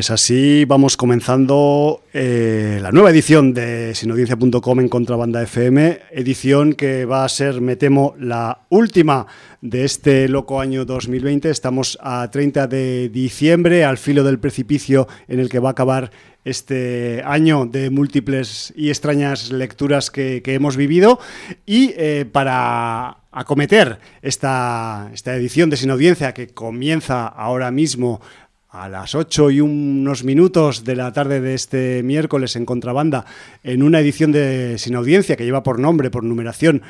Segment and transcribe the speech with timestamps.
[0.00, 7.04] Pues así vamos comenzando eh, la nueva edición de sinaudiencia.com en Contrabanda FM, edición que
[7.04, 9.26] va a ser, me temo, la última
[9.60, 11.50] de este loco año 2020.
[11.50, 16.10] Estamos a 30 de diciembre, al filo del precipicio en el que va a acabar
[16.46, 21.20] este año de múltiples y extrañas lecturas que, hemos vivido
[21.66, 28.20] y eh, para acometer esta, esta edición de Sin Audiencia que comienza ahora mismo
[28.70, 33.26] a las 8 y unos minutos de la tarde de este miércoles en Contrabanda,
[33.64, 36.82] en una edición de Sin Audiencia que lleva por nombre, por numeración,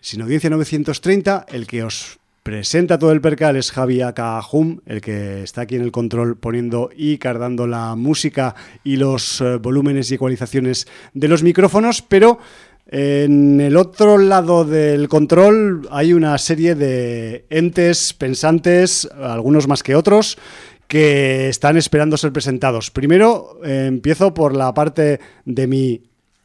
[0.00, 5.42] Sin Audiencia 930, el que os presenta todo el percal es Javi Akahum, el que
[5.42, 10.14] está aquí en el control poniendo y cardando la música y los eh, volúmenes y
[10.14, 12.38] ecualizaciones de los micrófonos, pero
[12.86, 19.94] en el otro lado del control hay una serie de entes pensantes, algunos más que
[19.94, 20.38] otros,
[20.88, 22.90] que están esperando ser presentados.
[22.90, 26.02] Primero eh, empiezo por la parte de mi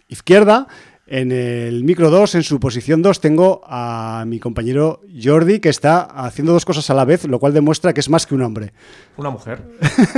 [0.09, 0.67] izquierda.
[1.05, 6.01] En el micro 2, en su posición 2, tengo a mi compañero Jordi, que está
[6.01, 8.73] haciendo dos cosas a la vez, lo cual demuestra que es más que un hombre.
[9.17, 9.63] Una mujer.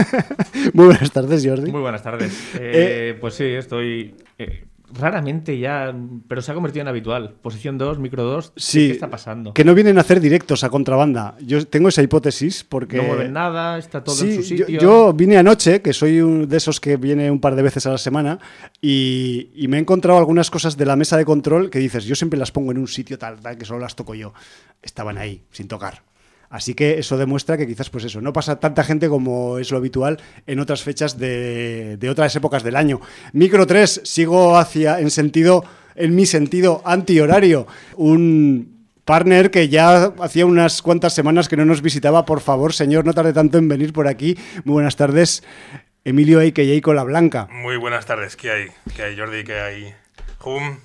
[0.73, 1.71] Muy buenas tardes, Jordi.
[1.71, 2.51] Muy buenas tardes.
[2.59, 5.95] Eh, pues sí, estoy eh, raramente ya,
[6.27, 7.35] pero se ha convertido en habitual.
[7.41, 9.53] Posición 2, micro 2, sí, ¿qué está pasando?
[9.53, 11.35] Que no vienen a hacer directos a contrabanda.
[11.41, 12.97] Yo tengo esa hipótesis porque...
[12.97, 14.67] No mueven nada, está todo en su sitio.
[14.67, 17.85] Yo, yo, vine anoche, que soy uno de esos que viene un par de veces
[17.85, 18.39] a la semana,
[18.81, 22.15] y, y, me he encontrado algunas cosas de la mesa de control que dices, yo
[22.15, 24.33] siempre las pongo en un sitio tal, tal, que solo las toco yo.
[24.81, 26.03] Estaban ahí, sin tocar.
[26.49, 29.77] Así que eso demuestra que quizás, pues eso, no pasa tanta gente como es lo
[29.77, 33.01] habitual en otras fechas de, otras épocas del año.
[33.33, 35.63] Micro 3, sigo hacia, en sentido,
[35.95, 41.81] en mi sentido antihorario, un partner que ya hacía unas cuantas semanas que no nos
[41.81, 42.25] visitaba.
[42.25, 44.37] Por favor, señor, no tarde tanto en venir por aquí.
[44.63, 45.43] Muy buenas tardes,
[46.03, 46.93] Emilio A.K.J.
[46.93, 47.47] La Blanca.
[47.51, 48.67] Muy buenas tardes, ¿qué hay?
[48.95, 49.43] ¿Qué hay, Jordi?
[49.43, 49.93] ¿Qué hay?
[50.43, 50.77] Hum.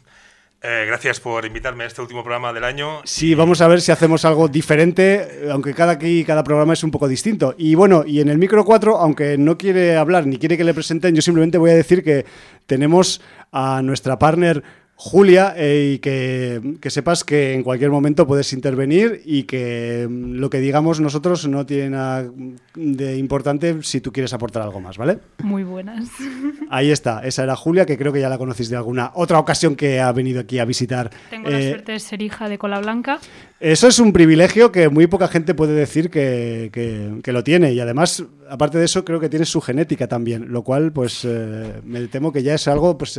[0.63, 3.01] Eh, gracias por invitarme a este último programa del año.
[3.05, 6.91] Sí, vamos a ver si hacemos algo diferente, aunque cada aquí cada programa es un
[6.91, 7.55] poco distinto.
[7.57, 10.75] Y bueno, y en el micro 4, aunque no quiere hablar ni quiere que le
[10.75, 12.27] presenten, yo simplemente voy a decir que
[12.67, 13.23] tenemos
[13.53, 14.63] a nuestra partner
[15.03, 20.51] Julia, eh, y que, sepas que en cualquier momento puedes intervenir y que mm, lo
[20.51, 22.31] que digamos nosotros no tiene nada
[22.75, 25.21] de importante si tú quieres aportar algo más, ¿vale?
[25.43, 26.11] Muy buenas.
[26.69, 29.75] Ahí está, esa era Julia, que creo que ya la conocéis de alguna otra ocasión
[29.75, 31.11] que ha venido aquí a visitar.
[31.31, 33.21] Tengo la eh, suerte de ser hija de Cola Blanca.
[33.59, 38.23] Eso es un privilegio que muy poca gente puede decir que, lo tiene y además,
[38.51, 42.35] aparte de eso, creo que tiene su genética también, lo cual pues eh, me temo
[42.35, 43.19] que ya es algo pues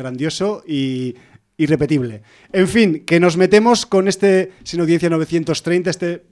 [0.00, 1.14] grandioso y
[1.56, 2.22] irrepetible.
[2.52, 6.24] En fin, que nos metemos con este Sin Audiencia 930, este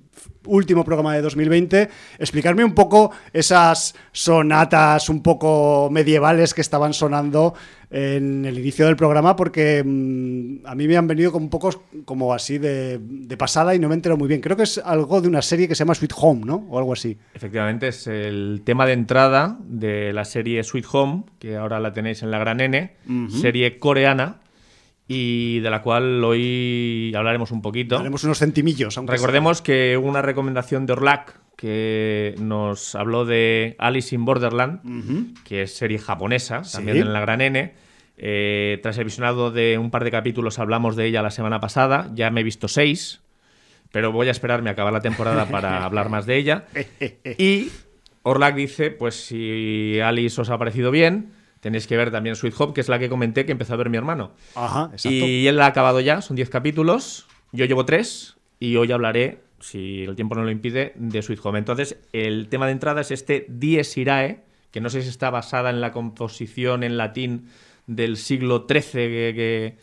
[0.47, 7.55] último programa de 2020, explicarme un poco esas sonatas un poco medievales que estaban sonando
[7.91, 11.85] en el inicio del programa, porque mm, a mí me han venido como un poco
[12.05, 13.01] como así de,
[13.39, 14.41] pasada y no me entero muy bien.
[14.41, 16.67] Creo que es algo de una serie que se llama Sweet Home, ¿no?
[16.69, 17.17] O algo así.
[17.35, 22.23] Efectivamente, es el tema de entrada de la serie Sweet Home, que ahora la tenéis
[22.23, 22.97] en la Gran N,
[23.31, 24.41] serie coreana
[25.09, 27.97] y de la cual hoy hablaremos un poquito.
[27.97, 28.95] Hablaremos unos centimillos.
[29.07, 35.63] Recordemos que hubo una recomendación de Orlac que nos habló de Alice in Borderland, que
[35.63, 37.75] es serie japonesa, también en la Gran N.
[38.21, 42.11] Eh, tras el visionado de un par de capítulos hablamos de ella la semana pasada,
[42.15, 43.21] ya me he visto seis,
[43.93, 46.67] pero voy a esperarme a acabar la temporada para hablar más de ella.
[47.39, 47.71] Y
[48.23, 51.33] Orlac dice, pues si Alice os ha parecido bien,
[51.69, 53.91] Tenéis que ver también Sweet Home, que es la que comenté que empezó a ver
[53.91, 54.33] mi hermano.
[54.55, 55.11] Ajá, exacto.
[55.11, 57.27] Y él la ha acabado ya, son 10 capítulos.
[57.53, 61.59] Yo llevo 3 y hoy hablaré, si el tiempo no lo impide, de Sweet Home.
[61.59, 65.69] Entonces, el tema de entrada es este Dies Irae, que no sé si está basada
[65.69, 67.51] en la composición en latín
[67.87, 69.77] del siglo XIII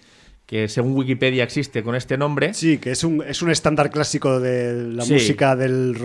[0.47, 2.55] que, según Wikipedia existe con este nombre.
[2.55, 5.95] Sí, que es un, es un estándar clásico de la música del,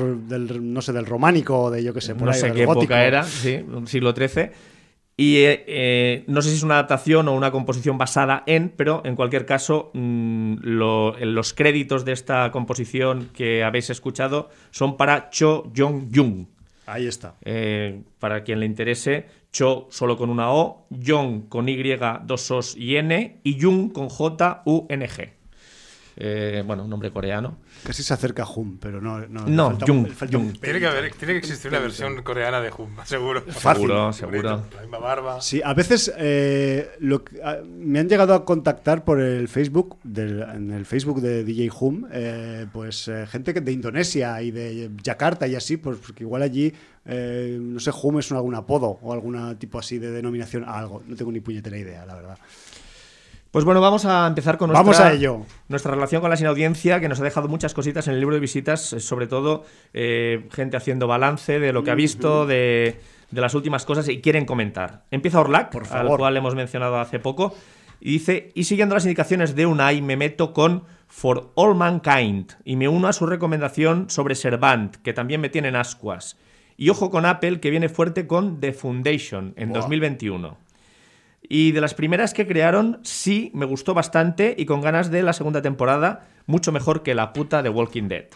[0.61, 3.65] no sé, del románico, de yo que sé, por no sé qué época era, sí,
[3.87, 4.51] siglo XIII.
[5.21, 9.03] Y eh, eh, no sé si es una adaptación o una composición basada en, pero
[9.05, 15.71] en cualquier caso, mm, los créditos de esta composición que habéis escuchado son para Cho
[15.77, 16.47] Jong-jung.
[16.87, 17.35] Ahí está.
[17.45, 21.77] Eh, para quien le interese, Cho solo con una O, Jong con Y,
[22.25, 25.33] dos Os y N, y Jung con J, U, N, G.
[26.17, 27.57] Eh, bueno, un nombre coreano.
[27.85, 29.21] Casi se acerca a Hum, pero no.
[29.29, 30.59] No, No, falta Jung, falta Jung.
[30.61, 33.43] Tiene que, haber, tiene que existir una versión coreana de Hum, seguro.
[33.53, 34.67] Seguro, seguro.
[34.75, 35.41] La misma barba.
[35.41, 40.43] Sí, a veces eh, lo a- me han llegado a contactar por el Facebook, del,
[40.43, 44.91] en el Facebook de DJ Hum, eh, pues eh, gente que de Indonesia y de
[45.03, 46.73] Yakarta y así, pues porque igual allí,
[47.07, 50.79] eh, no sé, Hum es un, algún apodo o algún tipo así de denominación a
[50.79, 51.03] algo.
[51.07, 52.39] No tengo ni puñetera idea, la verdad.
[53.51, 55.41] Pues bueno, vamos a empezar con nuestra, Vamos a ello.
[55.69, 58.41] nuestra relación con la sinaudiencia, que nos ha dejado muchas cositas en el libro de
[58.41, 63.01] visitas, eh, sobre todo eh, gente haciendo balance de lo que ha visto, de,
[63.31, 65.03] de las últimas cosas y quieren comentar.
[65.11, 66.21] Empieza Orlac, Por al favor.
[66.21, 67.53] cual hemos mencionado hace poco,
[68.01, 72.77] y dice, y siguiendo las indicaciones de Unai, me meto con For All Mankind y
[72.77, 76.37] me uno a su recomendación sobre Servant, que también me tiene en ascuas.
[76.77, 79.81] Y ojo con Apple, que viene fuerte con The Foundation en Buah.
[79.81, 80.57] 2021.
[81.43, 85.33] Y de las primeras que crearon, sí, me gustó bastante y con ganas de la
[85.33, 88.27] segunda temporada, mucho mejor que la puta de Walking Dead.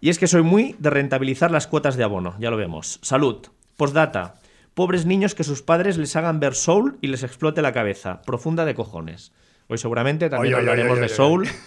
[0.00, 3.00] Y es que soy muy de rentabilizar las cuotas de abono, ya lo vemos.
[3.02, 3.46] Salud.
[3.76, 4.34] Postdata.
[4.74, 8.22] Pobres niños que sus padres les hagan ver Soul y les explote la cabeza.
[8.22, 9.32] Profunda de cojones.
[9.66, 11.48] Hoy seguramente también Oye, hablaremos oye, de Soul.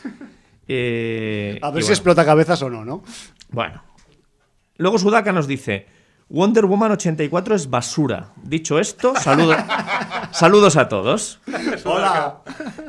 [0.74, 1.94] Eh, A ver si bueno.
[1.96, 3.04] explota cabezas o no, ¿no?
[3.50, 3.84] Bueno.
[4.78, 5.86] Luego Sudaka nos dice,
[6.34, 8.30] Wonder Woman 84 es basura.
[8.42, 9.58] Dicho esto, saludo-
[10.32, 11.42] saludos a todos.
[11.84, 12.38] Hola.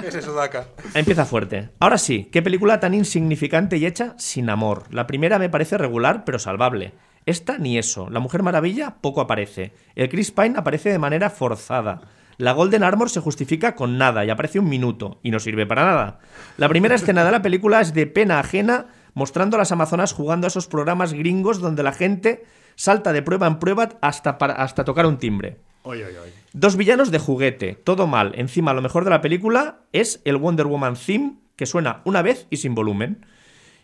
[0.06, 0.66] Ese es Sudaka.
[0.94, 1.70] Empieza fuerte.
[1.80, 4.84] Ahora sí, qué película tan insignificante y hecha sin amor.
[4.92, 6.94] La primera me parece regular, pero salvable.
[7.26, 8.08] Esta ni eso.
[8.10, 9.72] La Mujer Maravilla poco aparece.
[9.96, 12.00] El Chris Pine aparece de manera forzada.
[12.38, 15.84] La Golden Armor se justifica con nada y aparece un minuto y no sirve para
[15.84, 16.18] nada.
[16.58, 20.46] La primera escena de la película es de pena ajena, mostrando a las amazonas jugando
[20.46, 24.84] a esos programas gringos donde la gente salta de prueba en prueba hasta, para- hasta
[24.84, 25.58] tocar un timbre.
[26.52, 28.32] Dos villanos de juguete, todo mal.
[28.36, 32.46] Encima, lo mejor de la película es el Wonder Woman theme, que suena una vez
[32.50, 33.26] y sin volumen.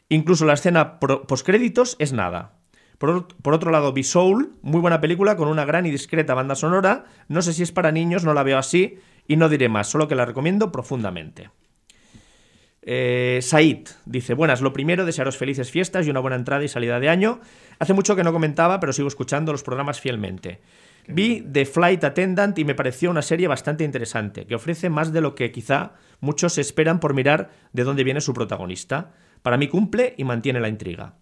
[0.08, 2.52] Incluso la escena postcréditos es nada.
[2.98, 7.04] Por otro lado, Be Soul, muy buena película con una gran y discreta banda sonora.
[7.28, 8.98] No sé si es para niños, no la veo así
[9.28, 11.50] y no diré más, solo que la recomiendo profundamente.
[12.82, 16.98] Eh, Said dice: Buenas, lo primero, desearos felices fiestas y una buena entrada y salida
[17.00, 17.40] de año.
[17.78, 20.60] Hace mucho que no comentaba, pero sigo escuchando los programas fielmente.
[21.06, 25.20] Vi The Flight Attendant y me pareció una serie bastante interesante, que ofrece más de
[25.20, 29.12] lo que quizá muchos esperan por mirar de dónde viene su protagonista.
[29.42, 31.14] Para mí cumple y mantiene la intriga.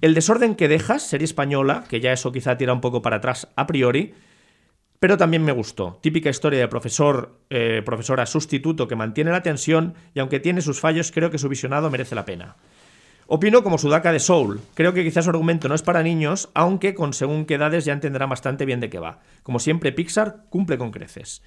[0.00, 3.48] El desorden que dejas, serie española, que ya eso quizá tira un poco para atrás
[3.56, 4.14] a priori,
[5.00, 5.98] pero también me gustó.
[6.02, 10.78] Típica historia de profesor, eh, profesora sustituto que mantiene la tensión y aunque tiene sus
[10.78, 12.56] fallos, creo que su visionado merece la pena.
[13.32, 14.60] Opino como Sudaka de Soul.
[14.74, 17.92] Creo que quizás su argumento no es para niños, aunque con según qué edades ya
[17.92, 19.20] entenderá bastante bien de qué va.
[19.44, 21.40] Como siempre, Pixar cumple con creces.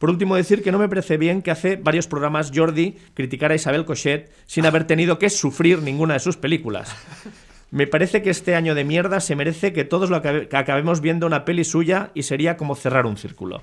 [0.00, 3.54] Por último, decir que no me parece bien que hace varios programas Jordi criticara a
[3.54, 6.92] Isabel Cochet sin haber tenido que sufrir ninguna de sus películas.
[7.70, 11.28] Me parece que este año de mierda se merece que todos lo que acabemos viendo
[11.28, 13.62] una peli suya y sería como cerrar un círculo.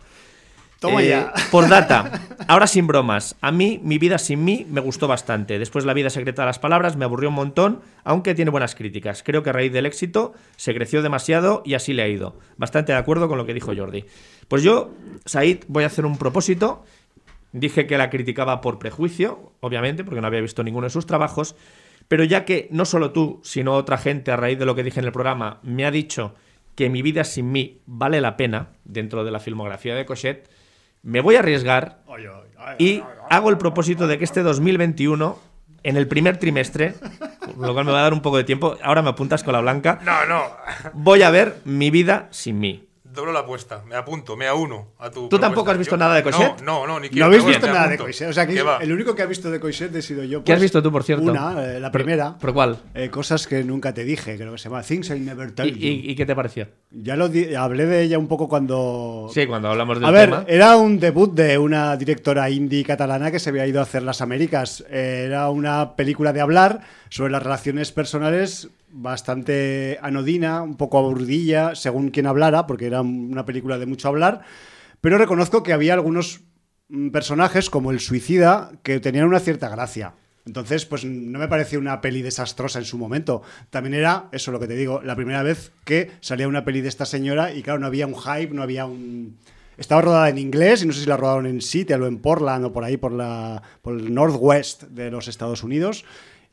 [0.87, 1.25] Eh.
[1.51, 3.35] Por data, ahora sin bromas.
[3.41, 5.59] A mí, mi vida sin mí me gustó bastante.
[5.59, 9.23] Después, La vida secreta de las palabras me aburrió un montón, aunque tiene buenas críticas.
[9.23, 12.39] Creo que a raíz del éxito se creció demasiado y así le ha ido.
[12.57, 14.05] Bastante de acuerdo con lo que dijo Jordi.
[14.47, 14.93] Pues yo,
[15.25, 16.83] Said, voy a hacer un propósito.
[17.51, 21.55] Dije que la criticaba por prejuicio, obviamente, porque no había visto ninguno de sus trabajos.
[22.07, 24.99] Pero ya que no solo tú, sino otra gente, a raíz de lo que dije
[24.99, 26.35] en el programa, me ha dicho
[26.75, 30.49] que mi vida sin mí vale la pena dentro de la filmografía de Cochet,
[31.05, 31.99] me voy a arriesgar
[32.79, 35.39] y hago el propósito de que este 2021,
[35.83, 36.95] en el primer trimestre,
[37.59, 39.61] lo cual me va a dar un poco de tiempo, ahora me apuntas con la
[39.61, 40.41] blanca, No, no.
[40.93, 42.84] voy a ver mi vida sin mí.
[43.15, 43.81] Doblo la apuesta.
[43.87, 45.29] Me apunto, me uno a tu.
[45.29, 46.61] ¿Tú tampoco has visto Yo- nada de Coixet?
[46.61, 47.25] No, no, no, ni No quiero.
[47.27, 48.29] habéis me visto nada de Coixet.
[48.29, 50.43] O sea, que el único que ha visto de Coixet he sido yo.
[50.43, 51.31] ¿Qué has pues, visto tú, por cierto?
[51.31, 52.35] Una, eh, la primera.
[52.39, 52.77] ¿Pero cuál?
[52.93, 55.71] Eh, cosas que nunca te dije, creo que se llama Things I Never ¿Y, Told
[55.75, 55.87] You.
[55.87, 56.67] y- y qué te pareció?
[56.91, 59.29] Ya lo di- hablé de ella un poco cuando.
[59.33, 60.45] Sí, cuando hablamos del A ver, tema.
[60.47, 64.21] era un debut de una directora indie catalana que se había ido a hacer las
[64.21, 64.83] Américas.
[64.89, 71.75] Eh, Era una película de hablar sobre las relaciones personales bastante anodina, un poco aburridilla,
[71.75, 74.41] según quien hablara, porque era una película de mucho hablar.
[75.01, 76.41] Pero reconozco que había algunos
[76.87, 80.13] mm, personajes, como el suicida, que tenían una cierta gracia.
[80.45, 83.41] Entonces, pues no me pareció una peli desastrosa en su momento.
[83.69, 86.89] También era, eso lo que te digo, la primera vez que salía una peli de
[86.89, 89.37] esta señora y claro, no había un hype, no había un...
[89.77, 92.63] Estaba rodada en inglés y no sé si la rodaron en Seattle o en Portland
[92.63, 96.05] o por ahí, por, la, por el northwest de los Estados Unidos.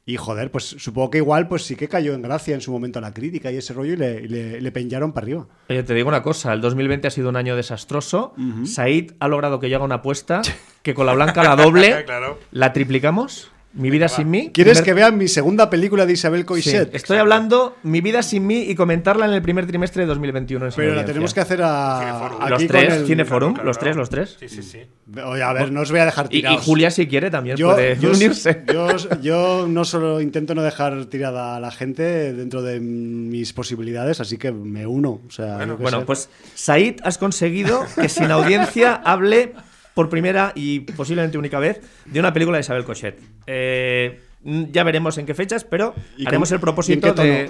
[0.05, 3.01] Y joder, pues supongo que igual pues sí que cayó en gracia en su momento
[3.01, 5.47] la crítica y ese rollo y le, le, le peñaron para arriba.
[5.69, 8.35] Oye, te digo una cosa, el 2020 ha sido un año desastroso.
[8.65, 10.43] Said ha logrado que yo haga una apuesta
[10.83, 12.05] que con la blanca la doble.
[12.13, 12.39] Claro.
[12.51, 13.52] ¿La triplicamos?
[13.75, 14.51] Mi vida sin mí.
[14.53, 16.95] ¿Quieres primer- que vean mi segunda película de Isabel Sí, Coixet?
[16.95, 20.67] estoy hablando Mi vida sin mí y comentarla en el primer trimestre de 2021.
[20.67, 21.13] en Sin Pero la Audiencia.
[21.15, 22.41] tenemos que hacer a, Cineforum.
[22.43, 24.37] aquí Los con tres, el- los tres, los tres.
[24.41, 24.81] Sí, sí, sí.
[25.25, 26.65] Oye, a ver, no os voy a dejar Y, y tirados.
[26.65, 28.63] Julia, si quiere, también yo, puede yo- unirse.
[28.73, 34.21] yo- yo no solo intento no dejar tirada a la gente dentro de mis posibilidades,
[34.21, 35.21] así que me uno.
[35.27, 39.55] O sea, Bueno, Bueno, pues Said, has conseguido que sin audiencia hable
[39.95, 43.21] por primera y posiblemente única vez de una película de Isabel Cochet.
[43.47, 47.49] Eh, ya veremos en qué fechas, pero ¿Y haremos cómo- el propósito de,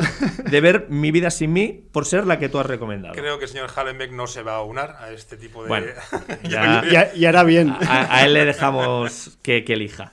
[0.51, 3.15] de ver Mi vida sin mí por ser la que tú has recomendado.
[3.15, 5.69] Creo que el señor Hallenbeck no se va a unar a este tipo de.
[5.69, 5.87] Bueno,
[6.49, 7.71] ya- Y, a- y hará bien.
[7.71, 10.13] A, a él le dejamos que, que elija.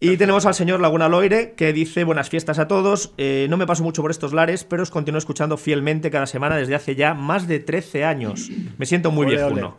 [0.00, 3.12] Y tenemos al señor Laguna Loire que dice buenas fiestas a todos.
[3.18, 6.56] Eh, no me paso mucho por estos lares, pero os continúo escuchando fielmente cada semana
[6.56, 8.48] desde hace ya más de 13 años.
[8.78, 9.66] Me siento muy Ole, viejuno.
[9.66, 9.76] ole.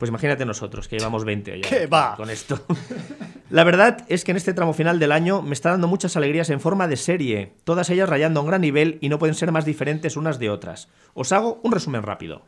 [0.00, 2.16] Pues imagínate nosotros, que llevamos 20 ya ¿Qué va?
[2.16, 2.58] con esto.
[3.50, 6.48] La verdad es que en este tramo final del año me está dando muchas alegrías
[6.48, 9.52] en forma de serie, todas ellas rayando a un gran nivel y no pueden ser
[9.52, 10.88] más diferentes unas de otras.
[11.12, 12.40] Os hago un resumen rápido.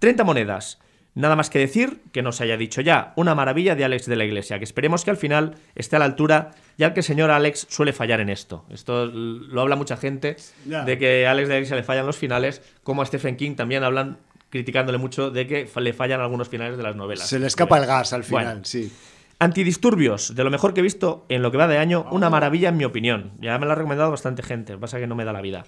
[0.00, 0.80] 30 monedas.
[1.14, 3.12] Nada más que decir que no se haya dicho ya.
[3.14, 6.06] Una maravilla de Alex de la Iglesia, que esperemos que al final esté a la
[6.06, 8.66] altura, ya que el señor Alex suele fallar en esto.
[8.68, 12.16] Esto lo habla mucha gente, de que a Alex de la Iglesia le fallan los
[12.16, 14.18] finales, como a Stephen King también hablan
[14.50, 17.28] criticándole mucho de que le fallan algunos finales de las novelas.
[17.28, 18.60] Se le escapa el gas al final, Bueno.
[18.64, 18.90] sí.
[19.38, 22.70] Antidisturbios, de lo mejor que he visto en lo que va de año, una maravilla
[22.70, 23.32] en mi opinión.
[23.38, 25.32] Ya me lo ha recomendado bastante gente, lo que pasa es que no me da
[25.34, 25.66] la vida.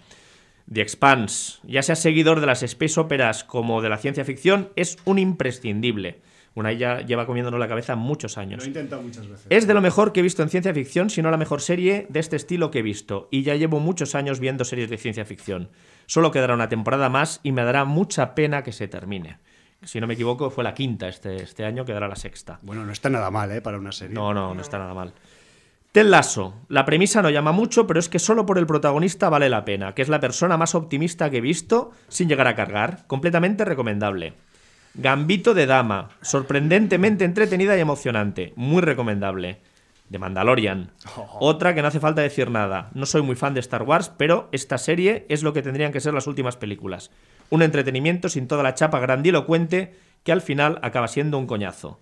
[0.73, 4.97] The Expanse, ya sea seguidor de las space operas como de la ciencia ficción, es
[5.05, 6.21] un imprescindible.
[6.55, 8.67] Una ya lleva comiéndonos la cabeza muchos años.
[8.67, 9.47] intentado muchas veces.
[9.51, 12.07] Es de lo mejor que he visto en ciencia ficción, si no la mejor serie
[12.09, 13.29] de este estilo que he visto.
[13.31, 15.69] Y ya llevo muchos años viendo series de ciencia ficción.
[16.09, 19.37] Solo quedará una temporada más y me dará mucha pena que se termine.
[19.83, 22.59] Si no me equivoco, fue la quinta este, este año, quedará la sexta.
[22.63, 23.61] Bueno, no está nada mal, ¿eh?
[23.61, 24.15] Para una serie.
[24.15, 25.13] No, no, no está nada mal.
[25.93, 26.55] Ted Lasso.
[26.69, 29.95] La premisa no llama mucho, pero es que solo por el protagonista vale la pena,
[29.95, 33.05] que es la persona más optimista que he visto, sin llegar a cargar.
[33.07, 34.33] Completamente recomendable.
[34.95, 36.09] Gambito de Dama.
[36.23, 38.55] Sorprendentemente entretenida y emocionante.
[38.57, 39.61] Muy recomendable.
[40.11, 40.91] The Mandalorian.
[41.39, 42.91] Otra que no hace falta decir nada.
[42.95, 46.01] No soy muy fan de Star Wars, pero esta serie es lo que tendrían que
[46.01, 47.11] ser las últimas películas.
[47.51, 51.99] Un entretenimiento sin toda la chapa grandilocuente que al final acaba siendo un coñazo.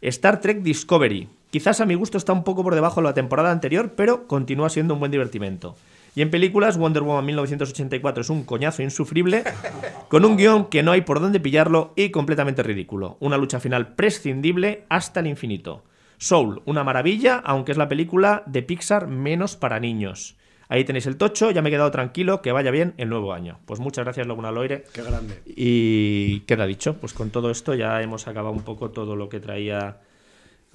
[0.00, 1.28] Star Trek Discovery.
[1.50, 4.68] Quizás a mi gusto está un poco por debajo de la temporada anterior, pero continúa
[4.68, 5.76] siendo un buen divertimento.
[6.14, 9.44] Y en películas, Wonder Woman 1984 es un coñazo insufrible,
[10.08, 13.16] con un guion que no hay por dónde pillarlo y completamente ridículo.
[13.20, 15.84] Una lucha final prescindible hasta el infinito.
[16.18, 20.36] Soul, una maravilla, aunque es la película de Pixar menos para niños.
[20.68, 23.60] Ahí tenéis el tocho, ya me he quedado tranquilo, que vaya bien el nuevo año.
[23.66, 24.84] Pues muchas gracias, Laguna Loire.
[24.92, 25.40] Qué grande.
[25.46, 29.38] Y queda dicho, pues con todo esto ya hemos acabado un poco todo lo que
[29.38, 30.00] traía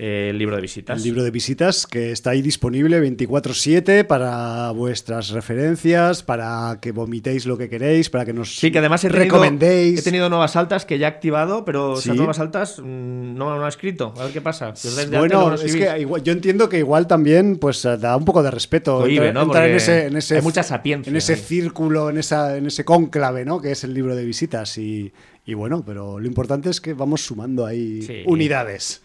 [0.03, 0.97] el libro de visitas.
[0.97, 7.45] El libro de visitas que está ahí disponible 24/7 para vuestras referencias, para que vomitéis
[7.45, 9.99] lo que queréis, para que nos Sí, que además he tenido, recomendéis.
[9.99, 12.09] he tenido nuevas altas que ya he activado, pero Sí.
[12.11, 14.13] nuevas altas mm, no me han escrito.
[14.17, 14.75] A ver qué pasa.
[14.75, 18.41] Si Bueno, no es que igual, yo entiendo que igual también pues da un poco
[18.41, 19.51] de respeto Cohíbe, entrar, ¿no?
[19.51, 21.39] entrar en ese, en ese hay mucha sapiencia en ese ahí.
[21.39, 23.61] círculo, en esa en ese cónclave, ¿no?
[23.61, 25.11] Que es el libro de visitas y,
[25.45, 28.23] y bueno, pero lo importante es que vamos sumando ahí Sí.
[28.25, 29.01] unidades.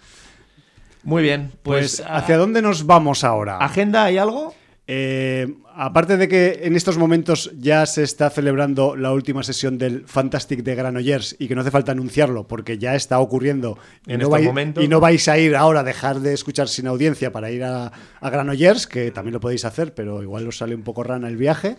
[1.07, 3.59] Muy bien, Pues, pues, ¿hacia a- dónde nos vamos ahora?
[3.59, 4.55] ¿Agenda hay algo?
[4.89, 10.05] Eh, aparte de que en estos momentos ya se está celebrando la última sesión del
[10.07, 13.77] Fantastic de Granollers y que no hace falta anunciarlo porque ya está ocurriendo
[14.07, 14.85] y, En no, estos vais, momentos.
[14.85, 17.91] y no vais a ir ahora a dejar de escuchar sin audiencia para ir a,
[18.21, 21.37] a Granollers, que también lo podéis hacer, pero igual os sale un poco rana el
[21.37, 21.77] viaje.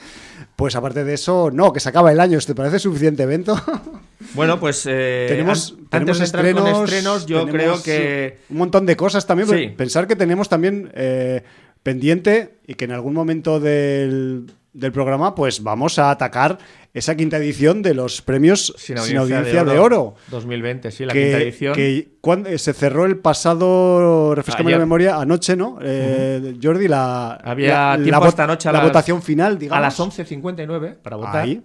[0.57, 2.37] Pues aparte de eso, no, que se acaba el año.
[2.39, 3.55] ¿Te parece suficiente evento?
[4.33, 8.39] Bueno, pues eh, tenemos an- tenemos antes de entrar estrenos, con estrenos, yo creo que
[8.49, 9.47] un montón de cosas también.
[9.47, 9.69] Sí.
[9.77, 11.43] Pensar que tenemos también eh,
[11.87, 16.57] pendiente y que en algún momento del, del programa pues vamos a atacar
[16.93, 20.15] esa quinta edición de los premios sin Sin audiencia, de, oro.
[20.29, 21.73] 2020, sí, la que, quinta edición.
[21.75, 25.79] que cuando, eh, se cerró el pasado, refrescame la memoria, anoche, ¿no?
[25.81, 29.77] Eh, Jordi, la, Había la, tiempo la noche a la las- votación final, digamos.
[29.77, 31.37] a las 11.59 para votar.
[31.45, 31.61] Ahí.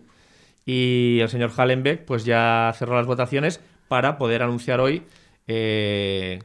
[0.64, 5.02] Y el señor Hallenbeck pues ya cerró las votaciones para poder anunciar hoy
[5.48, 6.38] eh,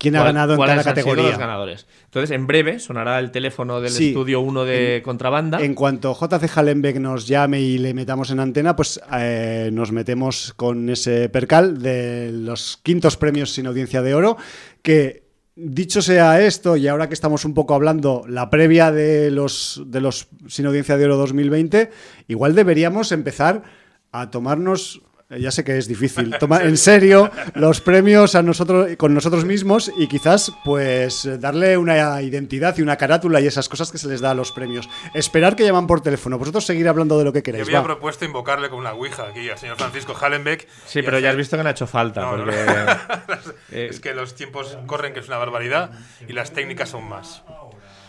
[0.00, 1.28] ¿Quién ha ganado en cada categoría?
[1.28, 1.86] los ganadores.
[2.06, 4.08] Entonces, en breve sonará el teléfono del Sí.
[4.08, 5.60] estudio 1 de Contrabanda.
[5.60, 10.54] En cuanto JC Hallenbeck nos llame y le metamos en antena, pues eh, nos metemos
[10.56, 14.38] con ese percal de los quintos premios sin audiencia de oro,
[14.80, 19.82] que dicho sea esto, y ahora que estamos un poco hablando la previa de los,
[19.84, 21.90] de los sin audiencia de oro 2020,
[22.28, 23.64] igual deberíamos empezar
[24.12, 25.02] a tomarnos
[25.38, 26.34] ya sé que es difícil.
[26.40, 32.20] Toma en serio los premios a nosotros, con nosotros mismos y quizás pues darle una
[32.22, 34.88] identidad y una carátula y esas cosas que se les da a los premios.
[35.14, 36.38] Esperar que llaman por teléfono.
[36.38, 37.66] Vosotros seguir hablando de lo que queréis.
[37.66, 37.86] Yo había va.
[37.86, 40.66] propuesto invocarle con una ouija aquí al señor Francisco Hallenbeck.
[40.86, 42.22] Sí, pero ya has visto que no ha hecho falta.
[42.22, 43.52] No, no, porque, no.
[43.70, 45.92] es que los tiempos corren, que es una barbaridad,
[46.26, 47.42] y las técnicas son más.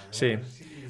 [0.09, 0.37] Sí.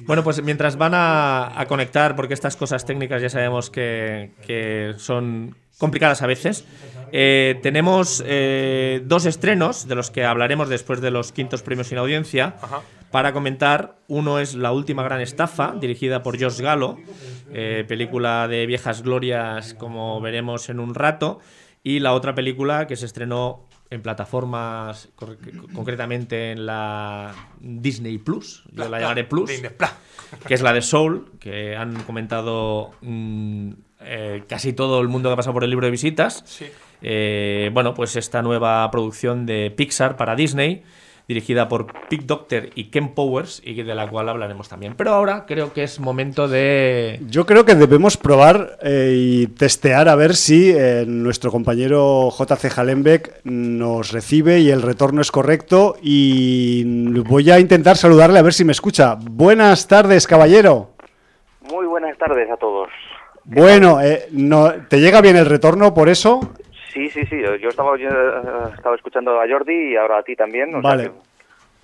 [0.04, 4.94] Bueno, pues mientras van a, a conectar, porque estas cosas técnicas ya sabemos que, que
[4.96, 6.64] son complicadas a veces,
[7.10, 11.98] eh, tenemos eh, dos estrenos de los que hablaremos después de los quintos premios sin
[11.98, 12.82] audiencia Ajá.
[13.10, 13.96] para comentar.
[14.06, 16.98] Uno es La última gran estafa, dirigida por Josh Galo,
[17.52, 21.40] eh, película de viejas glorias, como veremos en un rato,
[21.82, 25.08] y la otra película que se estrenó en plataformas,
[25.74, 29.50] concretamente en la Disney Plus, yo la llamaré Plus.
[30.46, 33.72] que es la de Soul, que han comentado mm,
[34.04, 36.42] eh, casi todo el mundo que ha pasado por el libro de visitas.
[36.46, 36.66] Sí.
[37.02, 40.84] Eh, bueno, pues esta nueva producción de Pixar para Disney,
[41.26, 44.94] dirigida por Pete Docter y Ken Powers, y de la cual hablaremos también.
[44.96, 47.20] Pero ahora creo que es momento de...
[47.28, 52.78] Yo creo que debemos probar eh, y testear a ver si eh, nuestro compañero JC
[52.78, 55.96] Hallenbeck nos recibe y el retorno es correcto.
[56.02, 56.84] Y
[57.22, 59.16] voy a intentar saludarle a ver si me escucha.
[59.20, 60.90] Buenas tardes, caballero.
[61.70, 62.90] Muy buenas tardes a todos.
[63.44, 66.40] Bueno, eh, no, ¿te llega bien el retorno por eso?
[66.92, 70.36] Sí, sí, sí, yo estaba, yo, eh, estaba escuchando a Jordi y ahora a ti
[70.36, 70.74] también.
[70.74, 71.04] o sea Vale.
[71.04, 71.10] que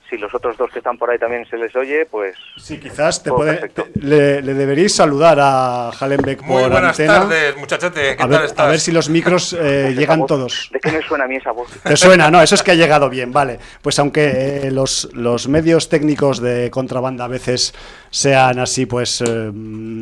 [0.09, 3.23] si los otros dos que están por ahí también se les oye, pues Sí, quizás
[3.23, 7.21] te puede, te- le, le deberéis saludar a Hallenbeck Muy por buenas antena.
[7.21, 8.01] tardes, muchachete.
[8.17, 8.67] ¿Qué A tal ver, estás?
[8.67, 10.71] a ver si los micros eh, llegan voz- todos.
[10.73, 11.69] ¿De qué me suena a mí esa voz?
[11.83, 13.59] Te suena, no, eso es que ha llegado bien, vale.
[13.83, 17.75] Pues aunque eh, los, los medios técnicos de contrabanda a veces
[18.11, 19.51] sean así, pues eh,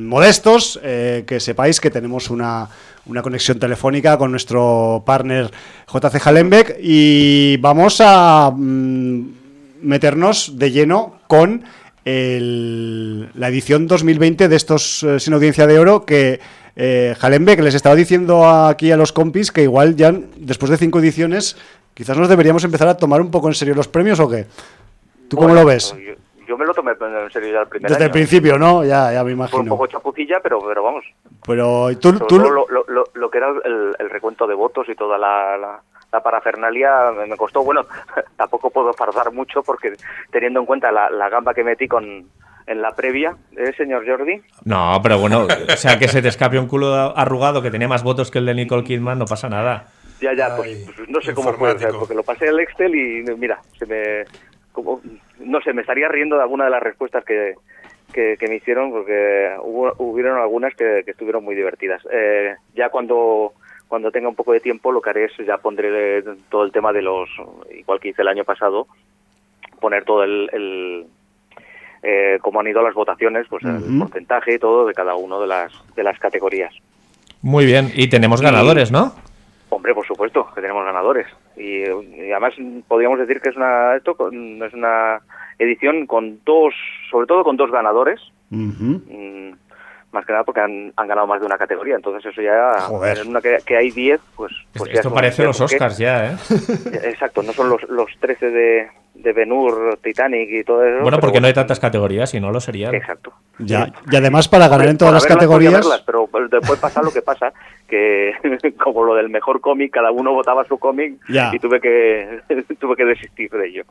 [0.06, 2.68] modestos, eh, que sepáis que tenemos una,
[3.06, 5.50] una conexión telefónica con nuestro partner
[5.92, 9.35] JC Hallenbeck y vamos a mm,
[9.86, 11.64] meternos de lleno con
[12.04, 16.40] el- la edición 2020 de estos eh, Sin Audiencia de Oro que
[16.76, 20.98] eh, Hallenbeck les estaba diciendo aquí a los compis que igual ya después de cinco
[20.98, 21.56] ediciones
[21.94, 24.46] quizás nos deberíamos empezar a tomar un poco en serio los premios o qué.
[25.28, 25.94] ¿Tú cómo lo ves?
[25.98, 26.14] Yo,
[26.46, 28.84] yo me lo tomé en serio ya el primer Desde el principio, ¿no?
[28.84, 29.64] Ya, ya me Fue un imagino.
[29.70, 31.04] poco chapucilla, pero, pero vamos.
[31.46, 34.94] Pero tú, tú- lo, lo- lo- lo que era el, el recuento de votos y
[34.94, 35.80] toda la, la-
[36.16, 37.62] la parafernalia me costó.
[37.62, 37.86] Bueno,
[38.36, 39.92] tampoco puedo fardar mucho porque
[40.30, 42.26] teniendo en cuenta la, la gamba que metí con
[42.66, 44.42] en la previa, ¿eh, señor Jordi?
[44.64, 48.02] No, pero bueno, o sea, que se te escape un culo arrugado que tenía más
[48.02, 49.86] votos que el de Nicole Kidman, no pasa nada.
[50.20, 53.22] Ya, ya, Ay, pues, pues no sé cómo fue, porque lo pasé al Excel y
[53.36, 54.24] mira, se me,
[54.72, 55.00] como,
[55.38, 57.54] no sé, me estaría riendo de alguna de las respuestas que,
[58.12, 62.02] que, que me hicieron porque hubo, hubieron algunas que, que estuvieron muy divertidas.
[62.10, 63.52] Eh, ya cuando
[63.88, 66.92] cuando tenga un poco de tiempo lo que haré es ya pondré todo el tema
[66.92, 67.28] de los,
[67.76, 68.86] igual que hice el año pasado,
[69.80, 71.06] poner todo el, el
[72.02, 75.46] eh, cómo han ido las votaciones, pues el porcentaje y todo de cada uno de
[75.46, 76.74] las de las categorías.
[77.42, 79.12] Muy bien, y tenemos ganadores, ¿no?
[79.68, 81.26] Hombre, por supuesto, que tenemos ganadores.
[81.56, 82.54] Y, y además
[82.88, 85.20] podríamos decir que es una esto es una
[85.58, 86.74] edición con dos,
[87.10, 88.20] sobre todo con dos ganadores,
[88.50, 89.52] mm,
[90.12, 91.96] más que nada porque han, han ganado más de una categoría.
[91.96, 93.18] Entonces eso ya, Joder.
[93.18, 94.52] en una que, que hay 10, pues...
[94.74, 96.36] pues ya Esto parece los porque- Oscars ya, ¿eh?
[97.04, 101.02] Exacto, no son los, los 13 de, de Ben-Hur, Titanic y todo eso.
[101.02, 102.94] Bueno, porque no hay tantas categorías, si no lo serían.
[102.94, 103.32] Exacto.
[103.58, 105.86] Ya, y además para ganar en todas las categorías...
[106.06, 107.52] pero después pasa lo que pasa,
[107.88, 108.32] que
[108.82, 111.50] como lo del mejor cómic, cada uno votaba su cómic Ya.
[111.54, 112.40] y tuve que
[112.80, 113.84] tuve que desistir de ello.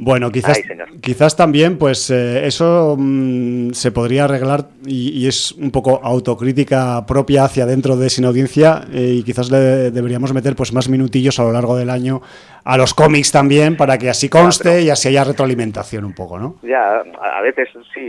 [0.00, 5.50] Bueno, quizás, Ay, quizás también, pues eh, eso mm, se podría arreglar y, y es
[5.52, 10.54] un poco autocrítica propia hacia dentro de Sin Audiencia eh, y quizás le deberíamos meter
[10.54, 12.22] pues más minutillos a lo largo del año
[12.64, 16.56] a los cómics también para que así conste y así haya retroalimentación un poco, ¿no?
[16.62, 18.00] Ya, a, veces sí,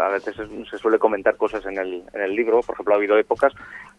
[0.00, 2.60] a veces es- se suele comentar cosas en el, en el libro.
[2.60, 3.52] Por ejemplo, ha habido épocas,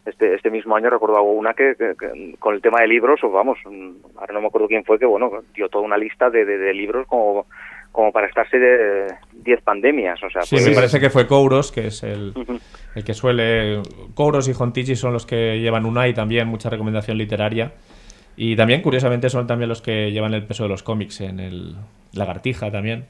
[0.06, 3.30] este, este mismo año recuerdo una que, que- que con el tema de libros, o
[3.30, 6.44] vamos, mm, ahora no me acuerdo quién fue, que bueno, dio toda una lista de,
[6.44, 7.46] de- de libros como,
[7.92, 10.22] como para estarse de 10 pandemias.
[10.22, 12.32] O sea, Sí, pues- me parece que fue Kouros, que es el,
[12.94, 13.80] el que suele...
[14.14, 17.72] Kouros y Hontichi son los que llevan una y también mucha recomendación literaria.
[18.36, 21.76] Y también, curiosamente, son también los que llevan el peso de los cómics en el
[22.14, 23.04] Lagartija también.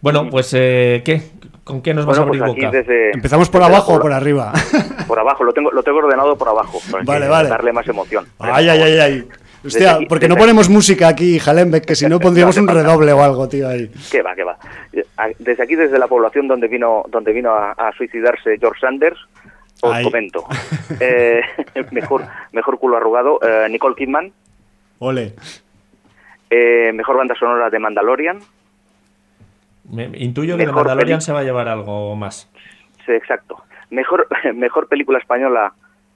[0.00, 1.20] Bueno, pues, eh, ¿qué?
[1.64, 2.76] ¿Con qué nos vas Bueno, a pues abrir boca?
[2.78, 4.52] desde, ¿Empezamos por desde la abajo o por arriba?
[5.06, 6.78] Por abajo, lo tengo, lo tengo ordenado por abajo.
[6.88, 7.48] para Vale, vale.
[7.48, 8.26] Darle más emoción.
[8.38, 9.28] ay, ay, ay, ay.
[9.66, 13.20] Hostia, aquí- porque no ponemos música aquí, Jalenbeck, que si no pondríamos un redoble o
[13.20, 13.90] algo, tío, ahí.
[14.10, 14.56] Que va, que va.
[15.40, 19.18] Desde aquí, desde la población donde vino, donde vino a, a suicidarse George Sanders,
[19.82, 20.44] os comento.
[21.00, 21.40] Eh,
[21.90, 24.32] mejor, mejor culo arrugado, eh, Nicole Kidman.
[25.00, 25.34] Ole.
[26.50, 28.38] Eh, mejor banda sonora de Mandalorian.
[29.90, 32.48] Me- intuyo que de Mejor Mandalorian peli- se va a llevar algo más.
[33.06, 33.62] Sí, exacto.
[33.90, 35.72] Mejor, mejor película española,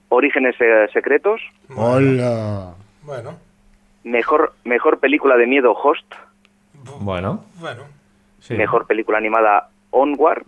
[0.09, 1.41] Orígenes eh, Secretos.
[1.75, 2.73] Hola.
[3.03, 3.37] Bueno,
[4.03, 6.05] Mejor, mejor película de miedo, Host.
[6.99, 7.83] Bueno, bueno.
[8.39, 8.53] sí.
[8.53, 10.45] Mejor película animada, Onward.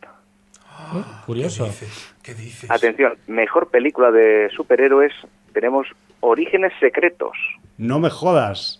[0.93, 1.63] Uh, Curioso.
[1.65, 2.15] ¿Qué dices?
[2.21, 2.69] ¿Qué dices?
[2.69, 5.11] Atención, mejor película de superhéroes,
[5.53, 5.87] tenemos
[6.19, 7.35] Orígenes Secretos.
[7.79, 8.79] No me jodas.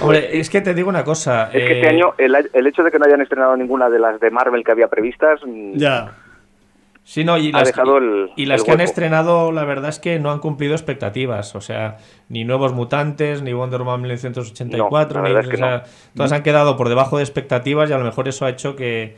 [0.00, 1.46] Hombre, es que te digo una cosa.
[1.52, 3.98] Es que eh, este año el, el hecho de que no hayan estrenado ninguna de
[3.98, 6.12] las de Marvel que había previstas, mm, Ya.
[7.04, 9.88] Sí, no, y ha las, dejado el- y las el que han estrenado, la verdad
[9.90, 11.56] es que no han cumplido expectativas.
[11.56, 11.96] O sea,
[12.28, 15.82] ni Nuevos Mutantes, ni Wonder Woman 1984, No, ni, verdad es que o sea,
[16.14, 19.16] todas han quedado por debajo de expectativas y a lo mejor eso ha hecho que,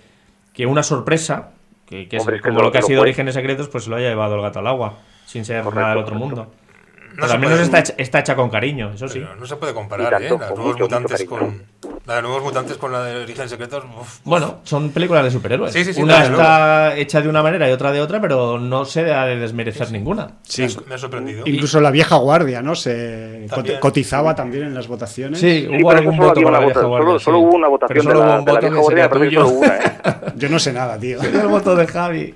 [0.54, 1.50] que una sorpresa,
[1.86, 3.02] que, que es Hombre, es que como lo- lo que ha sido.
[3.02, 4.94] Orígenes Secretos, pues se lo haya llevado el gato al agua,
[5.26, 6.36] sin ser Correcto, nada del otro correcto.
[6.36, 6.54] mundo.
[7.14, 9.20] No Pero al menos está hecha, está hecha con cariño, eso sí.
[9.20, 10.38] Pero no se puede comparar, tanto, ¿eh?
[10.38, 11.62] Las con nuevos mucho, mucho mutantes con.
[12.06, 13.84] La de nuevos mutantes con la de Origen Secretos.
[13.98, 15.72] uf, Bueno, son películas de superhéroes.
[15.72, 18.84] Sí, sí, sí, una está hecha de una manera y otra de otra, pero no
[18.84, 20.32] se ha de desmerecer ninguna.
[20.42, 20.62] Sí.
[20.62, 21.42] me, ha, me ha sorprendido.
[21.46, 22.74] Incluso la vieja guardia, ¿no?
[22.74, 23.78] Se También.
[23.80, 25.38] cotizaba también en las votaciones.
[25.38, 27.06] Sí, Sí, hubo pero algún voto para una la vieja guardia.
[27.06, 27.24] solo- sí.
[27.24, 29.06] solo hubo una votación solo de hubo la- un de la voto vieja que sería
[29.06, 29.48] guardia, parece que tuyo.
[29.48, 30.32] solo una, ¿eh?
[30.36, 31.22] Yo no sé nada, tío.
[31.22, 32.34] El voto de Javi.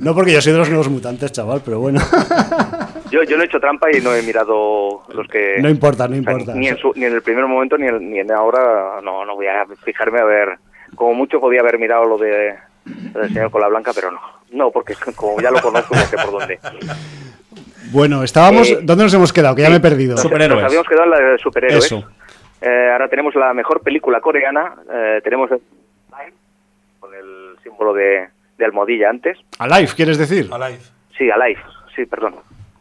[0.00, 2.00] No porque yo soy de los nuevos mutantes, chaval, pero bueno.
[3.10, 5.56] Yo, yo no he hecho trampa y no he mirado los que...
[5.60, 6.54] No importa, no o sea, importa.
[6.54, 9.34] ni, en su- ni en el primer momento ni, en- ni en ahora, no, no
[9.36, 10.58] voy a fijarme a ver...
[10.94, 14.20] Como mucho podía haber mirado lo de del señor Cola Blanca, pero no.
[14.52, 16.60] No, porque como ya lo conozco, ya sé por dónde.
[17.90, 18.70] Bueno, estábamos.
[18.70, 19.56] Eh, ¿Dónde nos hemos quedado?
[19.56, 20.12] Que ya me he perdido.
[20.12, 20.62] Nos, Superhéroes.
[20.62, 21.84] nos habíamos quedado en la de superhéroes.
[21.84, 22.08] Eso.
[22.60, 24.74] Eh, ahora tenemos la mejor película coreana.
[24.92, 26.36] eh, tenemos Alive,
[27.00, 29.38] con el símbolo de, de almohadilla antes.
[29.58, 30.48] Alive, ¿quieres decir?
[30.52, 30.80] Alive.
[31.18, 31.60] Sí, Alive.
[31.94, 32.36] Sí, perdón.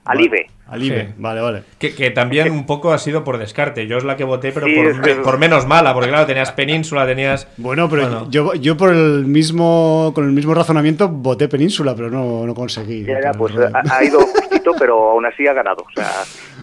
[0.05, 0.47] Alive.
[0.67, 1.13] Alive, Sí.
[1.17, 1.63] vale, vale.
[1.79, 3.85] Que, que también un poco ha sido por descarte.
[3.87, 6.09] Yo es la que voté, pero Sí, por, es que- me- por menos mala, porque
[6.09, 7.47] claro, tenías Península, tenías.
[7.57, 8.27] Bueno, pero Bueno.
[8.29, 13.03] Yo, yo por el mismo con el mismo razonamiento voté Península, pero no, no conseguí.
[13.03, 15.83] Ya, ya, pues ha, ha ido justito, pero aún así ha ganado.
[15.83, 16.09] O sea,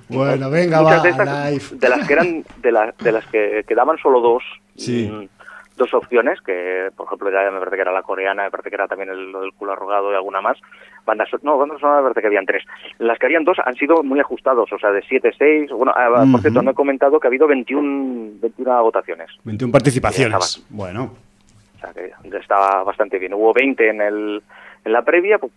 [0.08, 3.64] Bueno, venga, muchas va, de estas, de las que eran, de, la- de las que
[3.66, 4.42] quedaban solo dos,
[4.76, 5.08] Sí.
[5.12, 5.28] mm,
[5.76, 8.74] dos opciones, que por ejemplo ya me parece que era la coreana, me parece que
[8.76, 10.58] era también el, lo del culo arrugado y alguna más.
[11.04, 12.64] Bandas, no, bandas sonoras parece que habían tres.
[12.98, 15.70] Las que habían dos han sido muy ajustados, o sea, de 7, 6.
[15.72, 19.28] Bueno, ah, por cierto, no he comentado que ha habido 21, 21 votaciones.
[19.44, 20.64] 21 participaciones.
[20.70, 21.14] Bueno,
[21.76, 23.34] O sea, que estaba bastante bien.
[23.34, 24.42] Hubo 20 en, el,
[24.84, 25.52] en la previa, pues,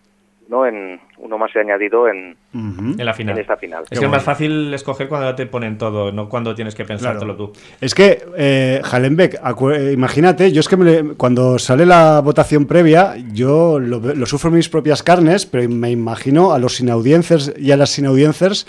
[0.48, 2.94] no en uno más se ha añadido en, ujú.
[2.98, 3.34] En la final.
[3.34, 3.82] en esta final.
[3.84, 6.74] Es Qué que es más fácil escoger cuando ya te ponen todo, no cuando tienes
[6.74, 7.52] que pensártelo Claro.
[7.52, 7.58] tú.
[7.80, 12.66] Es que, eh, Hallenbeck, acu- eh, imagínate, yo es que me cuando sale la votación
[12.66, 17.54] previa, yo lo, lo sufro en mis propias carnes, pero me imagino a los sinaudiencers
[17.58, 18.66] y a las sinaudiencers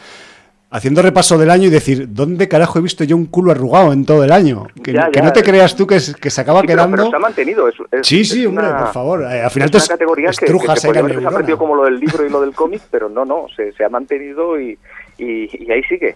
[0.69, 4.05] haciendo repaso del año y decir, ¿dónde carajo he visto yo un culo arrugado en
[4.05, 4.67] todo el año?
[4.83, 5.25] Que, Ya, que ya.
[5.25, 6.97] no te creas tú que, se- que se acaba Sí, pero, quedando...
[6.97, 7.67] pero se ha mantenido.
[7.69, 9.21] Es, es- sí, es sí, hombre, una- por favor.
[9.23, 12.25] eh, al final Es una categoría que, que se la haber como lo del libro
[12.25, 14.77] y lo del cómic, pero no, no, se, se ha mantenido y,
[15.17, 16.15] y, y ahí sigue.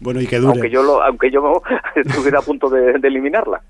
[0.00, 0.52] Bueno, y que dure.
[0.52, 1.60] Aunque yo, lo, aunque yo
[1.96, 3.60] estuviera a punto de, de eliminarla.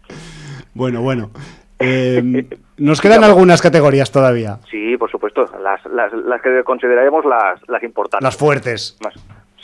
[0.74, 1.30] Bueno, bueno.
[1.78, 2.44] Eh,
[2.76, 4.58] nos quedan algunas categorías todavía.
[4.70, 8.24] Sí, por supuesto, las, las, las que consideraremos las, las importantes.
[8.24, 8.96] Las fuertes.
[9.02, 9.14] Más,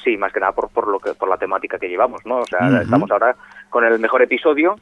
[0.05, 2.38] sí, más que nada por, por, lo que, por la temática que llevamos, ¿no?
[2.38, 3.35] O sea, estamos ahora
[3.71, 4.77] con el mejor episodio.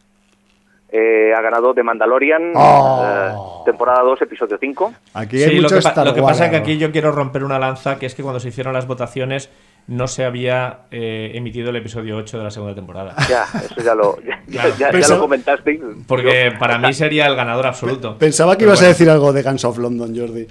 [0.95, 3.03] Eh, ha ganado The Mandalorian, Oh.
[3.03, 3.33] eh,
[3.65, 4.93] temporada 2, episodio 5.
[5.15, 7.45] Aquí Sí, lo que, pa- Star lo que pasa es que aquí yo quiero romper
[7.45, 9.49] una lanza, que es que cuando se hicieron las votaciones
[9.89, 13.15] no se había eh, emitido el episodio 8 de la segunda temporada.
[13.29, 14.69] Ya, eso ya lo, ya, Claro.
[14.71, 15.81] ya- ya Pensaba- lo comentaste.
[16.07, 18.17] Porque para mí sería el ganador absoluto.
[18.19, 20.47] Pensaba que Pero ibas a decir algo de Guns of London, Jordi.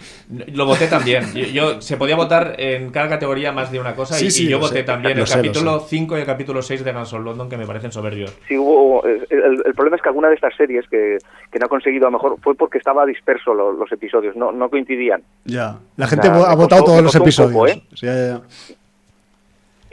[0.54, 1.34] Lo voté también.
[1.34, 4.46] Yo, yo- se podía votar en cada categoría más de una cosa Sí, y, sí,
[4.46, 4.84] y yo voté sé.
[4.84, 5.86] también Lo el sé, capítulo sé.
[5.90, 8.34] 5 y el capítulo 6 de Guns of London que me parecen soberbios.
[8.48, 11.18] Sí, hubo, eh, el, el problema es que alguna de estas series que,
[11.52, 14.52] que no ha conseguido, a lo mejor fue porque estaba disperso lo- los episodios, no,
[14.52, 15.22] no coincidían.
[15.46, 15.78] Ya.
[15.98, 17.54] La gente sea, ha votado todos los episodios.
[17.54, 17.82] poco, ¿eh?
[17.94, 18.42] Sí, ya, ya, ya.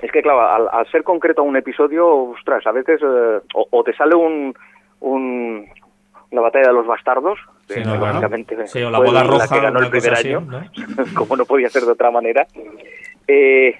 [0.03, 3.85] Es que, claro, al, al ser concreto un episodio, ostras, a veces eh, o, o
[3.85, 4.55] te sale un,
[5.01, 5.67] un,
[6.31, 9.61] una batalla de los bastardos, Sí, no, lógicamente Sí, o la boda la roja, que
[9.61, 10.63] ganó el primer así, año, ¿no?
[11.15, 12.47] como no podía ser de otra manera.
[13.27, 13.79] Eh,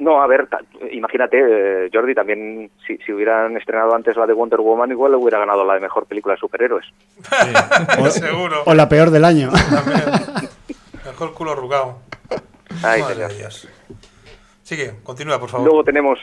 [0.00, 0.48] no, a ver,
[0.90, 5.38] imagínate, eh, Jordi, también si, si hubieran estrenado antes la de Wonder Woman, igual hubiera
[5.38, 6.86] ganado la de mejor película de superhéroes.
[8.10, 8.62] Seguro.
[8.66, 9.50] O la peor del año.
[9.52, 10.02] También.
[11.04, 11.98] Mejor culo arrugado.
[12.82, 13.30] Ay, Madre señor.
[13.30, 13.68] de Dios.
[14.72, 15.66] Sigue, continúa, por favor.
[15.66, 16.18] Luego tenemos.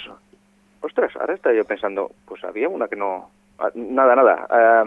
[0.82, 3.30] Ostras, ahora estaba yo pensando, pues había una que no.
[3.60, 4.48] ah, Nada, nada.
[4.50, 4.84] Ah,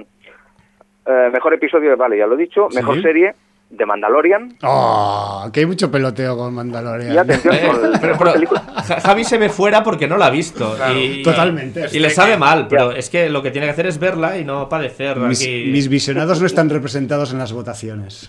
[1.07, 2.67] eh, mejor episodio, vale, ya lo he dicho.
[2.71, 2.77] Sí.
[2.79, 3.37] Mejor serie,
[3.77, 4.57] The Mandalorian.
[4.65, 5.49] ¡Oh!
[5.53, 7.15] Que hay mucho peloteo con Mandalorian.
[7.15, 10.75] Y atención, Eh, con el- pero- Javi se ve fuera porque no la ha visto.
[10.93, 11.87] y, Totalmente.
[11.93, 12.99] Y le sabe mal, pero Ya.
[12.99, 15.67] es que lo que tiene que hacer es verla y no padecer mis, aquí.
[15.71, 18.29] mis visionados no están representados en las votaciones.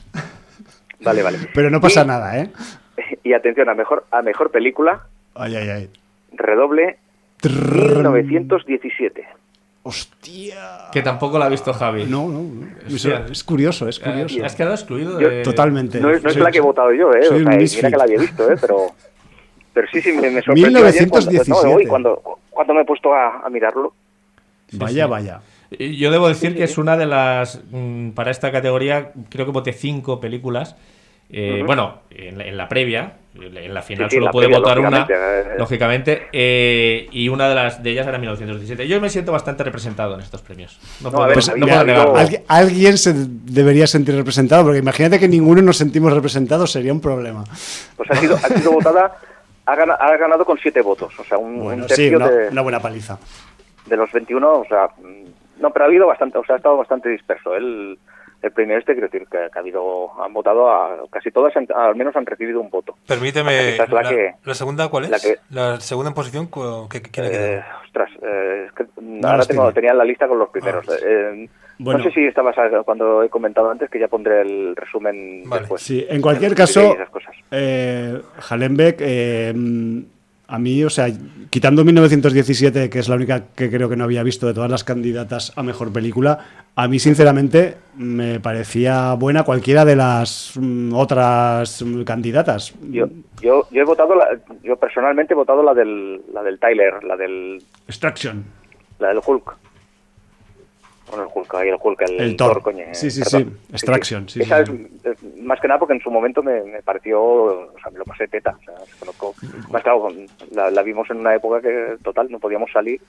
[1.02, 1.40] Vale, vale.
[1.56, 2.52] Pero no pasa Y- nada, ¿eh?
[3.24, 5.90] Y atención, a mejor, a mejor película, Ay, ay, ay.
[6.34, 6.98] redoble
[7.42, 8.10] Trrr.
[8.10, 9.26] 1917.
[9.86, 10.90] ¡Hostia!
[10.94, 12.06] Que tampoco la ha visto Javi.
[12.06, 12.42] No, no.
[12.44, 12.68] no.
[12.94, 13.18] Hostia.
[13.26, 14.46] Eso es curioso, es Eh, curioso.
[14.46, 15.44] Has quedado excluido Yo- de...
[15.44, 16.00] Totalmente.
[16.00, 17.24] No es, no es Soy- la que he votado yo, ¿eh?
[17.24, 18.56] soy O sea, mira que la había visto, ¿eh?
[18.62, 18.78] Pero,
[19.74, 21.50] pero sí, sí, me, me sorprendió ayer cuando, 1917.
[21.50, 23.94] no, hoy cuando, cuando me he puesto a, a mirarlo.
[24.72, 25.10] Vaya, sí.
[25.12, 25.42] vaya.
[25.78, 27.62] Yo debo decir que es una de las.
[27.72, 30.76] mm, Para esta categoría, creo que voté cinco películas.
[31.30, 31.62] Eh.
[31.66, 34.90] Bueno, en la, en la previa, en la final Sí, solo la previa, votar una,
[35.00, 35.14] lógicamente,
[35.54, 35.56] eh.
[35.58, 38.88] lógicamente, eh, y una de las de ellas era 1917.
[38.88, 40.80] Yo me siento bastante representado en estos premios.
[41.02, 42.16] No, No, puedo, a ver, Pues, no puedo negarlo.
[42.16, 47.02] alguien, alguien se debería sentir representado, porque imagínate que ninguno nos sentimos representados, sería un
[47.02, 47.44] problema.
[47.98, 49.18] Pues ha sido, ha sido votada,
[49.66, 52.30] ha ganado, ha ganado con siete votos, o sea, un, un Bueno, sí, tercio una,
[52.30, 53.18] de, una buena paliza.
[53.88, 56.78] de los 21, o sea, mm, no, pero ha habido bastante, o sea, ha estado
[56.78, 57.56] bastante disperso.
[57.56, 57.98] El,
[58.44, 61.68] el premio este, quiero decir, que, que ha habido, han votado a casi todas, han-
[61.74, 62.96] al menos han recibido un voto.
[63.08, 63.78] Permíteme.
[63.78, 65.10] La la, que- la segunda cuál es?
[65.10, 67.64] la que- La segunda en posición, ¿qué, ha Eh, quedado?
[67.86, 70.86] ostras, eh, es que No ahora tengo, tenía la lista con los primeros.
[70.90, 70.94] Ah.
[71.04, 71.98] Eh, Bueno.
[71.98, 75.62] No sé si estabas a- cuando he comentado antes, que ya pondré el resumen Vale.
[75.62, 75.82] después.
[75.82, 77.10] Sí, en cualquier caso, esas
[80.48, 81.08] a mí, o sea,
[81.50, 84.84] quitando 1917, que es la única que creo que no había visto de todas las
[84.84, 86.40] candidatas a mejor película,
[86.76, 92.74] a mí, sinceramente, me parecía buena cualquiera de las mm, otras mm, candidatas.
[92.90, 93.08] Yo,
[93.42, 97.16] yo, yo he votado, la- yo personalmente he votado la del, la del Tyler, la
[97.16, 98.44] del, Extraction.
[99.00, 99.56] la del Hulk.
[101.14, 102.62] Bueno, el Hulk, ahí el Hulk, el, El Thor.
[102.64, 103.54] coño, Sí, sí, perdón.
[103.68, 103.74] sí.
[103.74, 107.22] Extraction, sí, Esa sí, es, más que nada porque en su momento me, me pareció,
[107.22, 108.56] o sea, me lo pasé teta.
[108.60, 109.36] O sea, conozco,
[109.70, 113.00] más claro, con- la, la vimos en una época que, total, no podíamos salir,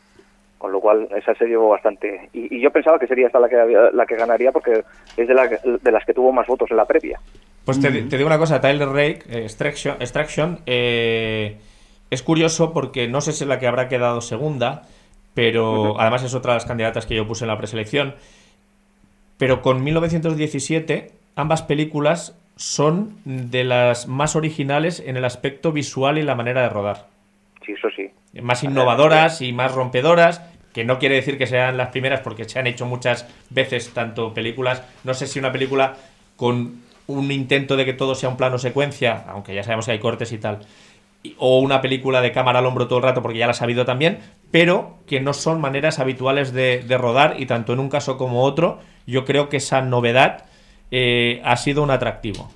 [0.58, 2.28] con lo cual esa se llevó bastante.
[2.34, 4.84] Y, y yo pensaba que sería esta la que, había- la que ganaría porque
[5.16, 7.18] es de, la, de las que tuvo más votos en la previa.
[7.64, 11.56] Pues te, te digo una cosa, Tyler Rake, eh, Extraction, Extraction eh,
[12.10, 14.82] es curioso porque no sé si es la que habrá quedado segunda,
[15.34, 18.14] pero además es otra de las candidatas que yo puse en la preselección.
[19.36, 26.22] Pero con 1917, ambas películas son de las más originales en el aspecto visual y
[26.22, 27.08] la manera de rodar.
[27.66, 28.10] Sí, eso sí.
[28.40, 30.42] Más innovadoras y más rompedoras,
[30.72, 34.34] que no quiere decir que sean las primeras porque se han hecho muchas veces tanto
[34.34, 35.96] películas, no sé si una película
[36.36, 39.98] con un intento de que todo sea un plano secuencia, aunque ya sabemos que hay
[39.98, 40.60] cortes y tal,
[41.38, 43.84] o una película de cámara al hombro todo el rato porque ya la has sabido
[43.84, 44.18] también,
[44.50, 48.78] pero que no son maneras habituales de, rodar y tanto en un caso como otro,
[49.06, 50.44] yo creo que esa novedad
[50.90, 52.50] eh, ha sido un atractivo.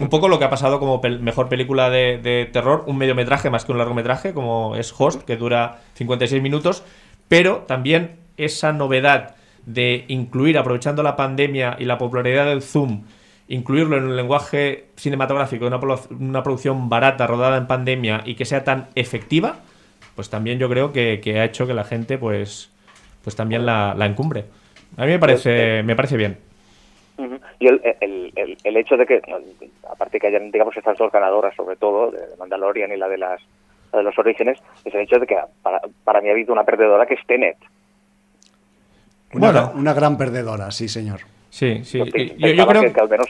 [0.00, 3.64] Un poco lo que ha pasado como mejor película de, de terror, un mediometraje más
[3.64, 6.82] que un largometraje, como es Host, que dura 56 minutos,
[7.28, 13.04] pero también esa novedad de incluir, aprovechando la pandemia y la popularidad del Zoom,
[13.48, 15.80] incluirlo en un lenguaje cinematográfico, una,
[16.18, 19.56] una producción barata, rodada en pandemia y que sea tan efectiva,
[20.14, 22.70] pues también yo creo que, que ha hecho que la gente pues,
[23.24, 24.44] pues también la, la encumbre.
[24.96, 26.38] A mí me parece, me parece bien.
[27.60, 29.22] Y el, el, el, el hecho de que,
[29.88, 33.40] aparte que hayan, digamos, estas dos ganadoras, sobre todo, de Mandalorian y la de las
[33.92, 36.64] la de los orígenes, es el hecho de que para, para mí ha habido una
[36.64, 37.58] perdedora que es Tenet.
[39.34, 39.72] Una, Bueno.
[39.74, 41.20] una gran perdedora, sí, señor.
[41.52, 41.98] Sí, sí.
[41.98, 42.06] Yo
[42.66, 43.28] creo que, que al menos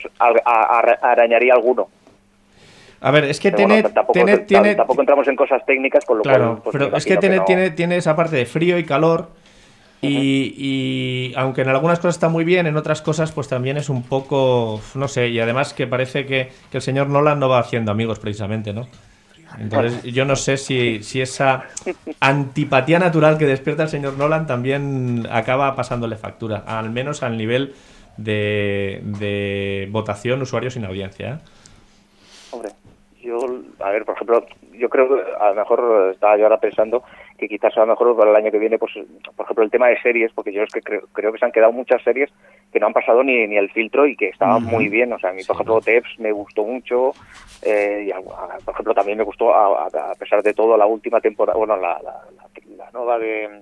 [1.01, 1.89] arañaría alguno.
[3.01, 4.75] A ver, es que Pero bueno, Tenet, tampoco, Tenet tam- tiene...
[4.75, 6.61] tampoco entramos en cosas técnicas, con lo Claro, cual...
[6.63, 9.27] pues, pero es que Tenet no- tiene, tiene esa parte de frío y calor.
[10.01, 13.89] Y, y aunque en algunas cosas está muy bien, en otras cosas pues también es
[13.89, 17.59] un poco, no sé, y además que parece que, que el señor Nolan no va
[17.59, 18.87] haciendo amigos precisamente, ¿no?
[19.59, 21.65] Entonces yo no sé si, si esa
[22.19, 27.73] antipatía natural que despierta el señor Nolan también acaba pasándole factura, al menos al nivel
[28.17, 31.29] de, de votación usuarios sin audiencia.
[31.29, 31.37] ¿eh?
[32.51, 32.69] Hombre,
[33.21, 33.39] yo,
[33.79, 37.03] a ver, por ejemplo, yo creo que a lo mejor estaba yo ahora pensando
[37.37, 38.91] que quizás a lo mejor para el año que viene, pues,
[39.35, 41.51] por ejemplo, el tema de series, porque yo es que creo, creo que se han
[41.51, 42.29] quedado muchas series
[42.71, 45.11] que no han pasado ni, ni el filtro y que estaban muy bien.
[45.13, 47.13] O sea, a mí, por ejemplo, Teps me gustó mucho,
[47.61, 50.77] eh, y a- a- por ejemplo, también me gustó, a, a- a pesar de todo,
[50.77, 53.61] la última temporada, bueno, la, la, la- la nueva de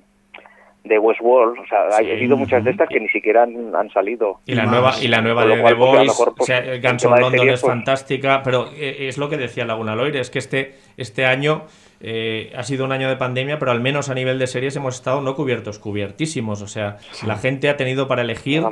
[0.83, 2.11] de Westworld, o sea, hay- Sí.
[2.11, 4.39] ha habido muchas de estas que ni siquiera han, han salido.
[4.45, 6.81] Y la nueva, y la nueva de cual, The pues, Voice, pues, o sea, el
[6.81, 10.29] Guns London series, es pues- fantástica, pero eh, es lo que decía Laguna Loire, es
[10.31, 11.65] que este, este año
[12.03, 14.95] eh, ha sido un año de pandemia, pero al menos a nivel de series hemos
[14.95, 16.63] estado no cubiertos, cubiertísimos.
[16.63, 18.63] O sea, la gente ha tenido para elegir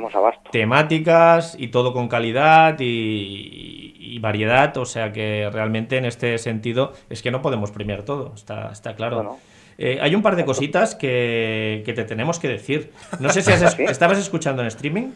[0.50, 4.76] temáticas y todo con calidad y, variedad.
[4.76, 8.94] O sea que realmente en este sentido es que no podemos premiar todo, está, está
[8.94, 9.36] claro.
[9.82, 12.92] Eh, hay un par de cositas que, te tenemos que decir.
[13.18, 13.50] No sé si
[13.84, 15.12] estabas escuchando en streaming.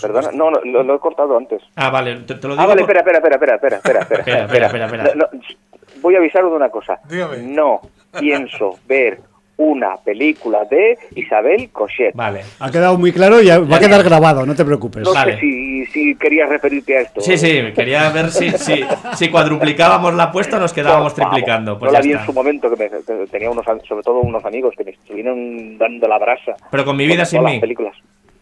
[0.00, 1.60] Perdona, no, lo, he cortado antes.
[1.74, 2.62] Ah, vale, te, lo ah, digo.
[2.62, 5.30] Ah, vale, espera, espera, espera, espera, espera, espera, espera, espera, espera,
[6.00, 7.00] voy a avisaros de una cosa.
[7.42, 7.80] No
[8.16, 9.20] pienso ver
[9.56, 12.14] una película de Isabel Cochet.
[12.14, 12.42] Vale.
[12.58, 15.04] Ha quedado muy claro y va a quedar grabado, no te preocupes.
[15.04, 17.20] No sé si, si, querías referirte a esto.
[17.20, 21.78] Sí, sí, quería ver si, si, si cuadruplicábamos la apuesta o nos quedábamos triplicando.
[21.78, 22.90] Pues no la vi en su momento, que,
[23.30, 26.56] tenía unos, sobre todo unos amigos que me estuvieron dando la brasa.
[26.70, 27.60] Pero con mi vida sin mí.
[27.60, 27.94] películas.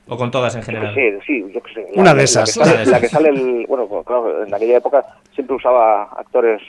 [0.08, 0.94] ¿O con todas en general?
[0.94, 1.86] Sí, sí, yo qué sé.
[1.94, 2.56] Una de esas.
[2.56, 6.60] La que, sale, el, bueno, claro, en aquella época siempre usaba actores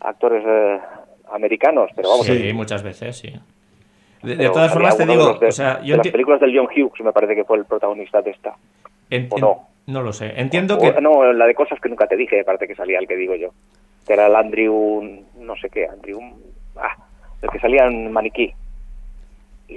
[0.00, 0.80] actores eh,
[1.32, 2.26] americanos, pero vamos.
[2.26, 3.32] Sí, muchas veces, sí.
[4.22, 7.34] De, todas formas te digo, o sea, yo las películas del John Hughes me parece
[7.34, 8.54] que fue el protagonista de esta.
[9.30, 9.68] ¿O no?
[9.86, 10.32] No lo sé.
[10.36, 10.92] Entiendo que.
[11.00, 13.34] No, la de cosas que nunca te dije, me parece que salía el que digo
[13.34, 13.50] yo.
[14.06, 15.24] Que era el Andrew.
[15.38, 16.20] No sé qué, Andrew.
[16.76, 16.96] Ah,
[17.42, 18.54] el que salía en Maniquí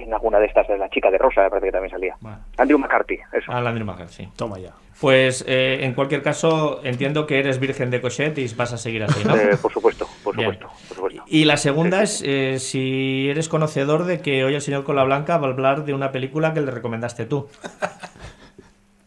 [0.02, 2.16] en alguna de estas, de la chica de Rosa, me parece que también salía.
[2.58, 3.52] Andrew McCarthy, eso.
[3.52, 4.28] Ah, Andrew McCarthy.
[4.36, 4.72] Toma ya.
[5.00, 9.04] Pues eh, en cualquier caso, entiendo que eres virgen de Cochet y vas a seguir
[9.04, 9.36] así, ¿no?
[9.36, 10.05] Eh, por supuesto,
[10.36, 14.84] por supuesto, Y la segunda es eh, si eres conocedor de que hoy el señor
[14.84, 17.48] Cola Blanca va a hablar de una película que le recomendaste tú.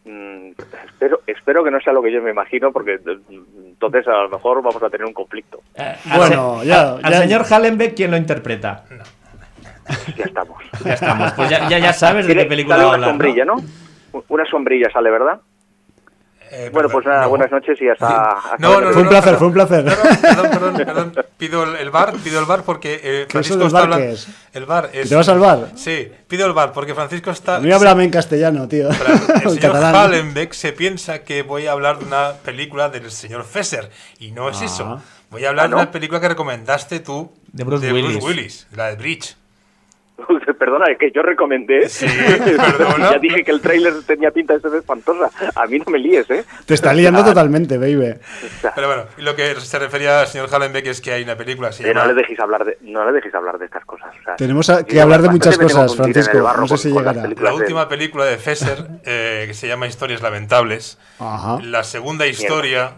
[0.05, 0.51] Mm,
[0.87, 4.61] espero, espero que no sea lo que yo me imagino, porque entonces a lo mejor
[4.61, 5.61] vamos a tener un conflicto.
[6.15, 8.85] bueno, ya, Al señor Hallenbeck, ¿quién lo interpreta?
[10.17, 10.63] Ya estamos.
[10.83, 11.33] Ya estamos.
[11.33, 13.55] Pues ya, ya, sabes de qué película va a hablar, una sombrilla, ¿no?
[14.27, 15.39] Una sombrilla sale, ¿verdad?
[16.51, 18.57] Eh, bueno, pues nada, buenas noches y hasta...
[18.57, 19.85] no, no, fue un placer, fue un placer.
[19.85, 21.13] perdón, perdón, perdón.
[21.37, 24.17] Pido el bar, pido el bar porque eh, Francisco está hablando...
[24.53, 25.09] El bar es...
[25.09, 25.71] ¿Te vas al bar?
[25.75, 27.57] Sí, pido el bar porque Francisco está...
[27.57, 28.89] A mí háblame en castellano, tío.
[28.89, 33.89] El señor Hallenbeck se piensa que voy a hablar de una película del señor Fesser
[34.19, 34.85] y no es eso.
[34.85, 35.01] Ah.
[35.29, 38.23] Voy a hablar ah, de una película que recomendaste tú de Bruce, Willis.
[38.23, 39.35] Willis, la de Bridge.
[40.59, 41.89] Perdona, es que yo recomendé.
[41.89, 42.05] Sí,
[42.99, 45.29] ya dije que el tráiler tenía pinta de ser espantosa.
[45.55, 46.43] A mí no me líes, ¿eh?
[46.65, 48.15] Te está liando totalmente, baby.
[48.75, 51.83] Pero bueno, lo que se refería al señor Hallenbeck es que hay una película así.
[51.83, 54.13] no, le dejéis hablar de, no le dejéis hablar de estas cosas.
[54.37, 56.37] Tenemos que hablar de muchas cosas, Francisco.
[56.39, 57.27] No sé si llegará.
[57.41, 60.97] La última película de Fesser, eh, que se llama Historias Lamentables.
[61.19, 62.93] La segunda historia.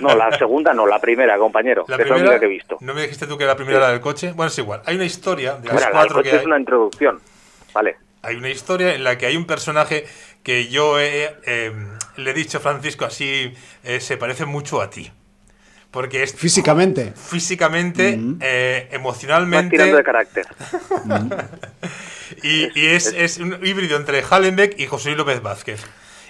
[0.00, 1.84] no, la segunda no, la primera, compañero.
[1.88, 2.78] La primera que he visto.
[2.80, 4.32] ¿No me dijiste tú que la primera era del coche?
[4.32, 4.82] Bueno, es igual.
[4.86, 7.20] Hay una historia de las cuatro es una introducción,
[7.72, 7.96] ¿vale?
[8.22, 10.06] Hay una historia en la que hay un personaje
[10.42, 11.36] que yo eh,
[12.16, 13.54] le he dicho a Francisco así,
[13.84, 15.10] eh, se parece mucho a ti.
[15.90, 16.34] Porque es.
[16.34, 17.12] Físicamente.
[17.16, 18.38] Físicamente, mm.
[18.40, 19.70] eh, emocionalmente.
[19.70, 20.46] tirando de carácter.
[22.42, 25.84] y, es, es, un híbrido entre Hallenbeck y José Luis López Vázquez.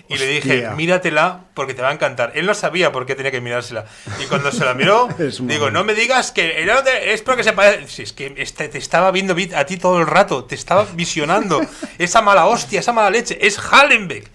[0.08, 2.32] Y le dije, míratela porque te va a encantar.
[2.34, 3.84] Él no sabía por qué tenía que mirársela.
[4.22, 5.08] Y cuando se la miró,
[5.40, 6.66] digo, no me digas que
[7.12, 7.88] es porque se parece.
[7.88, 11.60] Si es que este, te estaba viendo a ti todo el rato, te estaba visionando.
[11.98, 14.30] esa mala hostia, esa mala leche, es Hallenbeck.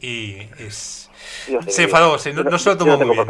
[0.00, 1.08] Y es.
[1.68, 3.26] se enfadó, no, se lo tomó muy bien.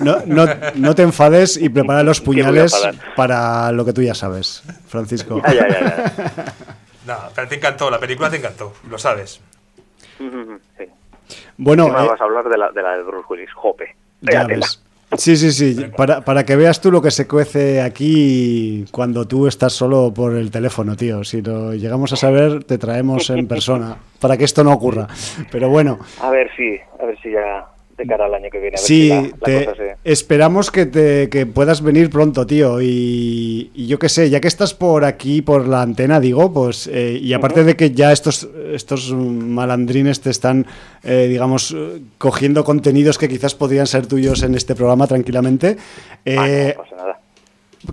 [0.00, 2.74] No, no, no, te enfades y prepara los puñales
[3.14, 5.40] para lo que tú ya sabes, Francisco.
[5.46, 6.54] Ya, ya, ya,
[7.06, 9.40] no, pero te encantó, la película te encantó, lo sabes.
[10.18, 10.84] Sí.
[11.56, 13.94] Bueno, eh, vas a hablar de la de, la de Bruce Willis, Jope.
[14.20, 14.46] Ya
[15.16, 15.90] Sí, sí, sí.
[15.94, 20.34] Para, para, que veas tú lo que se cuece aquí cuando tú estás solo por
[20.34, 21.22] el teléfono, tío.
[21.22, 25.08] Si lo llegamos a saber, te traemos en persona para que esto no ocurra.
[25.50, 25.98] Pero bueno.
[26.20, 27.66] A ver si, a ver si ya
[28.02, 28.76] de cara al año que viene.
[28.76, 29.10] sí,
[30.04, 32.80] esperamos que, te, que puedas venir pronto, tío.
[32.80, 37.18] Y, yo qué sé, ya que estás por aquí, por la antena, digo, pues, eh,
[37.20, 40.66] y aparte de que ya estos, estos malandrines te están,
[41.02, 41.74] eh, digamos,
[42.18, 45.76] cogiendo contenidos que quizás podrían ser tuyos en este programa tranquilamente.
[46.24, 47.18] Eh, no pasa nada.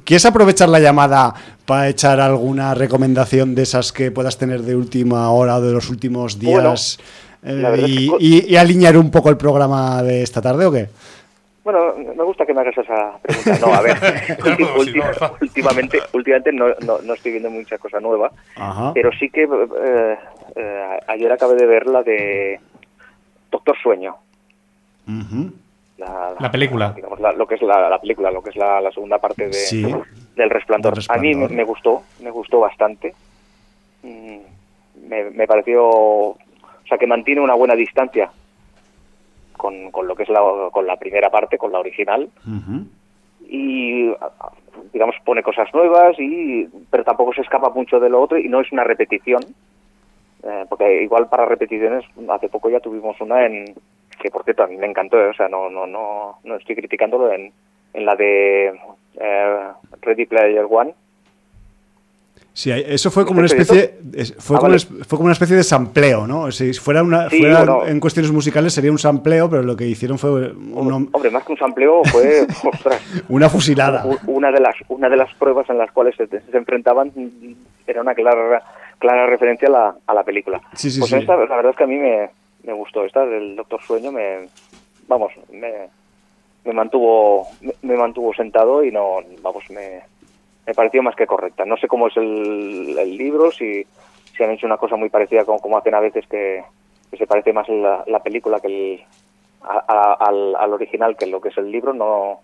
[0.03, 1.33] ¿Quieres aprovechar la llamada
[1.65, 5.89] para echar alguna recomendación de esas que puedas tener de última hora o de los
[5.89, 6.99] últimos días?
[7.43, 10.89] Eh, y, alinear un poco el programa de esta tarde o qué?
[11.63, 13.59] Bueno, me gusta que me hagas esa pregunta.
[13.61, 13.97] No, a ver,
[15.41, 18.31] últimamente, últimamente no, no, estoy viendo mucha cosa nueva,
[18.93, 20.17] pero sí que eh,
[20.55, 22.59] eh, ayer acabé de ver la de
[23.51, 24.15] Doctor Sueño.
[25.97, 26.91] la, película.
[26.93, 30.03] Digamos, lo que es la, película, lo que es la, segunda parte de,
[30.35, 30.99] del, resplandor.
[31.07, 33.13] A mí me, gustó, me gustó bastante.
[34.03, 34.39] Mm,
[35.07, 36.35] me, me pareció
[36.89, 38.29] sea, que mantiene una buena distancia
[39.55, 42.29] con, con lo que es la, con la primera parte, con la original.
[43.47, 44.11] Y
[44.93, 48.61] digamos, pone cosas nuevas, y pero tampoco se escapa mucho de lo otro y no
[48.61, 49.43] es una repetición.
[50.41, 53.75] Eh, porque igual para repeticiones, hace poco ya tuvimos una en
[54.21, 57.31] que por cierto a mí me encantó, o sea, no no no no estoy criticándolo
[57.31, 57.51] en,
[57.93, 58.79] en la de
[60.01, 60.93] Ready Player One,
[62.59, 63.93] Sí, eso fue como una especie,
[64.37, 66.51] fue, ah, como fue como una especie de sampleo, ¿no?
[66.51, 70.51] Si fuera, una, fuera en cuestiones musicales sería un sampleo, pero lo que hicieron fue
[70.51, 72.45] un, hombre, más que un sampleo fue
[73.29, 74.03] una fusilada.
[74.27, 77.13] Una de las una de las pruebas en las cuales se, enfrentaban
[77.87, 78.61] era una clara
[78.99, 80.59] clara referencia a la, a la película.
[80.73, 82.29] Sí, sí, pues esta, la verdad es que a mí me,
[82.65, 84.49] me gustó esta del Doctor Sueño, me
[85.07, 85.87] vamos, me,
[86.65, 87.47] me mantuvo
[87.83, 90.01] me mantuvo sentado y no vamos me
[90.69, 91.65] me pareció más que correcta.
[91.65, 93.83] No sé cómo es el, libro, si,
[94.37, 96.63] si, han hecho una cosa muy parecida como, como hacen a veces que,
[97.17, 99.01] se parece más la, la película que el,
[99.63, 101.91] al, al, original que lo que es el libro.
[101.91, 102.41] No,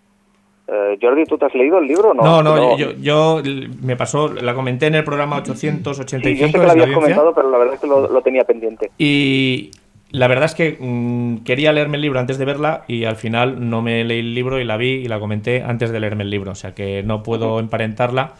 [0.68, 2.16] eh, Jordi, ¿tú te has leído el libro?
[2.16, 3.44] No, no, no, Yo, yo,
[3.84, 6.28] me pasó, la comenté en el programa 885.
[6.28, 8.44] Sí, yo sé que la habías comentado, pero la verdad es que lo, lo tenía
[8.44, 8.90] pendiente.
[8.98, 9.70] Y,
[10.12, 13.70] la verdad es que mm, quería leerme el libro antes de verla y al final
[13.70, 16.30] no me leí el libro y la vi y la comenté antes de leerme el
[16.30, 16.52] libro.
[16.52, 18.34] O sea que no puedo emparentarla,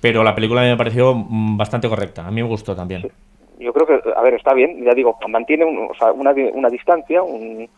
[0.00, 2.26] pero la película me pareció mm, bastante correcta.
[2.26, 3.10] A mí me gustó también.
[3.58, 7.68] Yo creo que, a ver, está bien, ya digo, mantiene una, una distancia, un,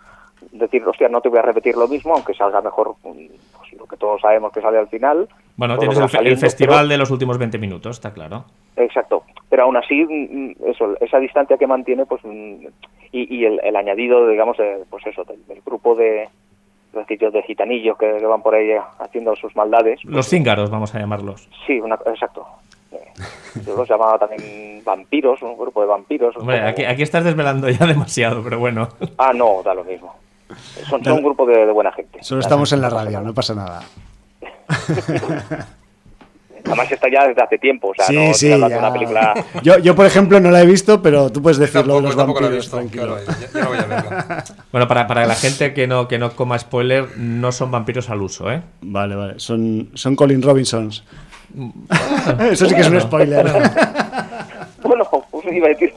[0.52, 3.16] decir, hostia, no te voy a repetir lo mismo, aunque salga mejor pues,
[3.78, 5.28] lo que todos sabemos que sale al final.
[5.56, 8.44] Bueno, tienes el, festival de los últimos 20 minutos, está claro.
[8.76, 12.22] Exacto, pero aún así, eso, esa distancia que mantiene, pues
[13.14, 14.56] y, el, añadido, digamos,
[14.90, 16.28] pues eso, del, grupo de
[17.06, 20.04] sitios de gitanillos que, van por ahí haciendo sus maldades.
[20.04, 21.48] Los cíngaros, vamos a llamarlos.
[21.66, 22.46] Sí, exacto.
[23.64, 26.36] Yo los llamaba también vampiros, un grupo de vampiros.
[26.36, 28.88] Hombre, aquí, aquí, estás desvelando ya demasiado, pero bueno.
[29.18, 30.14] Ah, no, da lo mismo.
[30.88, 32.22] Son, un grupo de, de, buena gente.
[32.22, 33.82] Solo estamos en la radio, no pasa nada.
[36.64, 39.34] Además está ya desde hace tiempo, o sea, sí, no sí, una película...
[39.62, 43.18] yo, yo, por ejemplo, no la he visto, pero tú puedes decirlo los vampiros, tranquilo.
[44.72, 48.22] bueno, para, para, la gente que no, que no coma spoiler, no son vampiros al
[48.22, 48.62] uso, ¿eh?
[48.80, 51.04] Vale, vale, son, son Colin Robinsons.
[52.50, 53.46] Eso sí que es un spoiler.
[54.82, 55.92] bueno, pues iba a decir,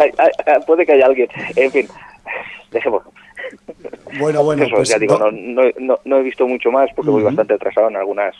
[0.66, 1.30] puede que haya alguien.
[1.56, 1.88] En fin,
[2.72, 3.04] dejemos.
[4.20, 5.32] Bueno, bueno, pues, ya digo, no,
[5.80, 8.36] no, no, he visto mucho más porque voy bastante atrasado en algunas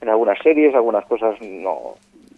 [0.00, 1.94] en algunas series, algunas cosas no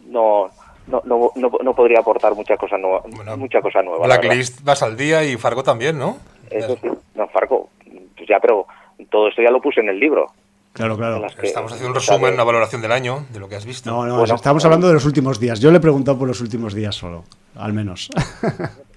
[0.07, 0.51] no
[0.87, 1.31] no, no,
[1.63, 3.03] no, podría aportar mucha cosa nueva.
[3.37, 6.19] mucha cosa nueva Blacklist vas al día y Fargo también, ¿no?
[6.51, 7.69] Eso sí, no, Fargo,
[8.17, 8.67] pues ya, pero
[9.09, 10.27] todo esto ya lo puse en el libro.
[10.73, 11.27] Claro, claro.
[11.43, 13.91] estamos haciendo un resumen, una valoración del año, de lo que has visto.
[13.91, 15.61] No, no, estamos hablando de los últimos días.
[15.61, 17.25] Yo le he preguntado por los últimos días solo,
[17.57, 18.11] al menos.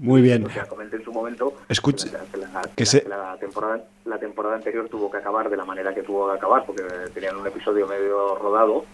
[0.00, 0.46] Muy bien.
[0.46, 5.18] O sea, comenté en su momento Escucha, que, la, temporada, la temporada anterior tuvo que
[5.18, 6.82] acabar de la manera que tuvo que acabar, porque
[7.12, 8.84] tenían un episodio medio rodado.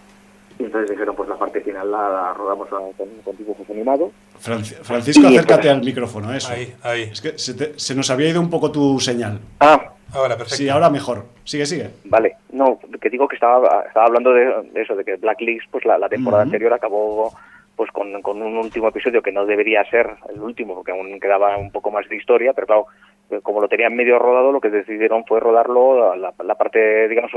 [0.58, 4.12] Y entonces dijeron, pues la parte final la, rodamos con, dibujos animados.
[4.38, 6.52] Francisco, acércate al micrófono, eso.
[6.52, 7.02] Ahí, ahí.
[7.12, 9.40] Es que se, se, nos había ido un poco tu señal.
[9.60, 9.90] Ah.
[10.14, 10.56] Ahora, perfecto.
[10.56, 11.24] Sí, ahora mejor.
[11.44, 11.90] Sigue, sigue.
[12.04, 12.36] Vale.
[12.52, 16.44] No, que digo que estaba, estaba hablando de, eso, de que Blacklist, pues la, temporada
[16.44, 17.34] anterior acabó
[17.76, 21.56] pues con, con, un último episodio que no debería ser el último, porque aún quedaba
[21.56, 22.86] un poco más de historia, pero claro,
[23.30, 27.32] eh, como lo tenían medio rodado, lo que decidieron fue rodarlo, la, la parte, digamos,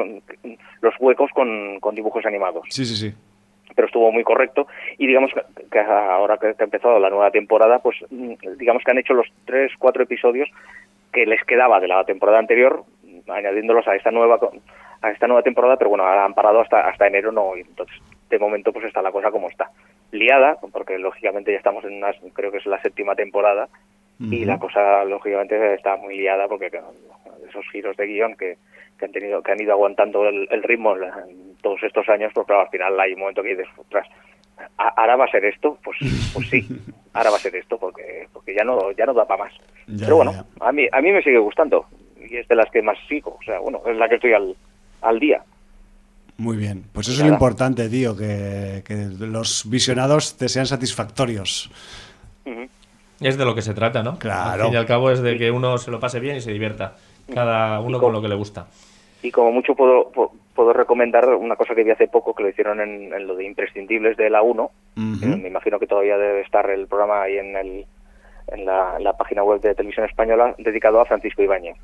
[0.81, 2.65] los huecos con, con, dibujos animados.
[2.69, 3.15] Sí, sí, sí.
[3.75, 4.67] Pero estuvo muy correcto
[4.97, 5.31] y digamos
[5.71, 9.27] que ahora que ha empezado la nueva temporada, pues mm, digamos que han hecho los
[9.45, 10.49] tres, cuatro episodios
[11.11, 12.83] que les quedaba de la temporada anterior,
[13.27, 14.39] añadiéndolos a esta nueva
[15.01, 17.95] a esta nueva temporada, pero bueno, han parado hasta hasta enero no, y entonces
[18.29, 19.69] de momento pues está la cosa como está
[20.11, 23.69] liada, porque lógicamente ya estamos en una, creo que es la séptima temporada,
[24.19, 26.71] y la cosa lógicamente está muy liada porque
[27.47, 28.57] esos giros de guion que,
[28.97, 32.63] que han tenido que han ido aguantando el, ritmo en todos estos años, pues claro,
[32.63, 34.07] al final hay un momento que dices, ostras,
[34.77, 35.77] ¿ahora va a ser esto?
[35.83, 35.97] Pues,
[36.33, 36.67] pues sí,
[37.13, 39.53] ahora va a ser esto porque porque ya no ya no da para más.
[39.99, 41.85] Pero bueno, a mí a mí me sigue gustando
[42.19, 44.55] y es de las que más sigo, o sea, bueno, es la que estoy al,
[45.01, 45.43] al día.
[46.37, 48.83] Muy bien, pues eso es lo importante, tío, que,
[49.19, 51.71] los visionados te sean satisfactorios.
[53.19, 54.19] Es de lo que se trata, ¿no?
[54.19, 54.51] Claro.
[54.51, 56.51] Al fin y al cabo es de que uno se lo pase bien y se
[56.51, 56.95] divierta,
[57.33, 58.67] cada uno con, lo que le gusta.
[59.23, 60.11] Y como mucho puedo,
[60.53, 64.15] puedo recomendar una cosa que vi hace poco que lo hicieron en, lo de imprescindibles
[64.17, 64.71] de la 1.
[64.95, 67.85] Me imagino que todavía debe estar el programa ahí en, el,
[68.49, 71.77] en, la, página web de Televisión Española dedicado a Francisco Ibáñez.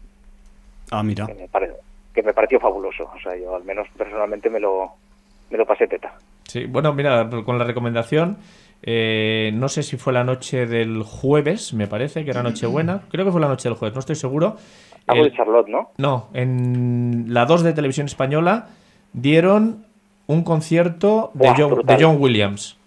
[0.91, 1.26] Ah, mira.
[1.26, 1.74] me parece
[2.14, 3.09] que me pareció fabuloso.
[3.16, 4.91] O sea, yo al menos personalmente me lo,
[5.49, 6.14] me lo pasé teta.
[6.43, 8.38] Sí, bueno, mira, con la recomendación,
[8.84, 13.01] eh, no sé si fue la noche del jueves, me parece, que era Nochebuena.
[13.09, 14.57] Creo que fue la noche del jueves, no estoy seguro.
[15.07, 15.91] Algo de Charlotte, ¿no?
[15.97, 18.68] No, en la 2 de Televisión Española
[19.11, 19.86] dieron
[20.28, 21.97] un concierto de, Buah, John, de.
[21.99, 22.78] John Williams.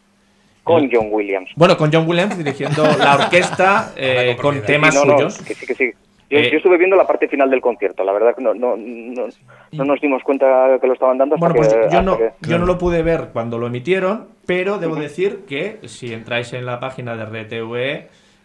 [0.64, 1.51] Con John Williams.
[1.57, 5.43] Bueno, con John Williams dirigiendo la orquesta eh, Con temas Sí, no, no, suyos.
[5.43, 5.93] que sí, que sí.
[6.29, 8.77] Yo, Eh, yo estuve viendo la parte final del concierto, la verdad que no, no,
[8.77, 9.29] no,
[9.72, 12.18] no nos dimos cuenta que lo estaban dando hasta Bueno, pues que- yo hasta no,
[12.18, 16.53] que- yo no lo pude ver cuando lo emitieron, pero debo decir que si entráis
[16.53, 17.24] en la página de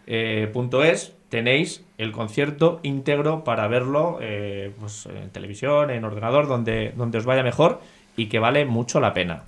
[0.06, 7.18] rtve.es tenéis el concierto íntegro para verlo eh, pues, en televisión, en ordenador, donde, donde
[7.18, 7.80] os vaya mejor
[8.16, 9.44] y que vale mucho la pena.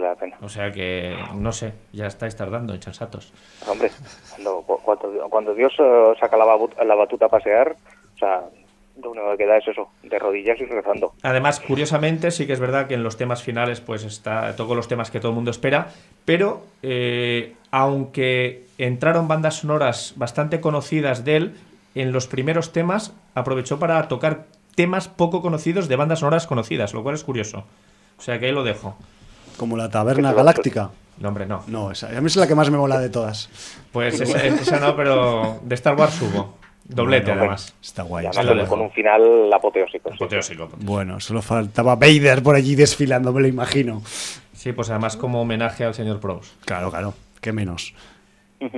[0.00, 0.36] Vale la pena.
[0.40, 3.32] O sea que, no sé, ya estáis tardando en chansatos.
[3.68, 3.90] Hombre,
[4.30, 7.76] cuando, cuando, cuando Dios eh, saca la batuta a pasear,
[8.14, 8.42] o sea,
[9.02, 11.12] lo único que queda es eso, de rodillas y rezando.
[11.22, 14.88] Además, curiosamente, sí que es verdad que en los temas finales, pues está toco los
[14.88, 15.88] temas que todo el mundo espera,
[16.24, 21.56] pero eh, aunque entraron bandas sonoras bastante conocidas de él,
[21.94, 24.44] en los primeros temas aprovechó para tocar
[24.74, 27.64] temas poco conocidos de bandas sonoras conocidas, lo cual es curioso.
[28.18, 28.96] O sea que ahí lo dejo.
[29.56, 30.90] Como la taberna galáctica.
[31.18, 31.62] No, hombre, no.
[31.66, 33.50] No, esa, a mí es la que más me mola de todas.
[33.92, 36.54] Pues esa, esa no, pero de Star Wars hubo.
[36.84, 37.74] Doblete, Bueno, además.
[37.82, 38.26] Está guay.
[38.26, 40.08] Está con, un final apoteósico.
[40.10, 40.14] sí.
[40.16, 40.70] Apoteósico.
[40.78, 44.02] Bueno, solo faltaba Vader por allí desfilando, me lo imagino.
[44.52, 46.52] Sí, pues además como homenaje al señor Prous.
[46.64, 47.94] Claro, claro, qué menos.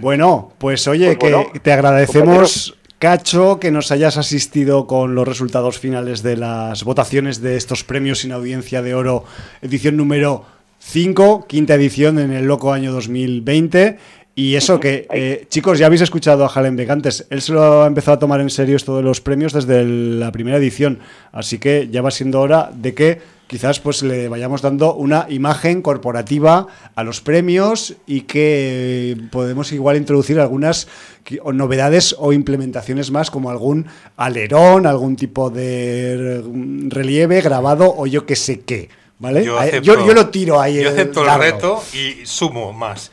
[0.00, 5.26] Bueno, pues oye, Pues bueno, que te agradecemos, Cacho, que nos hayas asistido con los
[5.28, 9.24] resultados finales de las votaciones de estos premios sin audiencia de oro,
[9.62, 10.44] edición número
[10.80, 13.98] 5, quinta edición en el loco año 2020.
[14.34, 17.24] Y eso que, eh, chicos, ya habéis escuchado a Hallenbeck antes.
[17.30, 20.18] Él se lo ha empezado a tomar en serio esto de los premios desde el-
[20.18, 20.98] la primera edición.
[21.30, 25.82] Así que ya va siendo hora de que quizás pues le vayamos dando una imagen
[25.82, 30.86] corporativa a los premios y que podemos igual introducir algunas
[31.52, 33.86] novedades o implementaciones más como algún
[34.16, 36.44] alerón, algún tipo de
[36.88, 38.88] relieve grabado o yo que sé qué.
[39.20, 39.44] ¿Vale?
[39.44, 40.76] Yo, acepto, yo, yo lo tiro ahí.
[40.76, 41.42] Yo el acepto el dardo.
[41.42, 43.10] reto y sumo más.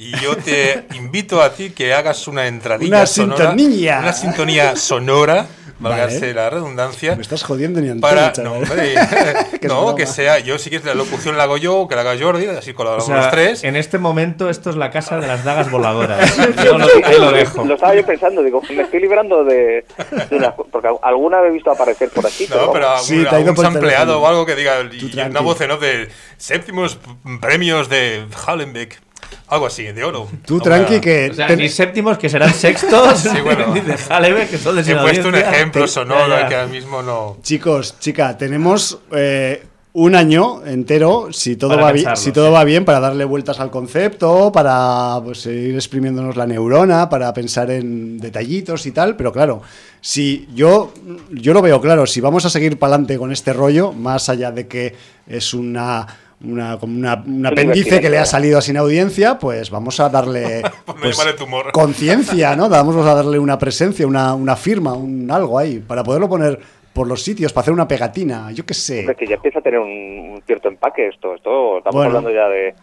[0.00, 3.48] Y yo te invito a ti que hagas una entradilla Una sonora.
[3.50, 3.98] sintonía.
[4.00, 5.46] Una sintonía sonora,
[5.80, 5.96] Vale.
[5.96, 7.16] valgarse la redundancia.
[7.16, 8.60] Me estás jodiendo ni Para, no,
[9.62, 12.46] no, que sea, yo si quieres la locución la hago yo, que la haga Jordi,
[12.46, 13.64] así O colaboramos sea, los tres.
[13.64, 16.36] en este momento esto es la casa de las dagas voladoras.
[16.64, 17.64] Yo lo- ahí lo dejo.
[17.64, 19.84] Lo estaba yo pensando, digo, me estoy librando de,
[20.30, 22.46] de una- porque alguna he visto aparecer por aquí.
[22.48, 24.18] No, pero Sí, algún, ido algún teléfono.
[24.20, 26.98] o algo que diga y una voz en off de séptimos
[27.40, 29.00] premios de Hallenbeck.
[29.48, 30.28] Algo así, de oro.
[30.44, 31.30] Tú tranqui que...
[31.30, 33.66] O sea, ten- ni séptimos que serán sextos, Sí, bueno.
[33.74, 36.48] ni de Halebe que son de He puesto un ejemplo sonoro ya.
[36.48, 37.38] que ahora mismo no.
[37.42, 39.64] Chicos, chica, tenemos eh,
[39.94, 42.52] un año entero, si todo, Para va bien, pensarlo, si todo sí.
[42.52, 47.70] va bien, para darle vueltas al concepto, para pues, ir exprimiéndonos la neurona, para pensar
[47.70, 49.16] en detallitos y tal.
[49.16, 49.62] Pero claro,
[50.02, 50.92] si yo,
[51.30, 54.52] yo lo veo claro, si vamos a seguir para adelante con este rollo, más allá
[54.52, 54.94] de que
[55.26, 56.06] es una.
[56.40, 60.62] Una, como una, un apéndice que le ha salido sin audiencia, pues vamos a darle
[60.84, 61.36] Pues pues,
[61.72, 62.68] conciencia, ¿no?
[62.68, 66.60] Vamos a darle una presencia, una, una firma, un algo ahí, para poderlo poner
[66.92, 69.00] por los sitios, para hacer una pegatina, yo qué sé.
[69.00, 71.34] Hombre, que ya empieza a tener un, un cierto empaque esto.
[71.34, 72.08] Esto estamos Bueno.
[72.18, 72.74] hablando ya de.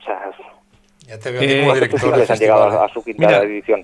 [0.00, 0.30] O sea,
[1.06, 3.42] Ya te veo Eh, como ¿cuántos director de han llegado a, a su quinta Mira,
[3.42, 3.82] edición?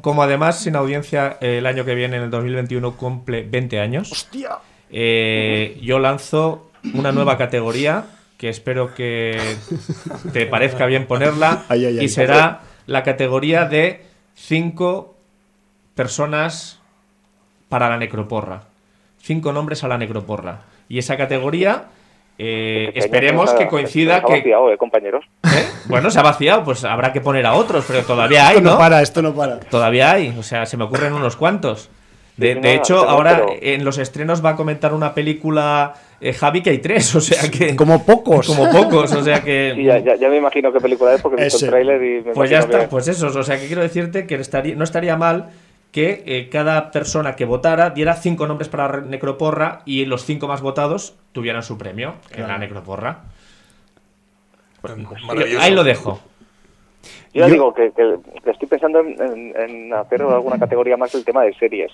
[0.00, 4.12] Como además sin audiencia eh, el año que viene, en el 2021, cumple 20 años,
[4.12, 4.58] ¡Hostia!
[4.90, 8.04] eh, yo lanzo una nueva categoría
[8.38, 9.38] que espero que
[10.32, 12.04] te parezca bien ponerla Ay, ay, ay.
[12.04, 14.04] y será la categoría de
[14.34, 15.14] 5
[15.94, 16.80] personas
[17.68, 18.62] para la necroporra.
[19.20, 20.60] Cinco nombres a la necroporra.
[20.88, 21.84] Y esa categoría
[22.36, 24.40] eh, esperemos se que coincida se nos ha que...
[24.40, 25.24] vaciado, eh, compañeros.
[25.44, 25.66] ¿Eh?
[25.86, 28.72] Bueno, se ha vaciado, pues habrá que poner a otros, pero todavía hay, Esto no
[28.72, 28.78] ¿no?
[28.78, 29.60] para, esto no para.
[29.60, 31.88] Todavía hay, o sea, se me ocurren unos cuantos.
[32.36, 35.94] De, Sí, de no, hecho, ahora pero- en los estrenos va a comentar una película
[36.28, 37.76] eh, Javi que hay tres, o sea que...
[37.76, 38.46] Como pocos.
[38.46, 39.72] como pocos, o sea que...
[39.76, 42.22] Sí, ya, ya, ya me imagino qué película es porque he visto el tráiler y
[42.24, 44.84] me Pues ya está, que- pues eso, o sea que quiero decirte que estaría, no
[44.84, 45.50] estaría mal
[45.92, 50.48] que eh, cada persona que votara diera cinco nombres para la necroporra y los cinco
[50.48, 53.20] más votados tuvieran su premio en la necroporra.
[54.82, 55.60] Maravilloso.
[55.60, 56.20] Ahí lo dejo.
[57.32, 60.96] Yo ya Yo- digo que, que- que estoy pensando en, en- en hacer alguna categoría
[60.96, 61.92] más del tema de series.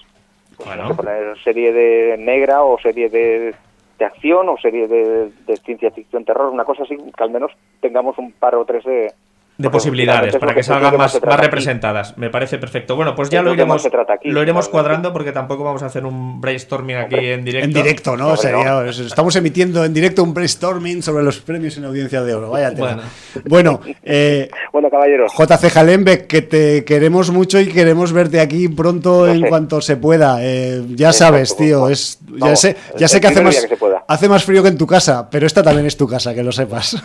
[0.56, 0.82] Pues Bueno.
[0.84, 3.54] no sé, poner serie de negra o serie de,
[4.00, 7.52] de acción o serie de, de ciencia ficción terror, una cosa así, que al menos
[7.80, 9.12] tengamos un par o tres de,
[9.60, 12.16] de posibilidades para que salgan más, más representadas.
[12.16, 12.96] Me parece perfecto.
[12.96, 13.86] Bueno, pues ya lo iremos,
[14.24, 17.66] lo iremos cuadrando porque tampoco vamos a hacer un brainstorming aquí en directo.
[17.66, 18.36] En directo, ¿no?
[18.36, 22.50] Sería, estamos emitiendo en directo un brainstorming sobre los premios en audiencia de oro.
[22.50, 23.02] Vaya Bueno,
[23.44, 25.32] bueno, eh, bueno caballeros.
[25.32, 30.38] JC que te queremos mucho y queremos verte aquí pronto en cuanto se pueda.
[30.40, 33.68] Eh, ya sabes, tío, es, ya sé, ya sé que hace más,
[34.06, 36.52] hace más frío que en tu casa, pero esta también es tu casa, que lo
[36.52, 36.96] sepas.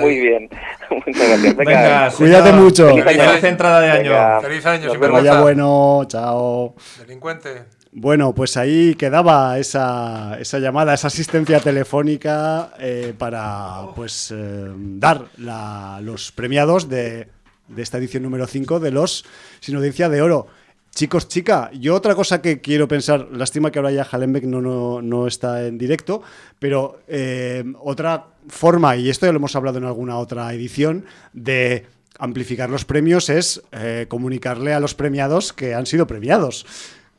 [0.00, 0.48] Muy bien.
[1.06, 2.14] Muchas gracias.
[2.14, 2.88] Cuídate mucho.
[2.88, 4.40] Feliz, entrada de año.
[4.40, 6.74] Feliz año, Vaya bueno, chao.
[6.98, 7.64] Delincuente.
[7.92, 15.26] Bueno, pues ahí quedaba esa, esa llamada, esa asistencia telefónica eh, para pues eh, dar
[15.36, 17.26] los premiados de,
[17.66, 19.24] de, esta edición número 5 de los
[19.58, 20.46] Sin Audiencia de Oro.
[20.94, 25.00] Chicos, chica, yo otra cosa que quiero pensar, lástima que ahora ya Halenbeck no, no,
[25.00, 26.22] no está en directo,
[26.58, 31.86] pero eh, otra forma, y esto ya lo hemos hablado en alguna otra edición, de
[32.20, 36.66] amplificar los premios es eh, comunicarle a los premiados que han sido premiados.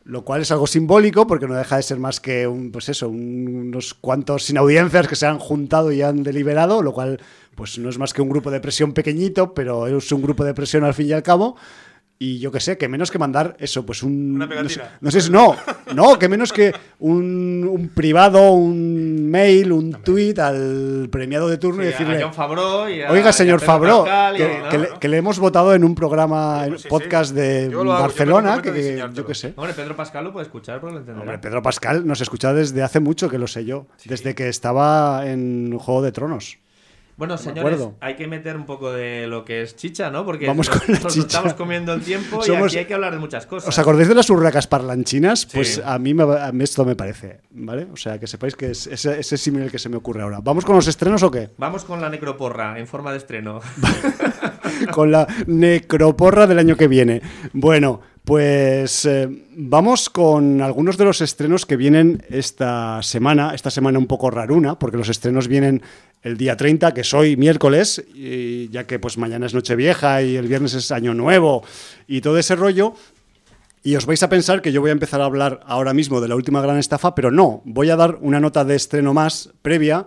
[0.04, 3.08] Lo cual es algo simbólico porque no deja de ser más que un, pues eso,
[3.08, 7.20] unos cuantos sin audiencias que se han juntado y han deliberado, lo cual
[7.56, 10.56] pues no es más que un grupo de presión pequeñito, pero es un grupo de
[10.56, 11.56] presión al fin y al cabo.
[12.24, 14.36] Y yo qué sé, que menos que mandar eso, pues un.
[14.36, 15.00] Una pegatina.
[15.02, 15.56] No sé, no,
[15.96, 21.88] no, que menos que un, privado, un mail, un tweet al premiado de turno y
[21.88, 22.24] decirle.
[23.10, 24.06] Oiga, señor Fabro,
[25.00, 29.54] que, le, hemos votado en un programa, en podcast de Barcelona, que, yo qué sé.
[29.56, 31.22] Hombre, Pedro Pascal lo puede escuchar, pero lo entenderá.
[31.22, 35.28] Hombre, Pedro Pascal nos escucha desde hace mucho, que lo sé yo, desde que estaba
[35.28, 36.60] en Juego de Tronos.
[37.18, 40.26] Bueno, señores, hay que meter un poco de lo que es chicha, ¿no?
[40.26, 41.28] Porque Vamos nos, con la chicha.
[41.28, 43.70] estamos comiendo el tiempo y aquí hay que hablar de muchas cosas.
[43.70, 45.46] ¿Os acordáis de las urracas parlanchinas?
[45.46, 46.26] Pues a mí, me,
[46.64, 47.88] esto me parece, ¿vale?
[47.94, 50.40] O sea, que sepáis que es ese, ese símil que se me ocurre ahora.
[50.42, 51.50] ¿Vamos con los estrenos o qué?
[51.58, 53.60] Vamos con la necroporra en forma de estreno.
[54.94, 57.22] con la necroporra del año que viene.
[57.54, 63.98] Bueno, pues eh, vamos con algunos de los estrenos que vienen esta semana, esta semana
[63.98, 65.82] un poco raruna, porque los estrenos vienen
[66.22, 70.36] el día 30, que es hoy miércoles, y ya que pues mañana es Nochevieja y
[70.36, 71.64] el viernes es Año Nuevo
[72.08, 72.94] y todo ese rollo.
[73.84, 76.28] Y os vais a pensar que yo voy a empezar a hablar ahora mismo de
[76.28, 80.06] la última gran estafa, pero no, voy a dar una nota de estreno más previa,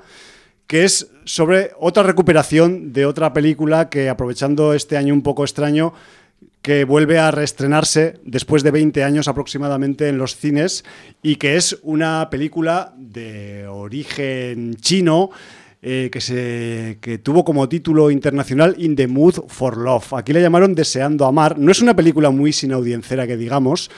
[0.69, 5.93] que es sobre otra recuperación de otra película que aprovechando este año un poco extraño,
[6.65, 10.83] que vuelve a reestrenarse después de 20 años aproximadamente en los cines
[11.23, 15.29] y que es una película de origen chino
[15.83, 20.15] eh, que, se, que tuvo como título internacional In the Mood for Love.
[20.15, 21.59] Aquí le llamaron Deseando Amar.
[21.59, 23.91] No es una película muy sin audiencera que digamos.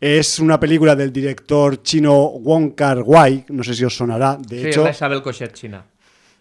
[0.00, 3.44] Es una película del director chino Wong Kar Wai.
[3.50, 4.38] No sé si os sonará.
[4.38, 5.84] De sí, hecho, la Isabel Cochet china.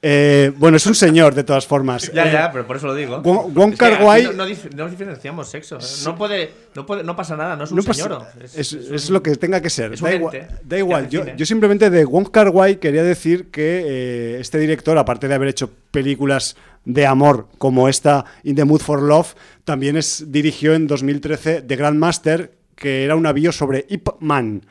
[0.07, 2.11] Eh, bueno, es un señor, de todas formas.
[2.13, 3.21] ya, ya, pero por eso lo digo.
[3.21, 4.29] Wong Kar Wai.
[4.35, 5.79] No, diferenciamos sexo.
[5.79, 6.03] ¿eh?
[6.03, 8.23] No, puede, no, puede, no pasa nada, no es un señor.
[8.39, 9.99] Es, lo que tenga que ser.
[9.99, 10.47] Da igual.
[10.63, 11.09] Da igual.
[11.09, 15.33] Yo, yo, simplemente de Wong Kar Wai quería decir que eh, este director, aparte de
[15.33, 19.33] haber hecho películas de amor como esta In the Mood for Love,
[19.63, 24.61] también es, dirigió en 2013 The Grandmaster, que era un avío sobre Ip Man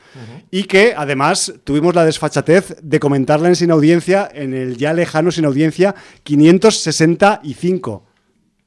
[0.50, 5.30] y que además tuvimos la desfachatez de comentarla en Sin Audiencia en el ya lejano
[5.30, 8.06] Sin Audiencia 565.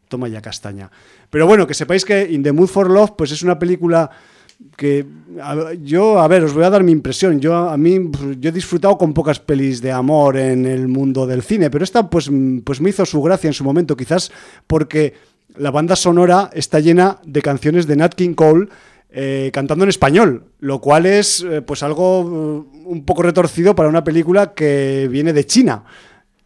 [0.07, 0.89] Toma ya castaña.
[1.29, 4.09] Pero bueno, que sepáis que In the Mood for Love pues es una película
[4.75, 5.05] que
[5.83, 7.39] yo, a ver, os voy a dar mi impresión.
[7.39, 7.99] Yo a mí
[8.39, 12.09] yo he disfrutado con pocas pelis de amor en el mundo del cine, pero esta
[12.09, 12.29] pues,
[12.63, 14.31] pues me hizo su gracia en su momento, quizás
[14.65, 15.13] porque
[15.55, 18.69] la banda sonora está llena de canciones de Nat King Cole
[19.09, 23.87] eh, cantando en español, lo cual es eh, pues algo uh, un poco retorcido para
[23.89, 25.83] una película que viene de China.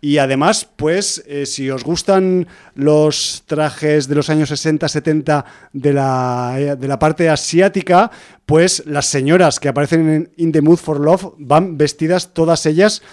[0.03, 6.75] Y además, pues, eh, si os gustan los trajes de los años 60-70 de la,
[6.77, 8.09] de la parte asiática,
[8.47, 13.03] pues las señoras que aparecen en In the Mood for Love van vestidas todas ellas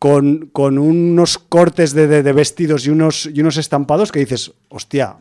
[0.00, 4.52] con, con unos cortes de, de, de, vestidos y unos, y unos estampados que dices,
[4.68, 5.16] hostia,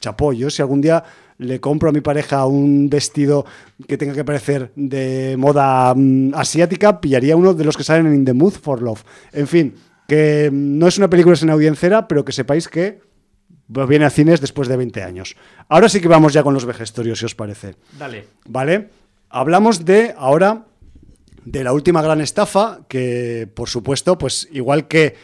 [0.00, 1.02] chapó, yo si algún día
[1.40, 3.46] le compro a mi pareja un vestido
[3.88, 8.14] que tenga que parecer de moda mm, asiática, pillaría uno de los que salen en
[8.14, 9.02] In the Mood for Love.
[9.32, 9.74] En fin,
[10.06, 13.00] que no es una película sin audiencera, pero que sepáis que
[13.68, 15.34] viene a cines después de 20 años.
[15.68, 17.74] Ahora sí que vamos ya con los vejestorios, si os parece.
[17.98, 18.26] Dale.
[18.46, 18.90] ¿Vale?
[19.30, 20.66] Hablamos de ahora
[21.46, 25.16] de la última gran estafa, que por supuesto, pues igual que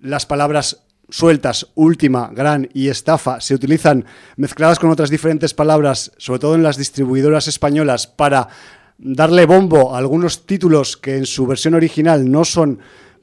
[0.00, 0.82] las palabras
[1.12, 4.06] sueltas, última, gran y estafa se utilizan
[4.36, 8.48] mezcladas con otras diferentes palabras, sobre todo en las distribuidoras españolas, para
[8.96, 12.78] darle bombo a algunos títulos que en su versión original no son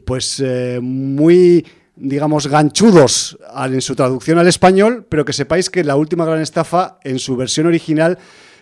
[0.05, 1.65] pues eh, muy
[1.99, 6.97] digamos, ganchudos en su traducción al español, pero que sepáis que la última gran estafa
[7.03, 8.17] en su versión original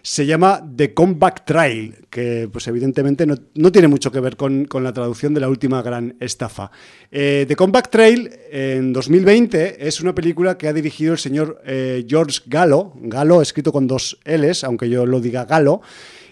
[0.08, 4.94] se llama The Comeback Trail, que pues evidentemente no, tiene mucho que ver con, la
[4.94, 6.72] traducción de la última gran estafa.
[7.12, 12.06] Eh, The Comeback Trail en 2020 es una película que ha dirigido el señor eh,
[12.08, 15.82] George Gallo, Gallo escrito con dos L's, aunque yo lo diga Gallo,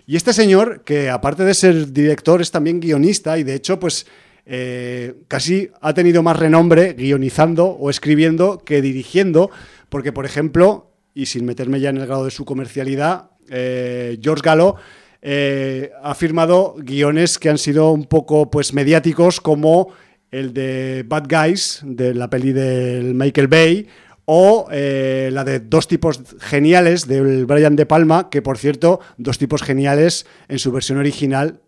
[0.08, 4.06] y este señor, que aparte de ser director, es también guionista y de hecho, pues
[4.46, 9.52] eh, casi ha tenido más renombre guionizando o escribiendo que dirigiendo,
[9.90, 14.42] porque por ejemplo, y sin meterme ya en el grado de su comercialidad, eh, George
[14.44, 14.76] Gallo
[15.22, 19.90] eh, ha firmado guiones que han sido un poco pues mediáticos como
[20.30, 23.88] el de Bad Guys, de la peli del Michael Bay,
[24.26, 29.38] o eh, la de Dos tipos geniales del Brian De Palma, que por cierto, Dos
[29.38, 31.60] tipos geniales en su versión original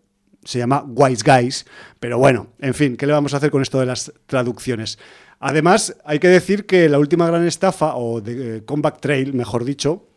[0.44, 1.66] se llama Wise Guys,
[1.98, 4.98] pero bueno, en fin, ¿qué le vamos a hacer con esto de las traducciones?
[5.40, 10.07] Además, hay que decir que la última gran estafa, o de Comeback Trail, mejor dicho,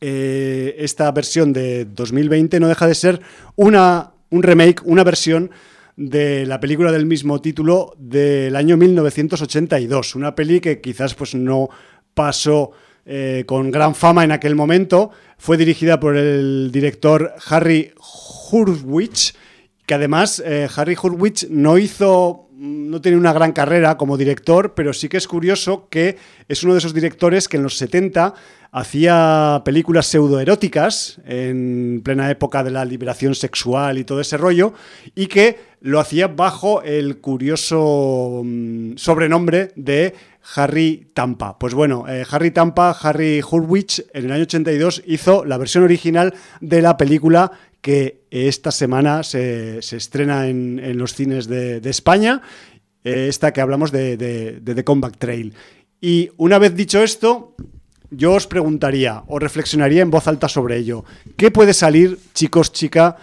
[0.00, 3.20] eh, esta versión de 2020 no deja de ser
[3.54, 5.50] una, un remake, una versión
[5.96, 10.14] de la película del mismo título del año 1982.
[10.14, 11.68] Una peli que quizás pues, no
[12.14, 12.72] pasó
[13.06, 15.10] eh, con gran fama en aquel momento.
[15.38, 17.92] Fue dirigida por el director Harry
[18.50, 19.34] Hurwitz,
[19.86, 24.94] que además eh, Harry Hurwitz no hizo no tiene una gran carrera como director, pero
[24.94, 26.16] sí que es curioso que
[26.48, 28.34] es uno de esos directores que en los 70
[28.72, 34.72] hacía películas pseudoeróticas en plena época de la liberación sexual y todo ese rollo,
[35.14, 40.14] y que lo hacía bajo el curioso mm, sobrenombre de
[40.54, 41.58] Harry Tampa.
[41.58, 46.34] Pues bueno, eh, Harry Tampa, Harry Hurwitz, en el año 82 hizo la versión original
[46.60, 52.42] de la película que esta semana se, estrena en, los cines de, España,
[53.04, 55.54] eh, esta que hablamos de, The Comeback Trail.
[56.00, 57.54] Y una vez dicho esto,
[58.10, 61.04] yo os preguntaría o reflexionaría en voz alta sobre ello.
[61.36, 63.16] ¿Qué puede salir, chicos, chica,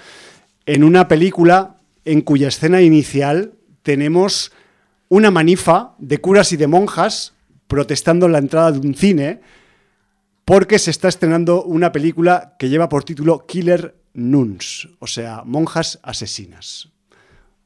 [0.65, 4.51] en una película en cuya escena inicial tenemos
[5.13, 7.33] una manifa de curas y de monjas
[7.67, 9.41] protestando en la entrada de un cine
[10.43, 15.99] porque se está estrenando una película que lleva por título Killer Nuns, o sea, monjas
[16.01, 16.89] asesinas.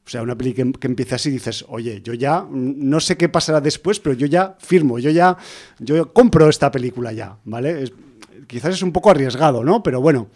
[0.04, 3.30] O sea, una película que, empieza así y dices, oye, yo ya no sé qué
[3.30, 5.38] pasará después, pero yo ya firmo, yo ya
[5.78, 7.90] yo compro esta película ya, ¿vale?
[8.46, 9.82] quizás es un poco arriesgado, ¿no?
[9.82, 10.28] Pero bueno,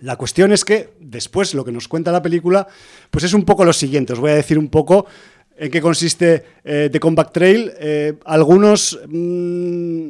[0.00, 2.66] la cuestión es que después lo que nos cuenta la película,
[3.10, 4.12] pues es un poco lo siguiente.
[4.12, 5.06] Os voy a decir un poco
[5.56, 7.72] en qué consiste eh, The Comeback Trail.
[7.78, 10.08] Eh, algunos mm,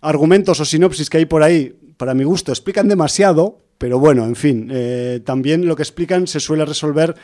[0.00, 4.36] argumentos o sinopsis que hay por ahí, para mi gusto, explican demasiado, pero bueno, en
[4.36, 7.14] fin, eh, también lo que explican se suele resolver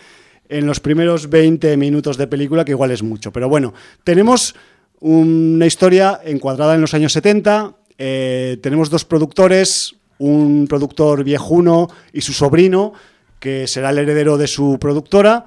[0.49, 3.33] en los primeros 20 minutos de película, que igual es mucho.
[3.33, 3.73] Pero bueno,
[4.05, 4.55] tenemos
[5.01, 12.23] una historia encuadrada en los años 70, eh, tenemos dos productores, un productor viejuno y
[12.23, 12.93] su sobrino,
[13.39, 15.47] que será el heredero de su productora.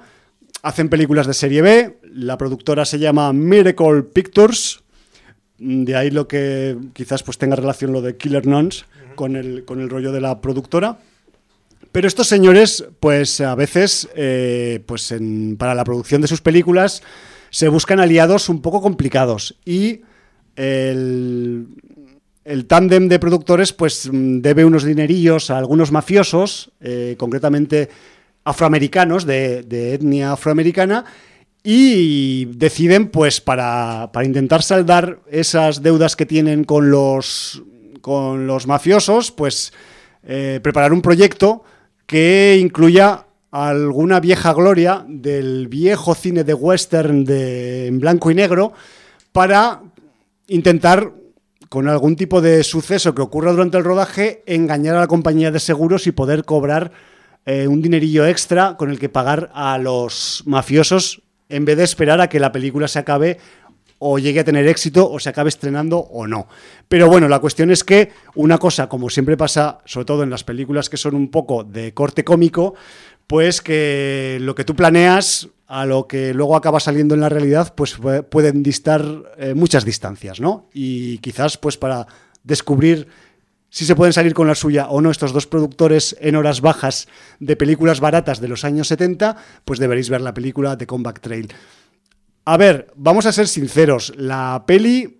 [0.62, 4.82] Hacen películas de serie B, la productora se llama Miracle Pictures,
[5.58, 9.80] de ahí lo que quizás pues tenga relación lo de Killer Nuns con el, con
[9.80, 10.98] el rollo de la productora.
[11.92, 15.14] Pero estos señores, pues a veces, eh, pues
[15.58, 17.02] para la producción de sus películas,
[17.50, 19.56] se buscan aliados un poco complicados.
[19.64, 20.00] Y
[20.56, 21.68] el,
[22.44, 27.88] el tándem de productores, pues debe unos dinerillos a algunos mafiosos, eh, concretamente
[28.42, 31.04] afroamericanos, de, de, etnia afroamericana,
[31.66, 37.62] y deciden, pues, para, para intentar saldar esas deudas que tienen con los,
[38.02, 39.72] con los mafiosos, pues
[40.22, 41.64] eh, preparar un proyecto
[42.06, 48.74] que incluya alguna vieja gloria del viejo cine de western de, en blanco y negro
[49.32, 49.80] para
[50.48, 51.12] intentar,
[51.70, 55.60] con algún tipo de suceso que ocurra durante el rodaje, engañar a la compañía de
[55.60, 56.92] seguros y poder cobrar
[57.46, 61.23] eh, un dinerillo extra con el que pagar a los mafiosos
[61.54, 63.38] en vez de esperar a que la película se acabe
[63.98, 66.48] o llegue a tener éxito o se acabe estrenando o no.
[66.88, 70.44] Pero bueno, la cuestión es que una cosa, como siempre pasa, sobre todo en las
[70.44, 72.74] películas que son un poco de corte cómico,
[73.26, 77.72] pues que lo que tú planeas a lo que luego acaba saliendo en la realidad,
[77.74, 77.96] pues
[78.30, 79.04] pueden distar
[79.38, 80.68] eh, muchas distancias, ¿no?
[80.74, 82.06] Y quizás pues para
[82.42, 83.08] descubrir
[83.74, 87.08] si se pueden salir con la suya o no estos dos productores en horas bajas
[87.40, 91.52] de películas baratas de los años 70, pues deberéis ver la película de Comeback Trail.
[92.44, 94.12] A ver, vamos a ser sinceros.
[94.16, 95.18] La peli,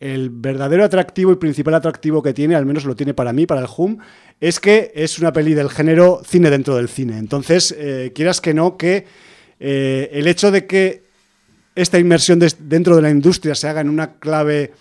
[0.00, 3.62] el verdadero atractivo y principal atractivo que tiene, al menos lo tiene para mí, para
[3.62, 3.96] el Hum,
[4.38, 7.16] es que es una peli del género cine dentro del cine.
[7.16, 9.06] Entonces, eh, quieras que no, que
[9.58, 11.04] eh, el hecho de que
[11.74, 14.74] esta inmersión dentro de la industria se haga en una clave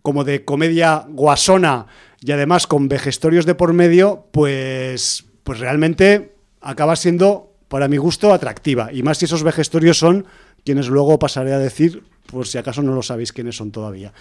[0.00, 1.88] como de comedia guasona
[2.20, 8.32] y además con vejestorios de por medio, pues, pues realmente acaba siendo, para mi gusto,
[8.32, 8.92] atractiva.
[8.92, 10.26] Y más si esos vejestorios son
[10.64, 14.12] quienes luego pasaré a decir, por si acaso no lo sabéis quiénes son todavía.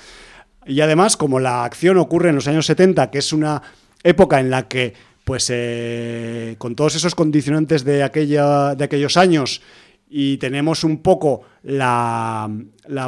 [0.65, 3.61] Y además, como la acción ocurre en los años 70, que es una
[4.03, 4.93] época en la que,
[5.23, 9.61] pues, eh, con todos esos condicionantes de, aquella, de aquellos años,
[10.09, 12.49] y tenemos un poco la,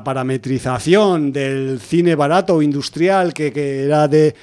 [0.04, 4.36] parametrización del cine barato industrial que, era de,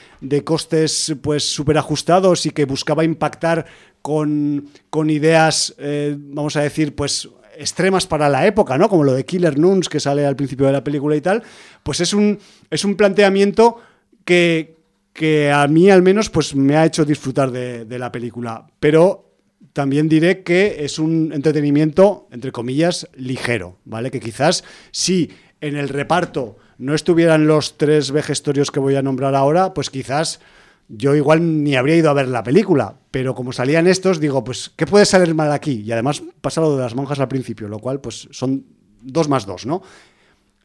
[0.45, 3.67] costes pues súper ajustados y que buscaba impactar
[4.03, 4.71] con,
[5.09, 7.29] ideas, eh, vamos a decir, pues
[7.59, 8.89] extremas para la época, ¿no?
[8.89, 11.43] Como lo de Killer Nuns que sale al principio de la película y tal,
[11.83, 12.39] pues es un,
[12.71, 13.81] es un planteamiento
[14.25, 14.77] que,
[15.13, 18.67] que a mí al menos pues me ha hecho disfrutar de, de la película.
[18.79, 19.26] Pero
[19.73, 24.11] también diré que es un entretenimiento, entre comillas, ligero, ¿vale?
[24.11, 29.35] Que quizás si en el reparto no estuvieran los tres vejestorios que voy a nombrar
[29.35, 30.41] ahora, pues quizás
[30.89, 34.71] yo igual ni habría ido a ver la película, pero como salían estos, digo, pues,
[34.77, 35.83] ¿qué puede salir mal aquí?
[35.85, 38.65] Y además pasa lo de las monjas al principio, lo cual, pues, son
[39.03, 39.83] dos más dos, ¿no?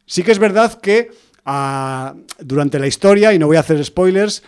[0.06, 1.12] Sí que es verdad que
[1.46, 4.44] ah, durante la historia, y no voy a hacer spoilers,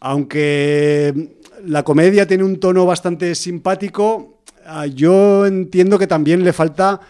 [0.00, 4.40] aunque la comedia tiene un tono bastante simpático.
[4.64, 7.00] Ah, yo entiendo que también le falta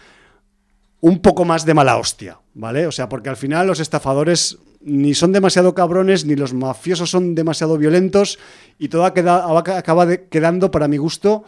[1.01, 2.87] un poco más de mala hostia, ¿vale?
[2.87, 7.35] O sea, porque al final los estafadores ni son demasiado cabrones, ni los mafiosos son
[7.35, 8.39] demasiado violentos,
[8.79, 11.43] y todo acaba quedando, para mi gusto,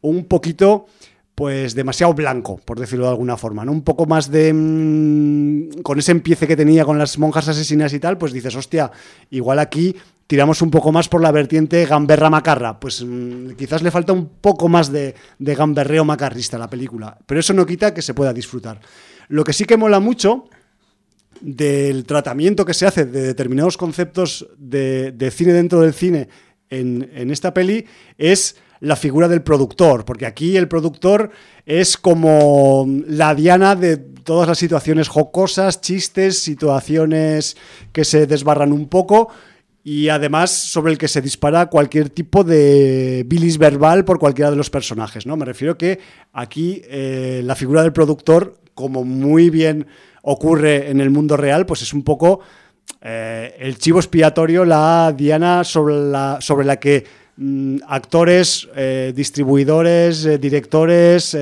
[0.00, 0.86] un poquito
[1.38, 3.70] pues demasiado blanco, por decirlo de alguna forma, ¿no?
[3.70, 4.52] Un poco más de...
[4.52, 8.90] Mm, con ese empiece que tenía con las monjas asesinas y tal, pues dices, hostia,
[9.30, 9.94] igual aquí
[10.26, 12.80] tiramos un poco más por la vertiente gamberra macarra.
[12.80, 17.38] Pues mm, quizás le falta un poco más de, gamberreo macarrista a la película, pero
[17.38, 18.80] eso no quita que se pueda disfrutar.
[19.28, 20.46] Lo que sí que mola mucho
[21.40, 26.28] del tratamiento que se hace de determinados conceptos de, cine dentro del cine
[26.68, 27.86] en, en esta peli
[28.16, 31.30] es la figura del productor, porque aquí el productor
[31.66, 37.56] es como la diana de todas las situaciones jocosas, chistes, situaciones
[37.92, 39.28] que se desbarran un poco,
[39.88, 44.56] y además sobre el que se dispara cualquier tipo de bilis verbal por cualquiera de
[44.56, 45.24] los personajes.
[45.24, 45.36] ¿no?
[45.36, 45.98] Me refiero que
[46.32, 49.86] aquí eh, la figura del productor, como muy bien
[50.22, 52.40] ocurre en el mundo real, pues es un poco
[53.00, 57.04] eh, el chivo expiatorio, la diana sobre la, sobre la que
[57.86, 61.36] actores, eh, distribuidores, directores,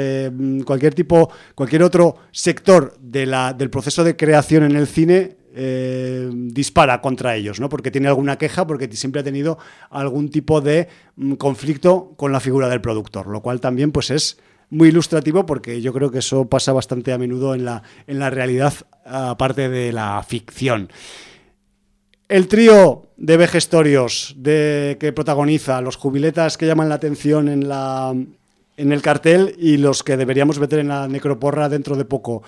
[0.64, 7.34] cualquier tipo, cualquier otro sector del proceso de creación en el cine eh, dispara contra
[7.34, 7.70] ellos, ¿no?
[7.70, 9.56] Porque tiene alguna queja, porque siempre ha tenido
[9.88, 14.38] algún tipo de mm, conflicto con la figura del productor, lo cual también pues es
[14.68, 18.28] muy ilustrativo porque yo creo que eso pasa bastante a menudo en la, en la
[18.28, 18.74] realidad,
[19.06, 20.90] aparte de la ficción.
[22.28, 28.14] El trío de vejestorios de, que protagoniza, los jubiletas que llaman la atención en, la,
[28.76, 32.42] en el cartel y los que deberíamos meter en la necroporra dentro de poco.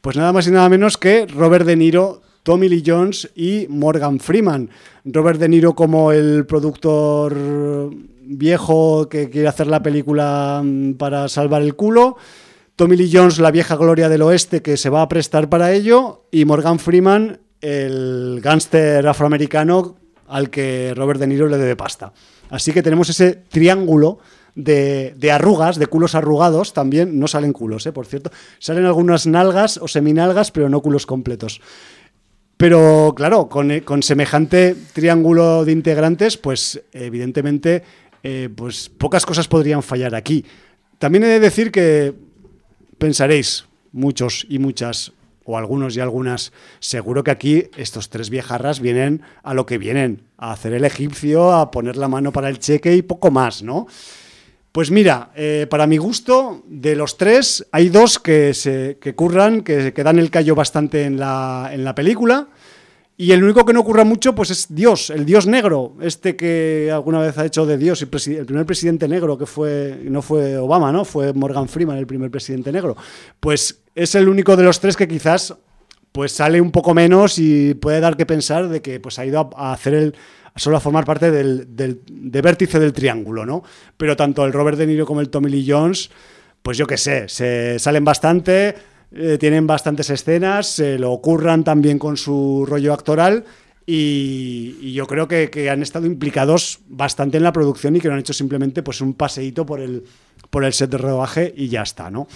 [0.00, 4.20] Pues nada más y nada menos que Robert De Niro Tommy Lee Jones y Morgan
[4.20, 4.70] Freeman.
[5.04, 7.36] Robert De Niro como el productor
[8.22, 12.16] viejo que quiere hacer la película mm, para salvar el culo.
[12.74, 16.24] Tommy Lee Jones, la vieja gloria del oeste que se va a prestar para ello.
[16.30, 19.96] Y Morgan Freeman, el gángster afroamericano
[20.28, 22.12] al que Robert De Niro le debe pasta.
[22.50, 24.18] Así que tenemos ese triángulo
[24.54, 27.92] de, arrugas, de culos arrugados, también no salen culos, ¿eh?
[27.92, 28.30] por cierto.
[28.58, 31.60] Salen algunas nalgas o seminalgas, pero no culos completos.
[32.56, 37.84] Pero claro, con, con, semejante triángulo de integrantes, pues evidentemente
[38.24, 40.44] eh, pues pocas cosas podrían fallar aquí.
[40.98, 42.14] También he de decir que
[42.98, 45.12] pensaréis, muchos y muchas,
[45.48, 50.24] o algunos y algunas, seguro que aquí estos tres viejarras vienen a lo que vienen,
[50.36, 53.86] a hacer el egipcio, a poner la mano para el cheque y poco más, ¿no?
[54.72, 59.62] Pues mira, eh, para mi gusto, de los tres, hay dos que, se, que curran,
[59.62, 62.48] que, que dan el callo bastante en la, en la película.
[63.20, 66.88] Y el único que no ocurra mucho, pues es Dios, el Dios negro, este que
[66.92, 70.92] alguna vez ha hecho de Dios, el, primer presidente negro que fue, no fue Obama,
[70.92, 71.04] ¿no?
[71.04, 72.96] Fue Morgan Freeman el primer presidente negro.
[73.40, 75.52] Pues es el único de los tres que quizás
[76.12, 79.50] pues sale un poco menos y puede dar que pensar de que pues ha ido
[79.56, 80.14] a hacer el,
[80.54, 83.64] solo a formar parte del, del de vértice del triángulo, ¿no?
[83.96, 86.08] Pero tanto el Robert De Niro como el Tommy Lee Jones,
[86.62, 88.76] pues yo qué sé, se salen bastante,
[89.10, 93.44] eh, tienen bastantes escenas, se lo ocurran también con su rollo actoral
[93.86, 98.20] y, yo creo que, han estado implicados bastante en la producción y que no han
[98.20, 100.04] hecho simplemente pues un paseíto por el,
[100.50, 102.28] por el set de rodaje y ya está, ¿no?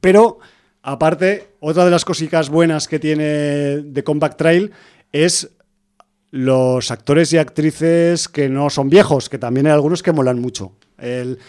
[0.00, 0.38] Pero
[0.82, 4.70] aparte, otra de las cositas buenas que tiene The Compact Trail
[5.10, 5.50] es
[6.30, 10.76] los actores y actrices que no son viejos, que también hay algunos que molan mucho.
[10.96, 11.40] El,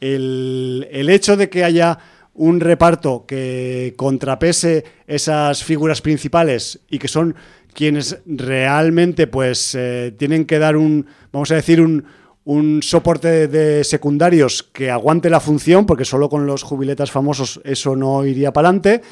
[0.00, 1.98] el hecho de que haya
[2.34, 7.34] un reparto que contrapese esas figuras principales y que son
[7.72, 12.04] quienes realmente pues eh, tienen que dar un, vamos a decir, un,
[12.44, 17.96] un soporte de, secundarios que aguante la función, porque solo con los jubiletas famosos eso
[17.96, 19.02] no iría para adelante.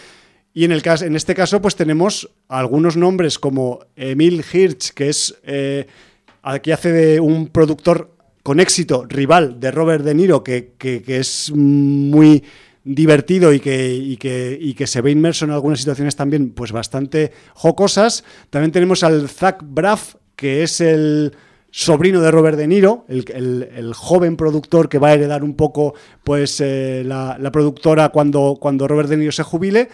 [0.54, 5.08] Y en, el caso, en este caso, pues tenemos algunos nombres como Emil Hirsch, que
[5.08, 5.86] es eh,
[6.42, 11.52] aquí hace de un productor con éxito, rival de Robert De Niro, que, que es
[11.54, 12.42] muy
[12.94, 18.24] divertido y que, que, que, se ve inmerso en algunas situaciones también pues bastante jocosas.
[18.50, 21.32] También tenemos al Zach Braff, que es el
[21.70, 26.60] sobrino de Robert De Niro, el, joven productor que va a heredar un poco pues
[26.60, 29.88] eh, la, productora cuando, cuando Robert De Niro se jubile.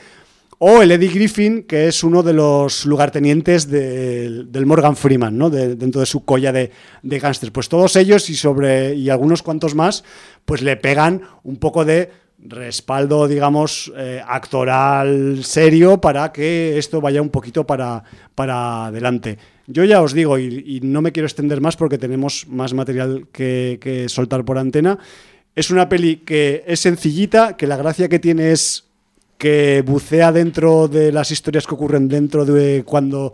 [0.58, 5.50] O el Eddie Griffin, que es uno de los lugartenientes del Morgan Freeman, ¿no?
[5.50, 6.70] dentro de su colla de,
[7.02, 7.50] de gángsters.
[7.50, 10.04] Pues todos ellos y sobre y algunos cuantos más,
[10.44, 12.08] pues le pegan un poco de
[12.38, 18.02] respaldo, digamos, eh, actoral serio para que esto vaya un poquito para,
[18.34, 19.38] para adelante.
[19.66, 24.06] Yo ya os digo, y, no me quiero extender más porque tenemos más material que,
[24.08, 24.98] soltar por antena,
[25.54, 28.84] es una peli que es sencillita, que la gracia que tiene es
[29.38, 33.32] que bucea dentro de las historias que ocurren dentro de cuando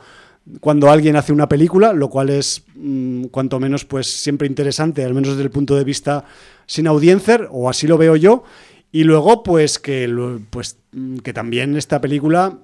[0.58, 5.14] cuando alguien hace una película, lo cual es mm, cuanto menos pues siempre interesante, al
[5.14, 6.24] menos desde el punto de vista
[6.66, 8.44] sin audiencia, o así lo veo yo,
[8.92, 10.12] y luego, pues que,
[10.50, 10.78] pues
[11.22, 12.58] que también esta película,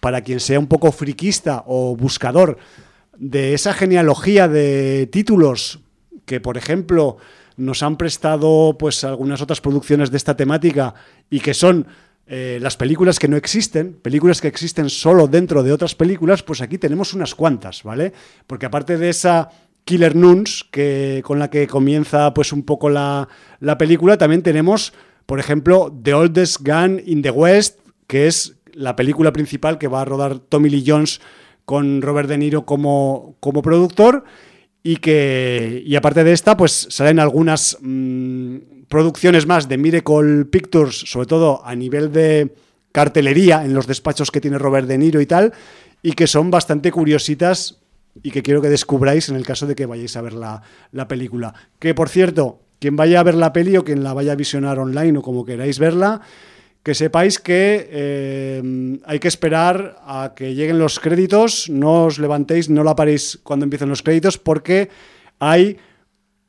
[0.00, 2.58] para quien sea un poco friquista o buscador
[3.16, 5.80] de esa genealogía de títulos
[6.26, 7.16] que, por ejemplo,
[7.56, 10.94] nos han prestado pues algunas otras producciones de esta temática
[11.30, 11.86] y que son
[12.26, 16.62] eh, las películas que no existen, películas que existen solo dentro de otras películas, pues
[16.62, 18.12] aquí tenemos unas cuantas, ¿vale?
[18.46, 19.50] Porque aparte de esa
[19.84, 23.28] Killer Nuns, que, con la que comienza pues un poco la,
[23.60, 24.94] la película, también tenemos
[25.26, 30.02] por ejemplo, The Oldest Gun in the West, que es la película principal que va
[30.02, 31.20] a rodar Tommy Lee Jones
[31.64, 34.24] con Robert De Niro como, como productor
[34.82, 38.56] y que y aparte de esta pues salen algunas mm,
[38.88, 42.54] producciones más de Miracle Pictures, sobre todo a nivel de
[42.92, 45.52] cartelería en los despachos que tiene Robert De Niro y tal,
[46.02, 47.80] y que son bastante curiositas
[48.22, 50.62] y que quiero que descubráis en el caso de que vayáis a ver la,
[50.92, 51.54] la película.
[51.78, 54.78] Que por cierto, quien vaya a ver la peli o quien la vaya a visionar
[54.78, 56.20] online o como queráis verla,
[56.82, 62.68] que sepáis que eh, hay que esperar a que lleguen los créditos, no os levantéis,
[62.68, 64.90] no la paréis cuando empiecen los créditos, porque
[65.38, 65.78] hay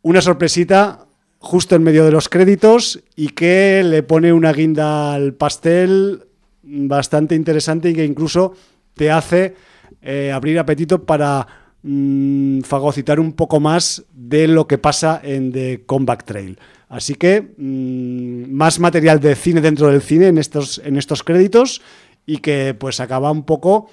[0.01, 1.07] una sorpresita
[1.39, 6.27] justo en medio de los créditos y que le pone una guinda al pastel
[6.63, 8.55] bastante interesante y que incluso
[8.93, 9.55] te hace
[10.01, 15.83] eh, abrir apetito para mmm, fagocitar un poco más de lo que pasa en The
[15.85, 16.57] Comeback Trail.
[16.89, 21.81] Así que mmm, más material de cine dentro del cine en estos, en estos créditos
[22.25, 23.87] y que pues acaba un poco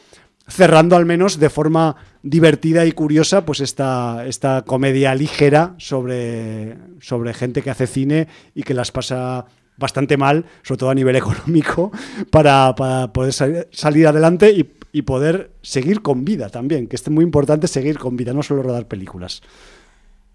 [0.49, 7.35] cerrando al menos de forma divertida y curiosa pues esta, esta comedia ligera sobre, sobre
[7.35, 9.45] gente que hace cine y que las pasa
[9.77, 11.93] bastante mal, sobre todo a nivel económico,
[12.31, 17.11] para, para poder salir, salir adelante y y poder seguir con vida también, que es
[17.11, 19.43] muy importante seguir con vida, no solo rodar películas.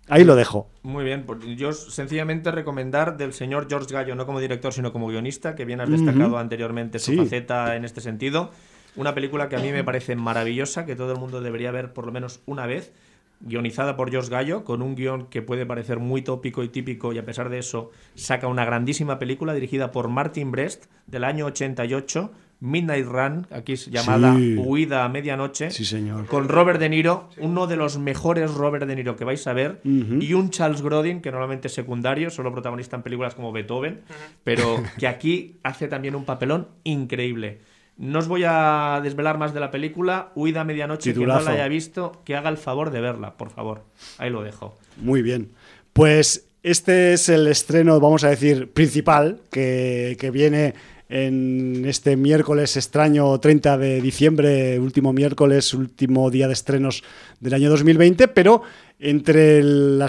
[0.09, 0.69] Ahí lo dejo.
[0.83, 5.07] Muy bien, pues yo sencillamente recomendar del señor George Gallo, no como director, sino como
[5.07, 8.51] guionista, que bien has destacado anteriormente su faceta en este sentido.
[8.95, 12.05] Una película que a mí me parece maravillosa, que todo el mundo debería ver por
[12.05, 12.93] lo menos una vez,
[13.41, 17.17] guionizada por George Gallo, con un guion que puede parecer muy tópico y típico, y
[17.17, 22.31] a pesar de eso saca una grandísima película dirigida por Martin Brest del año 88
[22.59, 26.25] Midnight Run, aquí es llamada Huida a Medianoche, sí, señor.
[26.25, 29.79] con Robert De Niro, uno de los mejores Robert De Niro que vais a ver,
[29.83, 34.01] y un Charles Grodin, que normalmente es secundario, solo protagonista en películas como Beethoven,
[34.43, 37.59] pero que aquí hace también un papelón increíble.
[37.97, 41.51] No os voy a desvelar más de la película, Huida a Medianoche, quien no la
[41.51, 43.83] haya visto, que haga el favor de verla, por favor.
[44.19, 44.77] Ahí lo dejo.
[44.97, 45.49] Muy bien.
[45.93, 50.75] Pues este es el estreno, vamos a decir, principal, que, que viene
[51.09, 57.03] en este miércoles extraño 30 de diciembre, último miércoles, último día de estrenos
[57.39, 58.63] del año 2020, pero
[58.99, 60.01] entre el,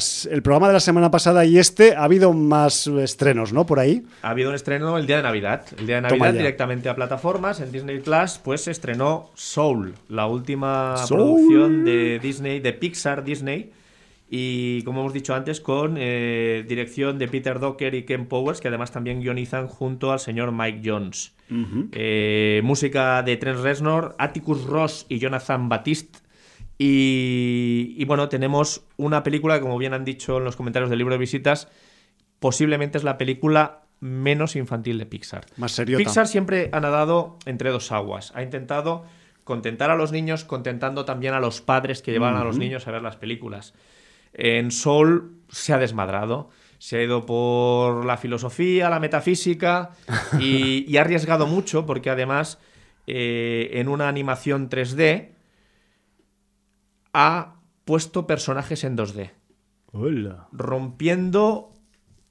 [0.43, 3.67] programa de la semana pasada y este ha habido más estrenos, ¿no?
[3.67, 4.05] Por ahí.
[4.23, 5.63] Ha habido un estreno el día de Navidad.
[5.79, 7.61] El día de Navidad directamente a plataformas.
[7.61, 13.73] En Disney Plus, pues se estrenó Soul, la última producción de Disney, de Pixar Disney
[14.31, 18.69] y como hemos dicho antes, con eh, dirección de Peter Docker y Ken Powers, que
[18.69, 21.35] además también guionizan junto al señor Mike Jones.
[21.93, 26.19] Eh, música de Trent Reznor, Atticus Ross y Jonathan Batiste.
[26.77, 31.15] Y, bueno, tenemos una película que, como bien han dicho en los comentarios del libro
[31.15, 31.69] de visitas,
[32.39, 35.47] posiblemente es la película menos infantil de Pixar.
[35.57, 35.99] Más serio.
[35.99, 38.31] Pixar siempre ha nadado entre dos aguas.
[38.37, 39.05] Ha intentado
[39.43, 42.93] contentar a los niños, contentando también a los padres que llevan a los niños a
[42.93, 43.75] ver las películas.
[44.39, 49.91] En Soul se ha desmadrado, se ha ido por la filosofía, la metafísica
[50.41, 52.59] y, ha arriesgado mucho porque además
[53.09, 55.31] eh, en una animación 3D
[57.13, 59.33] ha puesto personajes en 2D.
[60.53, 61.73] Rompiendo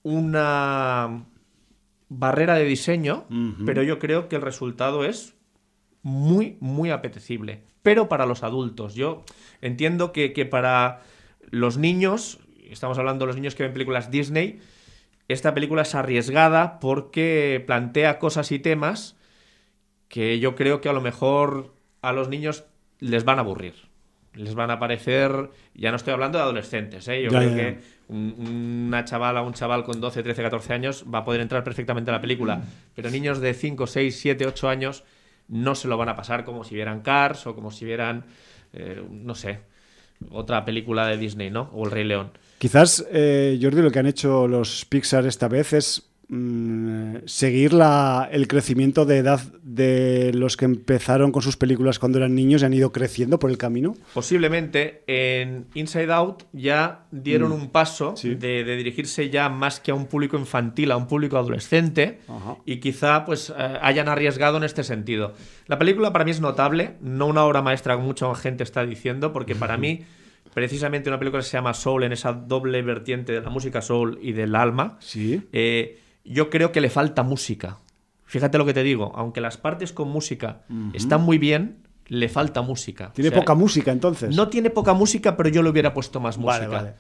[0.04, 1.26] una
[2.08, 3.26] barrera de diseño,
[3.66, 5.36] pero yo creo que el resultado es
[6.04, 7.64] muy, muy apetecible.
[7.82, 8.96] Pero para los adultos.
[8.96, 9.24] Yo
[9.62, 11.02] entiendo que, que para
[11.50, 12.40] los niños,
[12.70, 14.60] estamos hablando de los niños que ven películas Disney,
[15.28, 19.18] esta película es arriesgada porque plantea cosas y temas
[20.08, 22.64] que yo creo que a lo mejor a los niños
[23.00, 23.74] les van a aburrir.
[24.34, 27.24] Les van a parecer, ya no estoy hablando de adolescentes, ¿eh?
[27.24, 31.42] yo creo que una chavala, un chaval con 12, 13, 14 años va a poder
[31.42, 32.62] entrar perfectamente a la película,
[32.94, 35.04] pero niños de 5, 6, 7, 8 años
[35.48, 38.26] no se lo van a pasar como si vieran Cars o como si vieran,
[38.74, 39.62] eh, no sé,
[40.32, 41.70] otra película de Disney, ¿no?
[41.74, 42.32] O El Rey León.
[42.58, 46.10] Quizás, eh, Jordi, lo que han hecho los Pixar esta vez es
[47.26, 52.36] seguir la, el crecimiento de edad de los que empezaron con sus películas cuando eran
[52.36, 53.96] niños y han ido creciendo por el camino.
[54.14, 57.54] Posiblemente en Inside Out ya dieron mm.
[57.54, 62.20] un paso de, dirigirse ya más que a un público infantil, a un público adolescente
[62.66, 65.34] y quizá pues eh, hayan arriesgado en este sentido.
[65.68, 69.32] La película para mí es notable, no una obra maestra como mucha gente está diciendo,
[69.32, 70.02] porque para mí
[70.54, 74.20] precisamente una película que se llama Soul, en esa doble vertiente de la música soul
[74.22, 75.42] y del alma, sí.
[75.54, 77.80] Eh, yo creo que le falta música.
[78.26, 80.64] Fíjate lo que te digo, aunque las partes con música
[80.94, 83.12] están muy bien, le falta música.
[83.14, 84.36] ¿Tiene poca música entonces?
[84.36, 86.96] No tiene poca música, pero yo le hubiera puesto más música.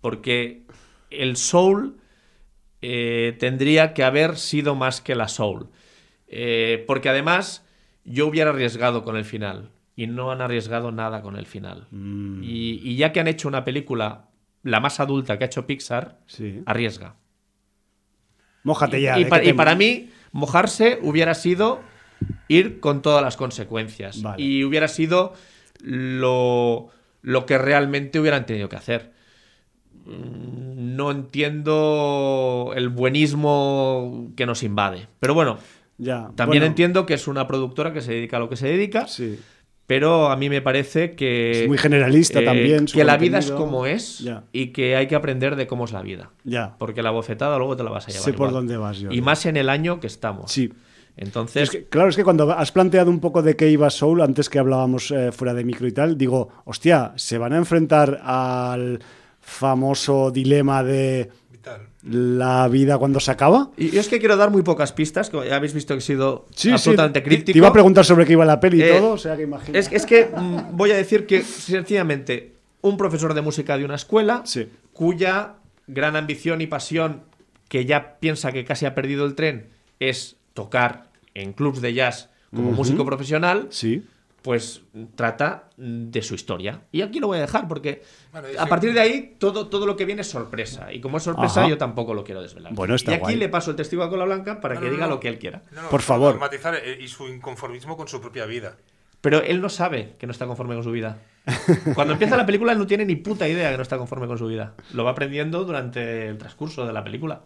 [0.00, 0.64] Porque
[1.10, 1.98] el soul
[2.80, 5.68] eh, tendría que haber sido más que la soul.
[6.28, 7.66] Eh, porque además
[8.04, 11.88] yo hubiera arriesgado con el final y no han arriesgado nada con el final.
[11.90, 12.40] Mm.
[12.42, 14.28] Y, ya que han hecho una película,
[14.62, 16.20] la más adulta que ha hecho Pixar,
[16.64, 17.16] arriesga.
[18.62, 19.18] Mójate ya.
[19.18, 21.80] Y, para mí, mojarse hubiera sido
[22.48, 24.22] ir con todas las consecuencias.
[24.36, 25.34] Y hubiera sido
[25.80, 26.88] lo,
[27.22, 29.12] lo que realmente hubieran tenido que hacer.
[30.04, 35.08] Mm, no entiendo el buenismo que nos invade.
[35.18, 35.58] Pero bueno,
[35.98, 36.30] ya.
[36.34, 39.06] también entiendo que es una productora que se dedica a lo que se dedica.
[39.06, 39.38] Sí
[39.90, 41.62] pero a mí me parece que...
[41.62, 42.86] Es muy generalista eh, también.
[42.86, 46.00] Que la vida es como es y que hay que aprender de cómo es la
[46.00, 46.30] vida.
[46.44, 46.76] Ya.
[46.78, 48.24] Porque la bofetada luego te la vas a llevar.
[48.24, 49.10] Sé por dónde vas yo.
[49.10, 50.52] Y más en el año que estamos.
[50.52, 50.72] Sí.
[51.16, 51.86] Entonces...
[51.90, 55.10] claro, es que cuando has planteado un poco de qué iba Soul, antes que hablábamos
[55.10, 59.00] eh, fuera de micro y tal, digo, hostia, se van a enfrentar al
[59.40, 61.30] famoso dilema de
[62.02, 63.70] la vida cuando se acaba.
[63.76, 66.46] Y es que quiero dar muy pocas pistas, que ya habéis visto que he sido
[66.72, 67.52] absolutamente crítico.
[67.52, 69.42] Te iba a preguntar sobre qué iba la peli y eh, todo, o sea que
[69.42, 69.78] imagino.
[69.78, 74.44] Es, que mm, voy a decir que, sencillamente, un profesor de música de una escuela,
[74.92, 75.56] cuya
[75.86, 77.22] gran ambición y pasión,
[77.68, 82.30] que ya piensa que casi ha perdido el tren, es tocar en clubs de jazz
[82.54, 83.68] como músico profesional.
[83.70, 84.02] Sí
[84.42, 84.82] pues
[85.14, 86.82] trata de su historia.
[86.92, 88.02] Y aquí lo voy a dejar porque
[88.58, 90.92] a partir de ahí todo, todo lo que viene es sorpresa.
[90.92, 92.72] Y como es sorpresa, yo tampoco lo quiero desvelar.
[92.74, 95.28] Bueno, y aquí le paso el testigo a Cola Blanca para que diga lo que
[95.28, 95.62] él quiera.
[95.90, 96.38] Por favor.
[96.38, 98.76] Matizar eh, y su inconformismo con su propia vida.
[99.20, 101.18] Pero él no sabe que no está conforme con su vida.
[101.94, 104.38] Cuando empieza la película, él no tiene ni puta idea que no está conforme con
[104.38, 104.74] su vida.
[104.94, 107.42] Lo va aprendiendo durante el transcurso de la película.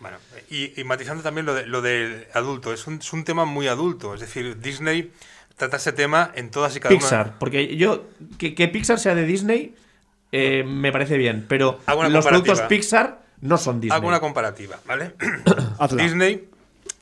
[0.00, 0.18] Bueno,
[0.50, 4.12] y, matizando también lo, de, lo del adulto, es un, es un tema muy adulto.
[4.12, 5.12] Es decir, Disney
[5.56, 8.06] trata ese tema en todas y cada Pixar, porque yo,
[8.38, 9.74] que, Pixar sea de Disney
[10.32, 13.96] eh, me parece bien, pero los productos Pixar no son Disney.
[13.96, 15.14] Hago una comparativa, ¿vale?
[15.96, 16.48] Disney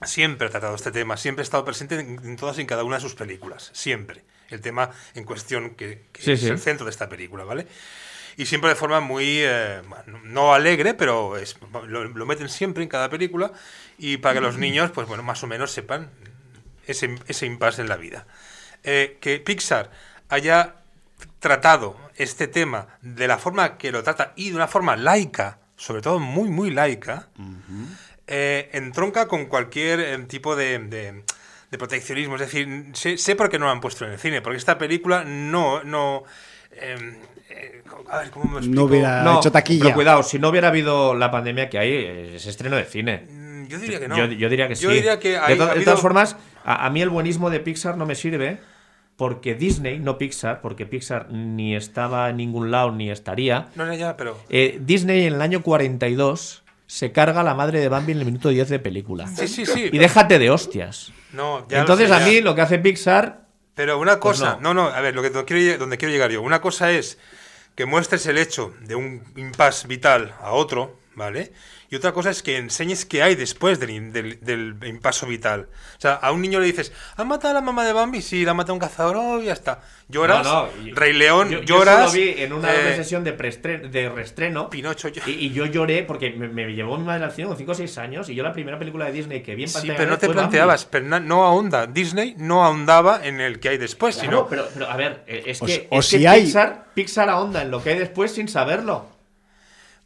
[0.05, 2.97] siempre ha tratado este tema, siempre ha estado presente en, todas y en cada una
[2.97, 4.23] de sus películas, siempre.
[4.49, 7.66] El tema en cuestión que, es el centro de esta película, ¿vale?
[8.37, 9.83] Y siempre de forma muy, eh,
[10.24, 11.57] no alegre, pero es,
[11.87, 13.53] lo, lo, meten siempre en cada película
[13.99, 16.11] y para que los niños, pues bueno, más o menos sepan
[16.86, 18.26] ese, ese impasse en la vida.
[18.84, 19.90] Eh, que Pixar
[20.28, 20.74] haya
[21.38, 26.02] tratado este tema de la forma que lo trata y de una forma laica, sobre
[26.02, 27.28] todo muy, muy laica,
[28.26, 32.36] eh, entronca con cualquier eh, tipo de, de, proteccionismo.
[32.36, 35.24] Es decir, sé, por qué no lo han puesto en el cine, porque esta película
[35.24, 36.24] no, no,
[36.72, 37.16] em,
[37.50, 39.84] eh, a ver, ¿cómo me no hubiera hecho taquilla.
[39.84, 43.26] Pero cuidado, si no hubiera habido la pandemia que hay, es estreno de cine.
[43.73, 44.16] Yo diría que no.
[44.16, 44.86] Yo, diría que sí.
[44.86, 48.61] de, todas formas, a, mí el buenismo de Pixar no me sirve
[49.16, 53.69] porque Disney, no Pixar, porque Pixar ni estaba en ningún lado ni estaría.
[53.74, 54.39] No, no, ya, pero.
[54.51, 58.51] Eh, Disney en el año 42 se carga la madre de Bambi en el minuto
[58.51, 59.27] 10 de película.
[59.27, 59.89] Sí, sí, sí.
[59.90, 61.12] Y déjate de hostias.
[61.32, 63.47] No, ya Entonces a mí lo que hace Pixar.
[63.74, 64.74] Pero una pues cosa, no.
[64.74, 64.89] no.
[64.89, 66.43] a ver, lo que quiero, donde quiero llegar yo.
[66.43, 67.19] Una cosa es
[67.74, 71.53] que muestres el hecho de un impasse vital a otro, ¿vale?
[71.93, 74.10] Y otra cosa es que enseñes qué hay después del,
[74.40, 75.69] del, impaso vital.
[75.98, 78.23] O sea, a un niño le dices, ¿ha matado a la mamá de Bambi?
[78.23, 79.82] Sí, la ha matado un cazador, oh, ya está.
[80.09, 80.48] Lloras,
[80.94, 82.14] Rey León, lloras.
[82.14, 84.70] Yo lo vi en una eh, sesión de, de reestreno.
[84.70, 85.09] Pinocho.
[85.27, 87.98] Y, y, yo lloré porque me, llevó mi madre al cine con 5 o 6
[87.98, 90.31] años y yo la primera película de Disney que vi en Sí, pero no te
[90.31, 91.86] planteabas, pero no, ahonda.
[91.86, 94.48] Disney no ahondaba en el que hay después, sino...
[94.48, 97.90] Pero, pero, a ver, eh, es que, es que Pixar, Pixar ahonda en lo que
[97.90, 99.12] hay después sin saberlo.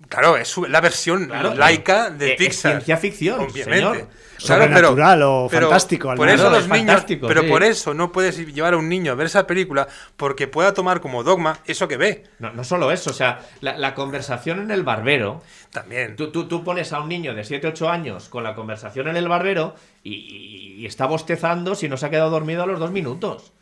[0.09, 2.73] Claro, es la versión laica de Pixar.
[2.73, 4.07] Es ciencia ficción, obviamente.
[4.39, 6.15] Sobrenatural o fantástico.
[6.15, 9.27] por eso los niños, pero por eso no puedes llevar a un niño a ver
[9.27, 12.25] esa película porque pueda tomar como dogma eso que ve.
[12.39, 15.43] No, no solo eso, o sea, la, conversación en el barbero.
[15.71, 16.17] También.
[16.17, 19.17] Tú, tú, tú, pones a un niño de 7, 8 años con la conversación en
[19.17, 22.91] el barbero y, y está bostezando si no se ha quedado dormido a los dos
[22.91, 23.53] minutos.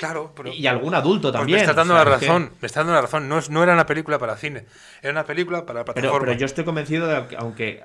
[0.00, 1.58] Claro, y algún adulto también.
[1.58, 3.28] me está dando la razón, me está dando la razón.
[3.28, 4.64] No, es, no era una película para cine,
[5.02, 6.20] era una película para plataforma.
[6.20, 7.82] Pero, yo estoy convencido de que, aunque,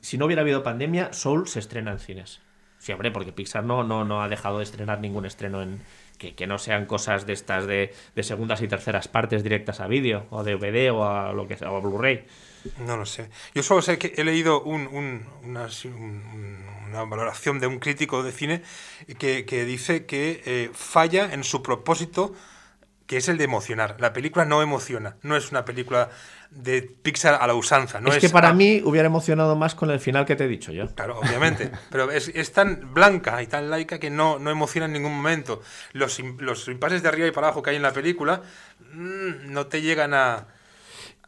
[0.00, 2.40] si no hubiera habido pandemia, Soul se estrena en cines.
[2.78, 5.82] Sí, hombre, porque Pixar no, no, no ha dejado de estrenar ningún estreno en
[6.16, 7.92] que, no sean cosas de estas de,
[8.22, 11.70] segundas y terceras partes directas a vídeo, o de DVD o a lo que sea,
[11.70, 12.24] o a Blu-ray.
[12.78, 13.30] No lo sé.
[13.54, 15.68] Yo solo sé que he leído un, un, una,
[16.88, 18.62] una valoración de un crítico de cine
[19.18, 22.34] que, dice que eh, falla en su propósito,
[23.06, 23.96] que es el de emocionar.
[23.98, 26.10] La película no emociona, no es una película
[26.50, 28.00] de Pixar a la usanza.
[28.00, 30.72] No es, que para mí hubiera emocionado más con el final que te he dicho
[30.72, 30.94] yo.
[30.94, 31.70] Claro, obviamente.
[31.90, 35.62] pero es, tan blanca y tan laica que no, no emociona en ningún momento.
[35.92, 38.42] Los, los impases de arriba y para abajo que hay en la película
[38.92, 40.46] mm, no te llegan a...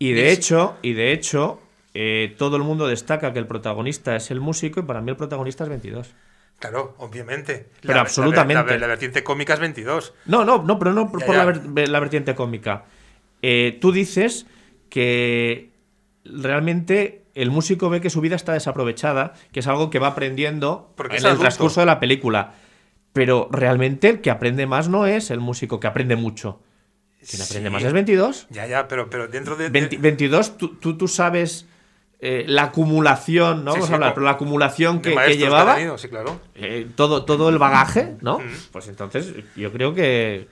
[0.02, 1.60] Y de hecho, y de hecho,
[1.92, 5.16] eh, todo el mundo destaca que el protagonista es el músico y para mí el
[5.16, 6.14] protagonista es 22.
[6.58, 7.68] Claro, obviamente.
[7.82, 8.78] Pero absolutamente.
[8.78, 10.14] La, vertiente cómica es 22.
[10.24, 12.86] No, no, no, pero no por, La, vertiente cómica.
[13.42, 14.46] Eh, tú dices
[14.88, 15.70] que
[16.24, 20.94] realmente el músico ve que su vida está desaprovechada, que es algo que va aprendiendo
[20.98, 22.54] en el transcurso de la película.
[23.12, 26.62] Pero realmente el que aprende más no es el músico que aprende mucho.
[27.28, 28.46] Quien aprende más es 22.
[28.50, 29.68] Ya, ya, pero, pero dentro de.
[29.68, 31.66] 22, tú, tú sabes
[32.22, 33.72] eh, la acumulación, ¿no?
[33.72, 35.78] Vamos a hablar, pero la acumulación que, llevaba.
[36.54, 38.40] Eh, todo, todo el bagaje, ¿no?
[38.72, 40.46] Pues entonces yo creo que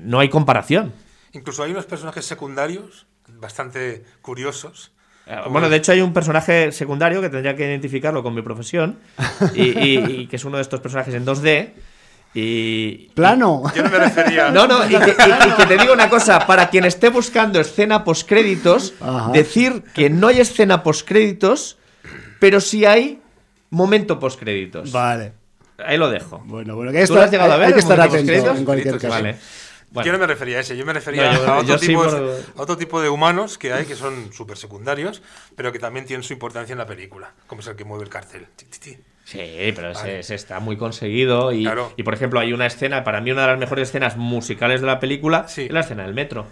[0.00, 0.92] no hay comparación.
[1.32, 4.90] Incluso hay unos personajes secundarios bastante curiosos.
[5.26, 8.98] Eh, bueno, de hecho hay un personaje secundario que tendría que identificarlo con mi profesión
[9.54, 11.74] y que es uno de estos personajes en 2D
[12.34, 13.62] y, Plano.
[13.74, 14.50] Yo no me refería.
[14.50, 18.94] No, no, y que, te digo una cosa: para quien esté buscando escena postcréditos,
[19.32, 21.78] decir que no hay escena postcréditos,
[22.40, 23.22] pero sí hay
[23.70, 24.90] momento postcréditos.
[24.90, 25.32] Vale.
[25.78, 26.42] Ahí lo dejo.
[26.44, 29.08] Bueno, bueno, que esto, has llegado a ver hay que estar atento en cualquier caso.
[29.08, 29.36] Vale.
[30.04, 33.00] Yo no me refería a ese, yo me refería a, otro tipo, a, otro tipo,
[33.00, 35.22] de humanos que hay que son súper secundarios,
[35.54, 38.10] pero que también tienen su importancia en la película, como es el que mueve el
[38.10, 38.48] cartel.
[39.24, 41.52] Sí, pero ese, está muy conseguido.
[41.52, 44.82] Y, y, por ejemplo, hay una escena, para mí una de las mejores escenas musicales
[44.82, 46.46] de la película, es la escena del metro.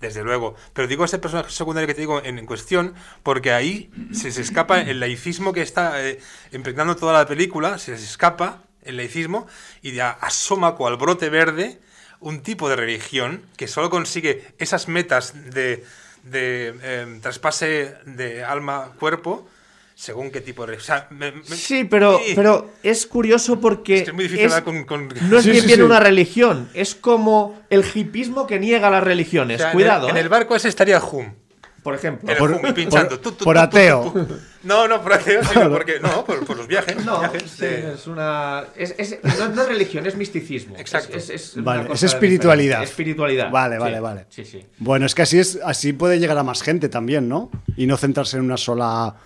[0.00, 0.54] Desde luego.
[0.72, 4.80] Pero digo ese personaje secundario que te digo en, cuestión, porque ahí se, se escapa
[4.80, 6.18] el laicismo que está eh,
[6.52, 9.46] impregnando toda la película, se les escapa el laicismo
[9.82, 11.80] y ya asoma cual brote verde
[12.20, 15.84] un tipo de religión que solo consigue esas metas de,
[16.22, 19.46] de eh, traspase de alma-cuerpo
[20.00, 20.78] según qué tipo de...
[21.44, 23.98] sí, pero, pero es curioso porque...
[23.98, 24.50] Es muy difícil
[24.86, 29.62] con, No es bien, bien una religión, es como el hipismo que niega las religiones.
[29.72, 30.08] Cuidado.
[30.08, 30.28] En el, ¿eh?
[30.30, 31.34] barco ese estaría Hum.
[31.82, 32.34] Por ejemplo.
[32.38, 33.20] por, pinchando.
[33.20, 34.12] por ateo.
[34.62, 35.98] No, no, por ateo, sino porque.
[35.98, 37.02] No, por, los viajes.
[37.06, 38.64] No, viajes es una.
[38.76, 40.76] Es, es, no, es religión, es misticismo.
[40.76, 41.16] Exacto.
[41.16, 42.82] Es, vale, es espiritualidad.
[42.82, 43.50] Espiritualidad.
[43.50, 44.26] Vale, vale, vale.
[44.28, 44.62] Sí, sí.
[44.76, 47.50] Bueno, es que así, es, así puede llegar a más gente también, ¿no?
[47.78, 49.16] Y no centrarse en una sola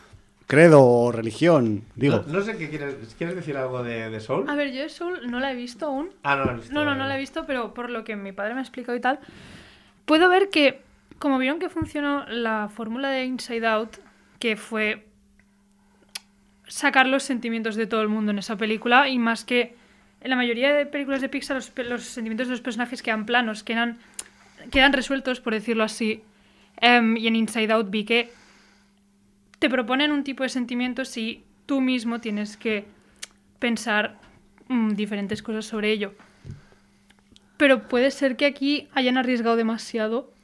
[0.46, 2.24] credo o religión, digo.
[2.26, 4.48] No, sé qué quieres, ¿quieres decir algo de, de, Soul.
[4.48, 6.10] A ver, yo de Soul no la he visto aún.
[6.22, 6.72] Ah, no la he visto.
[6.72, 8.96] No, no, no la he visto, pero por lo que mi padre me ha explicado
[8.96, 9.18] y tal,
[10.04, 10.80] puedo ver que,
[11.18, 13.96] como vieron que funcionó la fórmula de Inside Out,
[14.38, 15.06] que fue
[16.66, 19.76] sacar los sentimientos de todo el mundo en esa película, y más que
[20.20, 23.62] en la mayoría de películas de Pixar los, los sentimientos de los personajes quedan planos,
[23.62, 23.98] quedan
[24.70, 26.22] quedan resueltos, por decirlo así.
[26.80, 28.32] Em, y en Inside Out vi que
[29.64, 32.84] te proponen un tipo de sentimientos y tú mismo tienes que
[33.58, 34.20] pensar
[34.68, 36.12] mm, diferentes cosas sobre ello.
[37.56, 40.34] Pero puede ser que aquí hayan arriesgado demasiado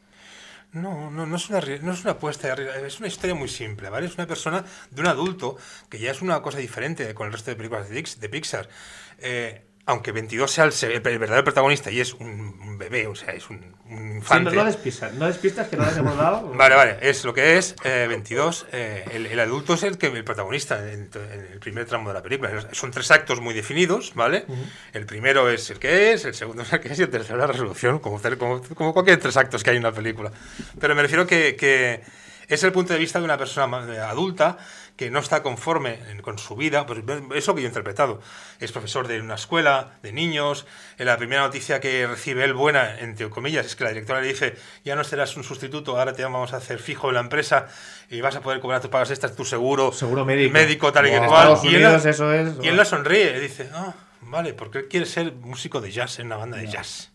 [0.73, 4.07] no, no, no es, una, no es una apuesta, es una historia muy simple, ¿vale?
[4.07, 5.59] Es una persona de un adulto,
[5.91, 8.71] que ya es una cosa diferente con el resto de películas de, Pixar.
[9.19, 13.75] Eh, aunque 22 sea el, verdadero protagonista y es un, bebé, o sea, es un,
[13.91, 14.51] infante.
[14.51, 16.49] Sí, no, despistas, no despistas que no les hemos dado.
[16.55, 18.67] Vale, vale, es lo que es 22.
[18.73, 21.11] Eh, eh, el, adulto es el, que, el protagonista en,
[21.53, 22.51] el primer tramo de la película.
[22.73, 24.45] Son tres actos muy definidos, ¿vale?
[24.93, 27.39] El primero es el que es, el segundo es el que es y el tercero
[27.39, 30.31] la resolución, como, como, como cualquier tres actos que hay en una película.
[30.79, 32.03] Pero me refiero que, que
[32.51, 34.59] es el punto de vista de una persona adulta
[35.01, 36.99] que no está conforme con su vida, pues
[37.35, 38.21] es lo que yo he interpretado.
[38.59, 40.67] Es profesor de una escuela de niños.
[40.99, 44.29] En la primera noticia que recibe él buena, entre comillas, es que la directora le
[44.29, 47.69] dice, ya no serás un sustituto, ahora te vamos a hacer fijo en la empresa
[48.11, 51.27] y vas a poder cobrar tus pagas extras, tu seguro, seguro médico, médico tal y
[51.27, 51.57] cual.
[51.63, 55.07] Y, él, eso es, y él la sonríe y dice, ah, vale, porque él quiere
[55.07, 57.10] ser músico de jazz en una banda de jazz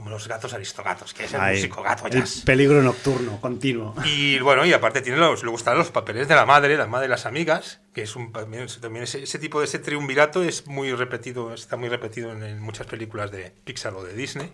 [0.00, 2.40] como los gatos aristogatos, que es el músico gato jazz.
[2.46, 3.94] peligro nocturno, continuo.
[4.06, 7.04] Y bueno, y aparte tiene los, le gustan los papeles de la madre, la madre
[7.04, 8.64] de las amigas, que es un también,
[9.02, 13.52] ese, tipo de ese triunvirato es muy repetido, está muy repetido en, muchas películas de
[13.64, 14.50] Pixar o de Disney.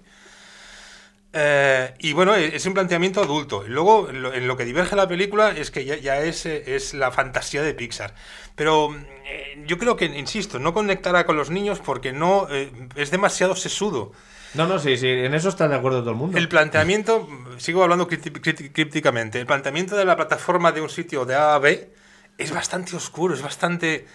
[1.33, 3.63] Eh, y bueno, es un planteamiento adulto.
[3.69, 7.73] Luego, en lo que diverge la película es que ya, es, es, la fantasía de
[7.73, 8.17] Pixar.
[8.57, 8.93] Pero
[9.27, 13.55] eh, yo creo que, insisto, no conectará con los niños porque no eh, es demasiado
[13.55, 14.11] sesudo.
[14.55, 16.39] No, no, sí, sí, en eso está de acuerdo todo el mundo.
[16.39, 17.29] El planteamiento,
[17.59, 21.91] sigo hablando crípticamente, el planteamiento de la plataforma de un sitio de A a B
[22.39, 24.07] es bastante oscuro, es bastante...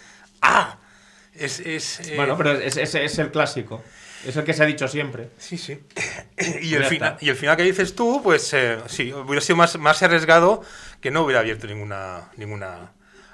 [0.42, 0.78] ¡Ah!
[1.34, 3.84] Es, eh, Bueno, pero es, es, el clásico.
[4.26, 5.30] Es el que se ha dicho siempre.
[5.38, 5.80] Sí, sí.
[6.62, 9.78] y, el final, y el final que dices tú, pues eh, sí, hubiera sido más,
[9.78, 10.62] más arriesgado
[11.00, 12.92] que no hubiera abierto ninguna, ninguna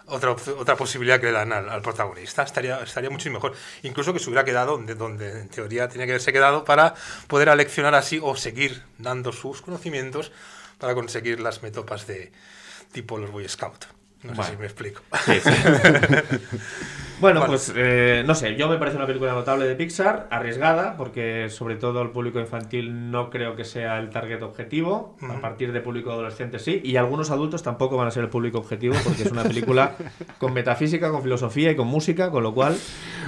[0.08, 2.44] otra, otra posibilidad que le dan al, protagonista.
[2.44, 3.54] Estaría, estaría mucho mejor.
[3.84, 6.96] Incluso que se hubiera quedado donde, donde en teoría tenía que haberse quedado para
[7.28, 10.32] poder aleccionar así o seguir dando sus conocimientos
[10.78, 12.32] para conseguir las metopas de
[12.92, 13.86] tipo los Boy Scout.
[14.24, 15.02] No sé si me explico.
[17.20, 21.50] Bueno, pues eh, no sé, yo me parece una película notable de Pixar, arriesgada, porque
[21.50, 25.82] sobre todo el público infantil no creo que sea el target objetivo, a partir de
[25.82, 29.32] público adolescente sí, y algunos adultos tampoco van a ser el público objetivo, porque es
[29.32, 29.96] una película
[30.38, 32.78] con metafísica, con filosofía y con música, con lo cual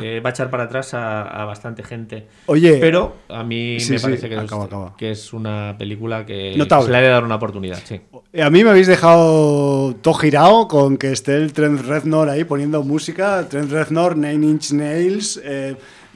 [0.01, 2.27] eh, va a echar para atrás a, bastante gente.
[2.45, 4.51] Oye, pero a mí me parece que, es,
[4.97, 7.79] que, es, una película que se le ha de dar una oportunidad.
[7.83, 8.01] Sí.
[8.39, 12.83] A mí me habéis dejado todo girado con que esté el Trent Reznor ahí poniendo
[12.83, 13.47] música.
[13.49, 15.39] Trent Reznor, Nine Inch Nails.
[15.43, 15.75] Eh,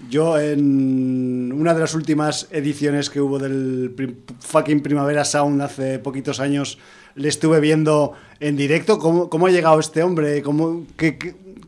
[0.10, 6.40] yo en una de las últimas ediciones que hubo del fucking Primavera Sound hace poquitos
[6.40, 6.78] años
[7.16, 9.00] le estuve viendo en directo.
[9.00, 10.42] ¿Cómo, ha llegado este hombre?
[10.42, 10.86] ¿Cómo,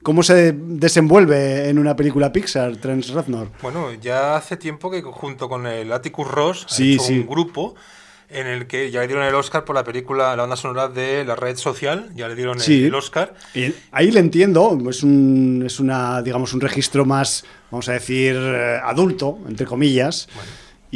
[0.03, 3.49] ¿Cómo se desenvuelve en una película Pixar, Trent Reznor?
[3.61, 7.75] Bueno, ya hace tiempo que junto con el Atticus Ross ha hecho un grupo
[8.29, 11.25] en el que ya le dieron el Oscar por la película La banda sonora de
[11.25, 13.33] la red social, ya le dieron el, Oscar.
[13.53, 18.35] Y ahí le entiendo, es un, es una, digamos, un registro más, vamos a decir,
[18.35, 20.27] eh, adulto, entre comillas.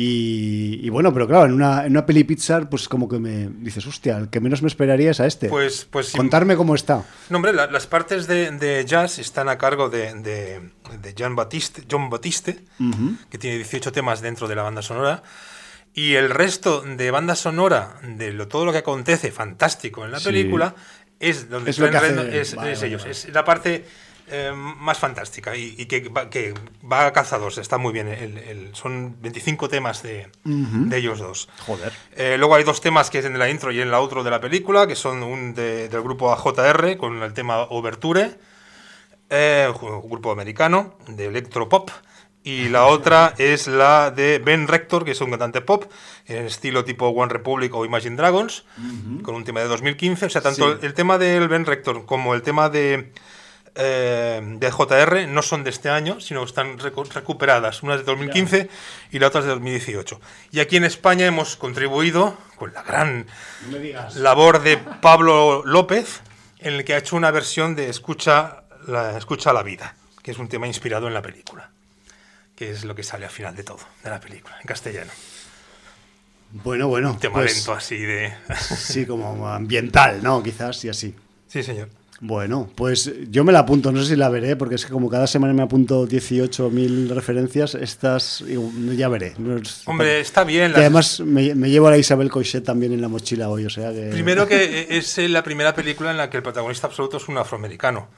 [0.02, 3.86] Y, bueno, pero claro, en una, en una peli Pixar, pues como que me dices,
[3.86, 5.50] hostia, el que menos me esperaría es a este.
[5.50, 7.04] Pues, pues Contarme cómo está.
[7.30, 12.60] No, hombre, las partes de, jazz están a cargo de, de, John Batiste, John Batiste
[13.30, 15.22] que tiene 18 temas dentro de la banda sonora.
[15.94, 20.20] Y el resto de banda sonora de lo, todo lo que acontece fantástico en la
[20.20, 20.76] película
[21.20, 23.06] es donde es, es, ellos.
[23.06, 23.86] Es la parte
[24.32, 26.54] eh, más fantástica y, que, va, que,
[26.90, 27.58] va a calzados.
[27.58, 28.08] Está muy bien.
[28.08, 31.50] El, son 25 temas de, de, ellos dos.
[31.66, 31.92] Joder.
[32.16, 34.30] Eh, luego hay dos temas que es en la intro y en la outro de
[34.30, 38.38] la película, que son un del grupo AJR con el tema Overture,
[39.32, 41.90] eh, un grupo americano de electropop.
[42.44, 45.92] Y la otra es la de Ben Rector, que es un cantante pop,
[46.26, 48.64] en estilo tipo One Republic o Imagine Dragons,
[49.24, 50.28] con un tema de 2015.
[50.28, 53.12] O sea, tanto el tema del Ben Rector como el tema de,
[53.76, 57.84] eh, de JR no son de este año, sino están recuperadas.
[57.84, 58.70] Una es de 2015
[59.12, 60.22] y la otra es de 2018.
[60.52, 63.28] Y aquí en España hemos contribuido con la gran
[64.16, 66.22] labor de Pablo López,
[66.60, 70.38] en el que ha hecho una versión de Escucha la, Escucha la vida, que es
[70.38, 71.72] un tema inspirado en la película
[72.60, 75.12] que es lo que sale al final de todo, de la película, en castellano.
[76.52, 77.12] Bueno, bueno.
[77.12, 78.34] Un tema pues lento así de...
[78.78, 80.44] sí, como ambiental, ¿no?
[80.44, 81.16] Quizás y así.
[81.48, 81.88] Sí, señor.
[82.20, 85.10] Bueno, pues yo me la apunto, no sé si la veré, porque es que como
[85.10, 89.36] cada semana me apunto 18.000 referencias, estas ya veré.
[89.86, 90.74] Hombre, está bien.
[90.76, 94.10] además me, llevo a la Isabel Coixet también en la mochila hoy, o sea que...
[94.12, 98.10] Primero que es la primera película en la que el protagonista absoluto es un afroamericano.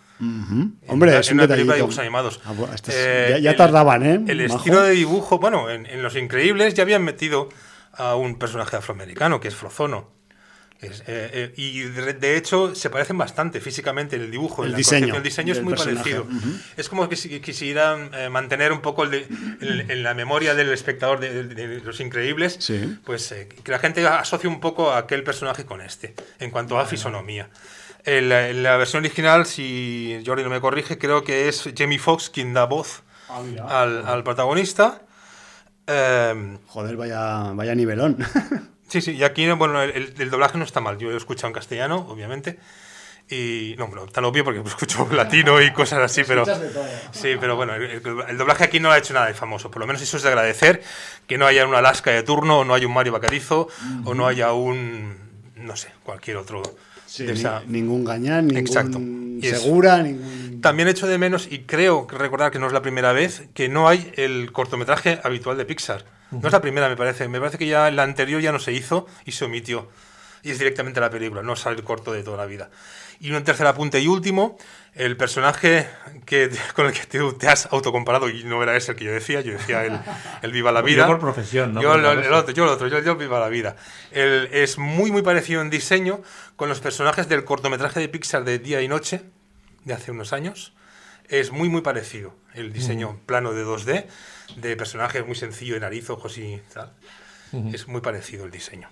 [0.88, 2.40] Hombre, es una película de dibujos animados.
[2.46, 2.54] Ah,
[2.88, 4.22] eh, ya, tardaban, ¿eh?
[4.28, 7.50] El estilo de dibujo, bueno, en, Los Increíbles ya habían metido
[7.94, 10.12] a un personaje afroamericano, que es Frozono.
[10.84, 15.16] Eh, eh, y de, hecho se parecen bastante físicamente el dibujo, el diseño.
[15.16, 16.28] El diseño es muy parecido.
[16.78, 22.00] Es como que si quisieran mantener un poco en, la memoria del espectador de, Los
[22.00, 22.72] Increíbles,
[23.04, 23.34] pues
[23.64, 27.50] que la gente asocie un poco a aquel personaje con este, en cuanto a fisonomía.
[28.04, 32.54] En la, versión original, si Jordi no me corrige, creo que es Jamie Foxx quien
[32.54, 35.02] da voz ah, al, protagonista.
[35.86, 38.18] Em, Joder, vaya, vaya nivelón.
[38.88, 40.98] sí, sí, y aquí bueno, el, doblaje no está mal.
[40.98, 42.60] Yo lo he escuchado en castellano, obviamente.
[43.30, 46.44] Y no, bueno, lo obvio porque escucho latino y cosas así, pero.
[47.12, 48.02] Sí, pero bueno, el,
[48.38, 49.70] doblaje aquí no ha hecho nada de famoso.
[49.70, 50.82] Por lo menos eso es de agradecer
[51.28, 53.68] que no haya un Alaska de turno, o no haya un Mario Bacarizo,
[54.06, 55.18] o no haya un.
[55.56, 56.64] no sé, cualquier otro
[57.68, 60.62] ningún gañán, ningún segura, ningún...
[60.62, 63.88] También echo de menos, y creo recordar que no es la primera vez, que no
[63.88, 66.06] hay el cortometraje habitual de Pixar.
[66.30, 67.28] No es la primera, me parece.
[67.28, 69.90] Me parece que ya la anterior ya no se hizo y se omitió.
[70.44, 72.70] Y es directamente la película, no sale el corto de toda la vida.
[73.20, 74.58] Y un tercer apunte y último,
[74.94, 75.88] el personaje
[76.26, 79.42] que, con el que te, has autocomparado, y no era ese el que yo decía,
[79.42, 80.00] yo decía el,
[80.42, 81.04] el Viva la Vida.
[81.04, 81.82] Yo por profesión, ¿no?
[81.82, 83.76] Yo, el, otro, yo el otro, yo, Viva la Vida.
[84.12, 86.22] El, es muy, muy parecido en diseño
[86.56, 89.22] con los personajes del cortometraje de Pixar de Día y Noche,
[89.86, 90.74] de hace unos años.
[91.28, 94.06] Es muy, muy parecido el diseño plano de 2D,
[94.58, 96.92] de personajes muy sencillo, de nariz, ojos y tal.
[97.72, 98.90] Es muy parecido el diseño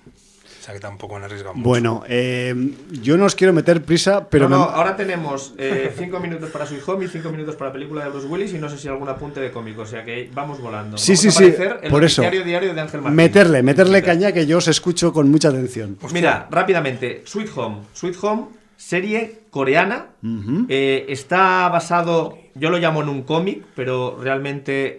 [0.73, 1.67] que tampoco han arriesgado mucho.
[1.67, 2.53] Bueno, eh,
[3.01, 4.49] yo no os quiero meter prisa, pero...
[4.49, 8.03] No, ahora tenemos 5 eh, minutos para su hijo y 5 minutos para la película
[8.03, 10.61] de Bruce Willis y no sé si algún apunte de cómic, o sea que vamos
[10.61, 10.97] volando.
[10.97, 11.53] Sí, sí, sí,
[11.89, 12.21] por eso.
[12.21, 15.97] Diario, diario de Ángel Meterle, meterle caña que yo os escucho con mucha atención.
[15.99, 17.77] Pues mira, rápidamente, Sweet Home.
[17.93, 20.07] Sweet Home, serie coreana,
[20.67, 24.97] eh, está basado, yo lo llamo en un cómic, pero realmente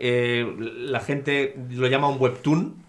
[0.59, 2.81] la gente lo llama un webtoon,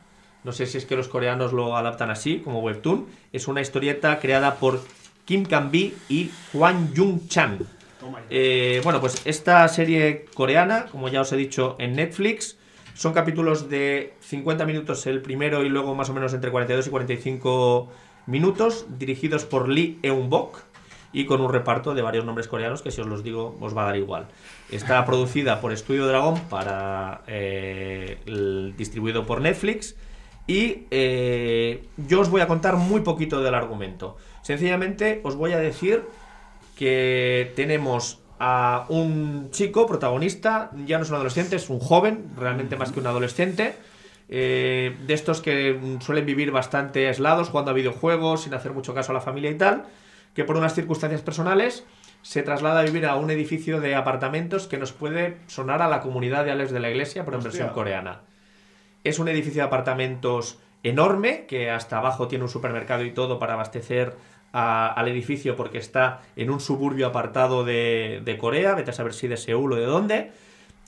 [0.43, 3.05] no sé si es que los coreanos lo adaptan así, como webtoon.
[3.31, 4.81] Es una historieta creada por
[5.25, 7.59] Kim Kan-bi y Hwan Jung-chan.
[8.29, 12.57] Eh, bueno, pues esta serie coreana, como ya os he dicho, en Netflix,
[12.95, 16.89] son capítulos de 50 minutos el primero y luego más o menos entre 42 y
[16.89, 17.91] 45
[18.25, 20.63] minutos, dirigidos por Lee Eun-bok
[21.13, 23.83] y con un reparto de varios nombres coreanos que si os los digo os va
[23.83, 24.27] a dar igual.
[24.71, 29.95] Está producida por Estudio Dragón para eh, el, distribuido por Netflix
[30.51, 34.17] y eh, yo os voy a contar muy poquito del argumento.
[34.41, 36.03] Sencillamente os voy a decir
[36.75, 42.75] que tenemos a un chico protagonista, ya no es un adolescente, es un joven, realmente
[42.75, 43.75] más que un adolescente,
[44.27, 49.13] eh, de estos que suelen vivir bastante aislados, jugando a videojuegos, sin hacer mucho caso
[49.13, 49.85] a la familia y tal,
[50.35, 51.85] que por unas circunstancias personales
[52.23, 56.01] se traslada a vivir a un edificio de apartamentos que nos puede sonar a la
[56.01, 58.19] comunidad de Alex de la Iglesia, pero en versión coreana.
[59.03, 63.53] Es un edificio de apartamentos enorme, que hasta abajo tiene un supermercado y todo para
[63.53, 64.15] abastecer
[64.51, 69.37] al edificio porque está en un suburbio apartado de, Corea, vete a saber si de
[69.37, 70.31] Seúl o de dónde.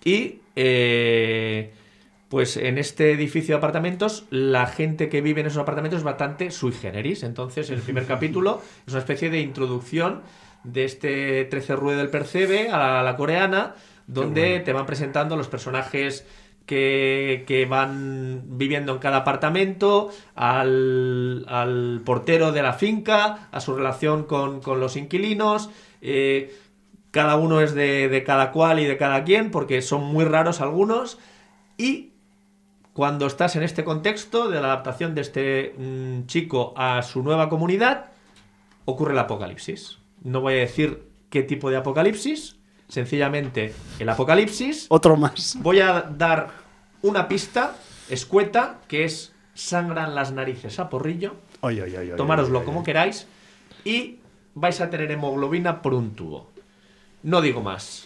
[0.03, 1.72] Y eh,
[2.27, 6.52] pues en este edificio de apartamentos, la gente que vive en esos apartamentos es bastante
[6.52, 7.23] sui generis.
[7.23, 10.23] Entonces, el primer capítulo es una especie de introducción
[10.64, 13.76] de este 13 Rue del Percebe a la coreana,
[14.07, 16.26] donde te van presentando los personajes
[16.65, 24.61] que, van viviendo en cada apartamento, al, portero de la finca, a su relación con,
[24.80, 25.69] los inquilinos.
[26.02, 26.56] Eh,
[27.11, 31.19] cada uno es de, cada cual y de cada quien, porque son muy raros algunos.
[31.77, 32.11] Y
[32.94, 37.49] cuando estás en este contexto de la adaptación de este mm, chico a su nueva
[37.49, 38.11] comunidad,
[38.85, 39.99] ocurre el apocalipsis.
[40.22, 42.57] No voy a decir qué tipo de apocalipsis,
[42.94, 44.86] sencillamente el apocalipsis.
[44.90, 45.57] Otro más.
[45.60, 46.52] Voy a dar
[47.02, 47.76] una pista
[48.07, 51.36] escueta que es sangran las narices a porrillo.
[52.15, 53.26] Tomároslo como queráis
[53.84, 54.20] y
[54.53, 56.52] vais a tener hemoglobina por un tubo.
[57.24, 58.06] No digo más.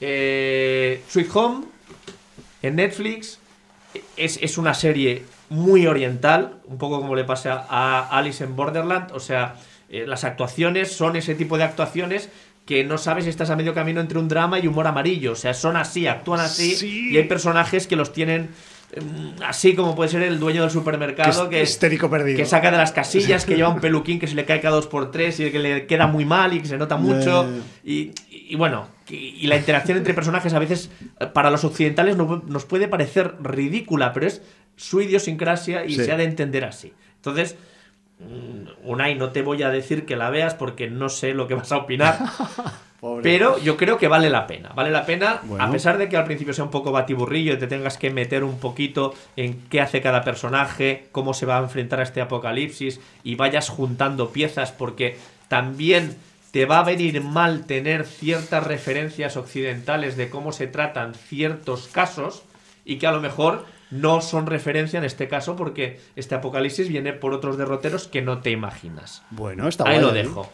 [0.00, 1.66] Eh, Sweet Home
[2.62, 3.38] en Netflix
[4.16, 9.12] es, es, una serie muy oriental, un poco como le pasa a Alice en Borderland.
[9.12, 9.56] O sea,
[9.88, 12.30] eh, las actuaciones son ese tipo de actuaciones
[12.66, 15.32] que no sabes si estás a medio camino entre un drama y humor amarillo.
[15.32, 16.76] O sea, son así, actúan así
[17.12, 18.48] y hay personajes que los tienen
[19.00, 22.36] mm, así como puede ser el dueño del supermercado Que que, es histérico perdido.
[22.36, 24.88] que saca de las casillas, que lleva un peluquín que se le cae cada dos
[24.88, 27.48] por tres y que le queda muy mal y que se nota mucho.
[27.84, 30.90] Y, y- y bueno, y, y la interacción entre personajes a veces
[31.20, 34.42] eh, para los occidentales no- nos puede parecer ridícula, pero es
[34.76, 36.04] su idiosincrasia y Sí.
[36.04, 36.92] se ha de entender así.
[37.16, 37.56] Entonces,
[38.84, 41.72] Unai, no te voy a decir que la veas porque no sé lo que vas
[41.72, 42.18] a opinar.
[43.00, 43.22] Pobre.
[43.22, 44.70] Pero yo creo que vale la pena.
[44.74, 45.62] Vale la pena, Bueno.
[45.62, 48.42] a pesar de que al principio sea un poco batiburrillo y te tengas que meter
[48.42, 52.98] un poquito en qué hace cada personaje, cómo se va a enfrentar a este apocalipsis
[53.22, 55.18] y vayas juntando piezas, porque
[55.48, 56.16] también
[56.52, 62.44] te va a venir mal tener ciertas referencias occidentales de cómo se tratan ciertos casos
[62.86, 67.12] y que a lo mejor no son referencia en este caso porque este apocalipsis viene
[67.12, 69.22] por otros derroteros que no te imaginas.
[69.30, 70.22] Bueno, está Ahí guay, lo ¿eh?
[70.22, 70.50] dejo.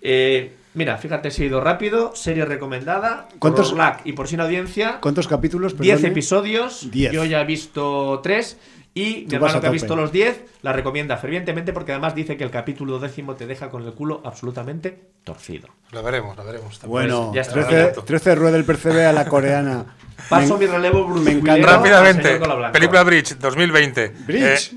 [0.00, 2.12] Eh, mira, fíjate, he ido rápido.
[2.16, 3.28] Serie recomendada.
[3.38, 4.98] ¿Cuántos- por Black y por sin audiencia.
[5.00, 5.78] ¿Cuántos capítulos?
[5.78, 6.08] 10 perdone?
[6.12, 6.90] episodios.
[6.90, 7.12] Diez.
[7.12, 8.58] Yo ya he visto 3.
[8.94, 12.44] Y mi hermano que ha visto los 10 la recomienda fervientemente porque además dice que
[12.44, 15.68] el capítulo décimo te deja con el culo absolutamente torcido.
[15.92, 16.80] Lo veremos, lo veremos.
[16.86, 17.66] Bueno, Pues ya está.
[17.68, 19.96] 13, 13 rueda el percebe a la coreana.
[20.28, 21.66] Paso Me- mi relevo Bruce me encanta.
[21.66, 22.40] Rápidamente,
[22.72, 24.08] película Bridge 2020.
[24.26, 24.72] Bridge.
[24.72, 24.76] Eh,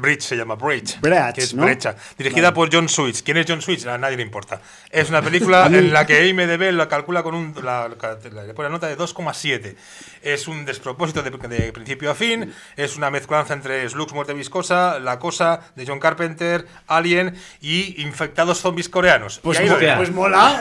[0.00, 1.00] Bridge se llama Bridge.
[1.00, 1.64] Bratz, que es ¿no?
[1.64, 1.96] brecha.
[2.16, 3.22] Dirigida por John Switch.
[3.22, 3.86] ¿Quién es John Switch?
[3.86, 4.60] A nadie le importa.
[4.90, 7.54] Es una película en la que IMDb la calcula con un.
[7.64, 9.74] La, la- le pone nota de 2,7.
[10.22, 12.52] Es un despropósito de, de principio a fin.
[12.76, 18.60] Es una mezclanza entre Slugs, Muerte Viscosa, La Cosa de John Carpenter, Alien y Infectados
[18.60, 19.38] Zombies Coreanos.
[19.42, 20.60] Pues, ahí pues mola.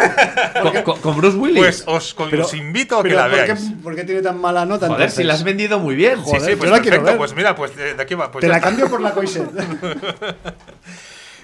[0.62, 1.58] Con, con- con Bruce Willis.
[1.58, 3.72] Pues os, os invito a que la ¿por qué- veáis.
[3.84, 4.88] ¿por qué, tiene tan mala nota?
[4.88, 5.18] Joder, entonces?
[5.18, 6.16] si la has vendido muy bien.
[6.20, 7.06] Sí, Joder, sí, pues yo la quiero perfecto.
[7.06, 7.18] ver.
[7.18, 8.32] Pues mira, pues de, de aquí va.
[8.32, 8.70] Pues Te la está.
[8.70, 9.44] cambio por la coiset.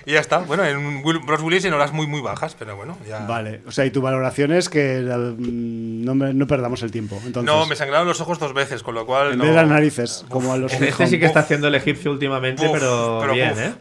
[0.06, 0.40] Y ya está.
[0.40, 3.20] Bueno, en un Will- Bruce Willis en horas muy, muy bajas, pero bueno, ya.
[3.26, 6.92] vale, o sea, y tu valoración es que la- mm, no, me- no perdamos el
[6.92, 7.22] tiempo.
[7.26, 9.34] Entonces, No, me sangraron los ojos dos veces, con lo cual.
[9.34, 11.08] en no- vez de las narices, como a los Este Home.
[11.08, 13.54] sí que está haciendo el egipcio últimamente, Buf, pero, pero bien.
[13.58, 13.74] ¿eh?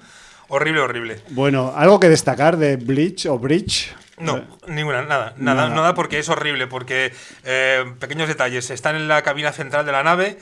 [0.49, 1.21] Horrible, horrible.
[1.31, 3.95] Bueno, algo que destacar de Bleach o Bridge.
[4.19, 5.69] No, ninguna, nada, nada, Nada.
[5.69, 7.13] nada, porque es horrible, porque
[7.45, 8.71] eh, pequeños detalles.
[8.71, 10.39] Están en la cabina central de la nave,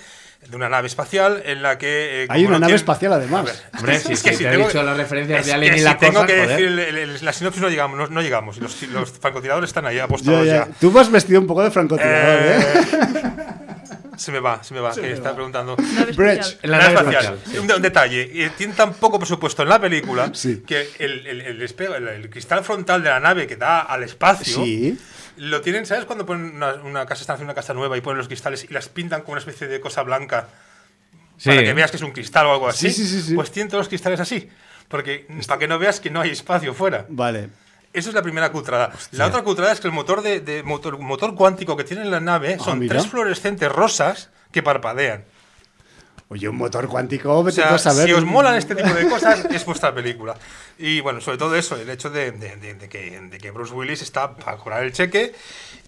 [0.48, 2.24] de una nave espacial, en la que.
[2.24, 3.44] eh, Hay una no nave tienen- espacial, además.
[3.46, 5.52] Ver, Hombre, si, es que si si te he tengo dicho que- las referencias de
[5.52, 6.48] Alien y si la tengo cosa, que joder.
[6.48, 8.56] decir el- el- el- la sinopsis no llegamos, no, no llegamos.
[8.58, 10.66] Y los, los francotiradores están ahí Ya, apostados ya.
[10.66, 10.68] ya.
[10.80, 12.58] Tú vas vestido un poco de francotirador, ¿eh?
[12.58, 13.36] Eh,
[14.16, 15.76] se me va, se me va, que está preguntando.
[15.76, 16.58] Nave Bridge.
[16.62, 17.38] la Nave espacial.
[17.50, 17.58] sí.
[17.58, 20.62] Un, un detalle, tiene tan poco presupuesto en la película Sí.
[20.66, 24.04] que el, el- el espejo- el- el cristal frontal de la nave que da al
[24.04, 24.98] espacio Sí.
[25.36, 26.04] Lo tienen, ¿sabes?
[26.04, 28.72] Cuando ponen una, una casa, están haciendo una casa nueva y ponen los cristales y
[28.72, 30.48] las pintan con una especie de cosa blanca
[31.38, 31.50] Sí.
[31.50, 32.90] para que veas que es un cristal o algo así.
[32.90, 33.34] Sí, sí.
[33.34, 34.48] Pues tienen todos los cristales así.
[34.88, 37.04] Porque para que no veas que no hay espacio fuera.
[37.10, 37.50] Vale.
[37.92, 38.92] Eso es la primera cutrada.
[39.12, 42.10] La otra cutrada es que el motor de, de motor, motor cuántico que tiene en
[42.10, 42.94] la nave son Ah, mira.
[42.94, 45.24] tres fluorescentes rosas que parpadean.
[46.28, 48.06] Oye, un motor cuántico, O sea, a saber.
[48.06, 50.34] si os molan este tipo de cosas, es vuestra película.
[50.76, 53.72] Y bueno, sobre todo eso, el hecho de, de- de- de que, de que Bruce
[53.72, 55.32] Willis está para cobrar el cheque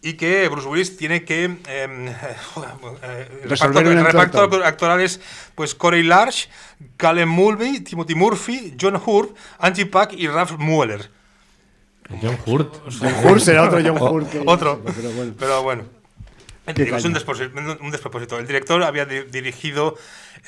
[0.01, 1.43] y que Bruce Willis tiene que.
[1.43, 1.59] em,
[2.09, 5.20] eh, el reparto, el reparto actoral es
[5.56, 6.48] pues Corey Large,
[6.97, 11.10] Callum Mulvey, Timothy Murphy, John Hurt, Angie Pack y Ralph Mueller.
[12.23, 12.74] John Hurt.
[13.01, 14.31] John Hurt será otro John Hurt.
[14.31, 14.81] que- Otro.
[15.36, 15.82] Pero bueno.
[16.65, 18.39] Pero es un despropósito, un despropósito.
[18.39, 19.97] El director había di- dirigido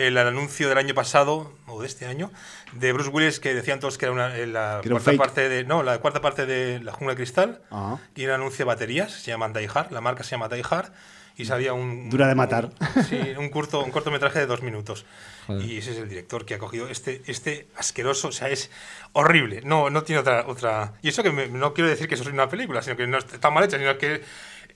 [0.07, 2.31] el anuncio del año pasado, o de este año,
[2.73, 5.19] de Bruce Willis, que decían todos que era una, eh, la cuarta fake.
[5.19, 5.65] parte de.
[5.65, 7.61] No, la cuarta parte de La Jungla de Cristal.
[7.71, 7.99] Ah.
[8.17, 10.91] Y un anuncio de baterías, se llaman Die Hard, la marca se llama Die Hard.
[11.37, 12.11] Y salía un.
[12.11, 12.67] Dura de matar.
[12.97, 15.07] un- sí, un, corto, un cortometraje de dos minutos.
[15.49, 18.71] Y ese es el director que ha cogido este, este asqueroso, o sea, es
[19.15, 19.63] horrible.
[19.65, 20.45] No, no tiene otra.
[20.47, 23.07] otra y eso que me- no quiero decir que eso es una película, sino que
[23.07, 24.23] no está mal hecha, sino que.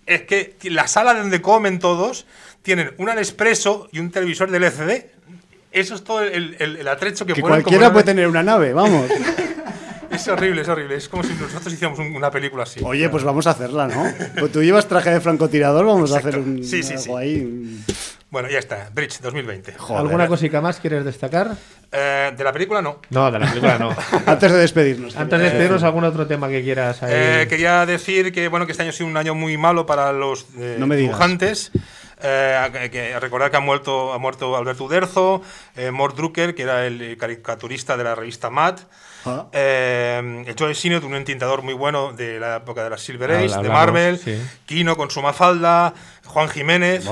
[0.07, 2.27] Es que la sala donde comen todos
[2.63, 5.07] tienen un Nespresso y un televisor del LCD.
[5.75, 9.07] Eso es todo el, el- el atrecho que, Que cualquiera puede tener una nave, vamos.
[10.11, 10.95] Es horrible, es horrible.
[10.95, 12.79] Es como si nosotros hiciéramos un- una película así.
[12.85, 14.05] Oye, pues vamos a hacerla, ¿no?
[14.39, 16.51] Pues tú llevas traje de francotirador, vamos a hacer Exacto.
[16.51, 17.13] un, Sí, sí, algo sí.
[17.19, 17.85] ahí.
[18.31, 18.91] Bueno, ya está.
[18.95, 19.73] Bridge 2020.
[19.77, 20.01] Joder.
[20.03, 21.57] ¿Alguna cosica más quieres destacar?
[21.91, 23.01] Eh, de la película no.
[23.11, 23.89] No, de la película no.
[24.27, 25.17] Antes de despedirnos.
[25.17, 27.13] Antes de despedirnos, ¿algún otro tema que quieras ahí?
[27.13, 30.13] Eh, quería decir que bueno que este año ha sido un año muy malo para
[30.13, 31.11] los eh, No me digas.
[31.11, 31.73] dibujantes.
[32.23, 35.43] Eh, que- recordar que ha muerto, ha muerto Alberto Uderzo,
[35.77, 38.79] eh, Mort Drucker, que era el caricaturista de la revista Mad,
[39.27, 39.47] Ah.
[39.53, 43.55] eh, Joe Sinnott, un entintador muy bueno de la época de la Silver Age, de
[43.55, 44.39] hablamos, Marvel, sí.
[44.67, 45.95] Kino con su Mafalda,
[46.27, 47.07] Juan Jiménez.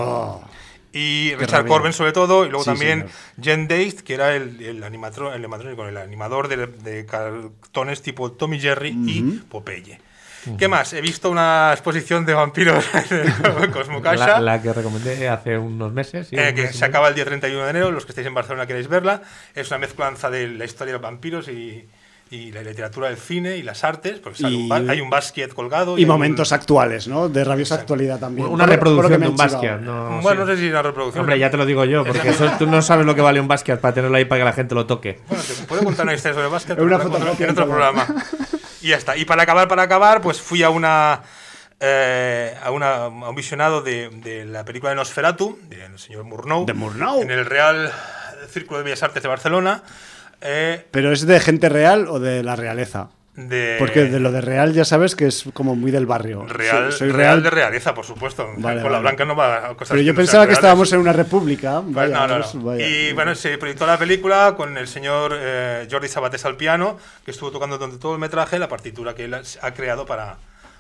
[0.94, 1.68] Y Qué Richard rabia.
[1.70, 3.12] Corben sobre todo, y luego Sí, también señor.
[3.42, 8.30] Jen Date, que era el, el animatro- el animatrónico, el animador de, de cartones tipo
[8.32, 9.98] Tommy Jerry y Popeye.
[10.58, 10.92] ¿Qué más?
[10.92, 14.26] He visto una exposición de vampiros en Cosmocasa.
[14.26, 16.28] La, la, que recomendé hace unos meses.
[16.28, 17.90] Sí, eh, que se acaba el día 31 de enero.
[17.90, 19.22] Los que estéis en Barcelona queréis verla.
[19.54, 21.88] Es una mezclanza de la historia de los vampiros y,
[22.32, 25.98] y la literatura del cine y las artes, porque y, un hay un básquet colgado.
[25.98, 26.54] Y, y momentos un...
[26.56, 27.28] actuales, ¿no?
[27.28, 27.94] De rabiosa Exacto.
[27.94, 28.48] actualidad también.
[28.48, 29.80] Una por, reproducción por de un básquet.
[29.80, 30.50] No, bueno, sí.
[30.50, 31.20] no sé si una reproducción.
[31.20, 33.48] Hombre, ya te lo digo yo, porque eso, tú no sabes lo que vale un
[33.48, 35.20] básquet para tenerlo ahí para que la gente lo toque.
[35.28, 38.06] Bueno, te puedo contar una historia sobre el básquet una foto en otro programa.
[38.82, 39.16] y ya está.
[39.16, 41.22] Y para acabar, para acabar, pues fui a una...
[41.84, 46.64] Eh, a, una, a, un visionado de, de, la película de Nosferatu, del señor Murnau,
[46.64, 47.92] de Murnau, en el Real
[48.48, 49.82] Círculo de Bellas Artes de Barcelona.
[50.40, 53.10] Eh, ¿Pero es de gente real o de la realeza?
[53.34, 53.76] De...
[53.78, 56.44] Porque de lo de real ya sabes que es como muy del barrio.
[56.46, 58.46] Real, soy, soy real, real, de realeza, por supuesto.
[58.58, 59.00] Vale, Con la vale.
[59.00, 61.80] blanca no va a cosas Pero yo pensaba que estábamos en una república.
[61.80, 62.86] Pues Vaya, no, no, pues vaya.
[62.86, 67.30] Y bueno, se proyectó la película con el señor eh, Jordi Sabatés al piano, que
[67.30, 70.36] estuvo tocando durante todo el metraje la partitura que él ha creado para,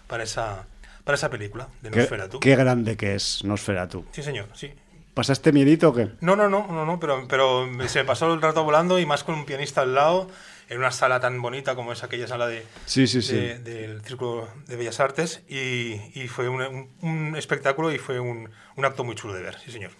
[0.06, 0.66] para, esa,
[1.04, 2.38] para esa película de Nosferatu.
[2.38, 4.04] Qué, qué grande que es Nosferatu.
[4.12, 4.72] Sí, señor, sí.
[5.14, 6.08] ¿Pasaste miedito o qué?
[6.20, 9.24] No, no, no, no, no pero, pero se me pasó el rato volando y más
[9.24, 10.28] con un pianista al lado,
[10.72, 13.34] en una sala tan bonita como es aquella sala de, sí, sí, sí.
[13.34, 18.18] de- del Círculo de Bellas Artes y, y fue un, un- un espectáculo y fue
[18.20, 19.90] un, un acto muy chulo de ver, sí señor.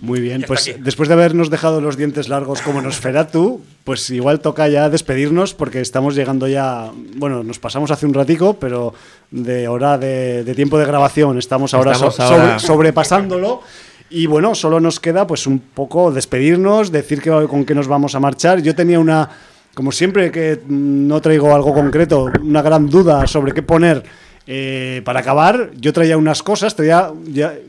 [0.00, 0.80] Muy bien, pues aquí.
[0.80, 5.82] después de habernos dejado los dientes largos como Nosferatu, pues igual toca ya despedirnos porque
[5.82, 8.94] estamos llegando ya, bueno, nos pasamos hace un ratico, pero
[9.30, 13.60] de hora de, de tiempo de grabación estamos ahora, Estamos so- ahora- sobre- sobrepasándolo.
[14.08, 18.14] Y bueno, solo nos queda pues un poco despedirnos, decir que, con qué nos vamos
[18.14, 18.62] a marchar.
[18.62, 19.28] Yo tenía una,
[19.76, 24.02] como siempre que no traigo algo concreto, una gran duda sobre qué poner
[24.46, 25.72] eh, para acabar.
[25.76, 27.12] Yo traía unas cosas, traía,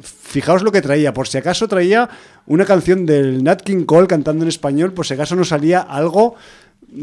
[0.01, 2.07] fijaos lo que traía, por si acaso traía
[2.45, 6.35] una canción del Nat King Cole cantando en español, por si acaso no salía algo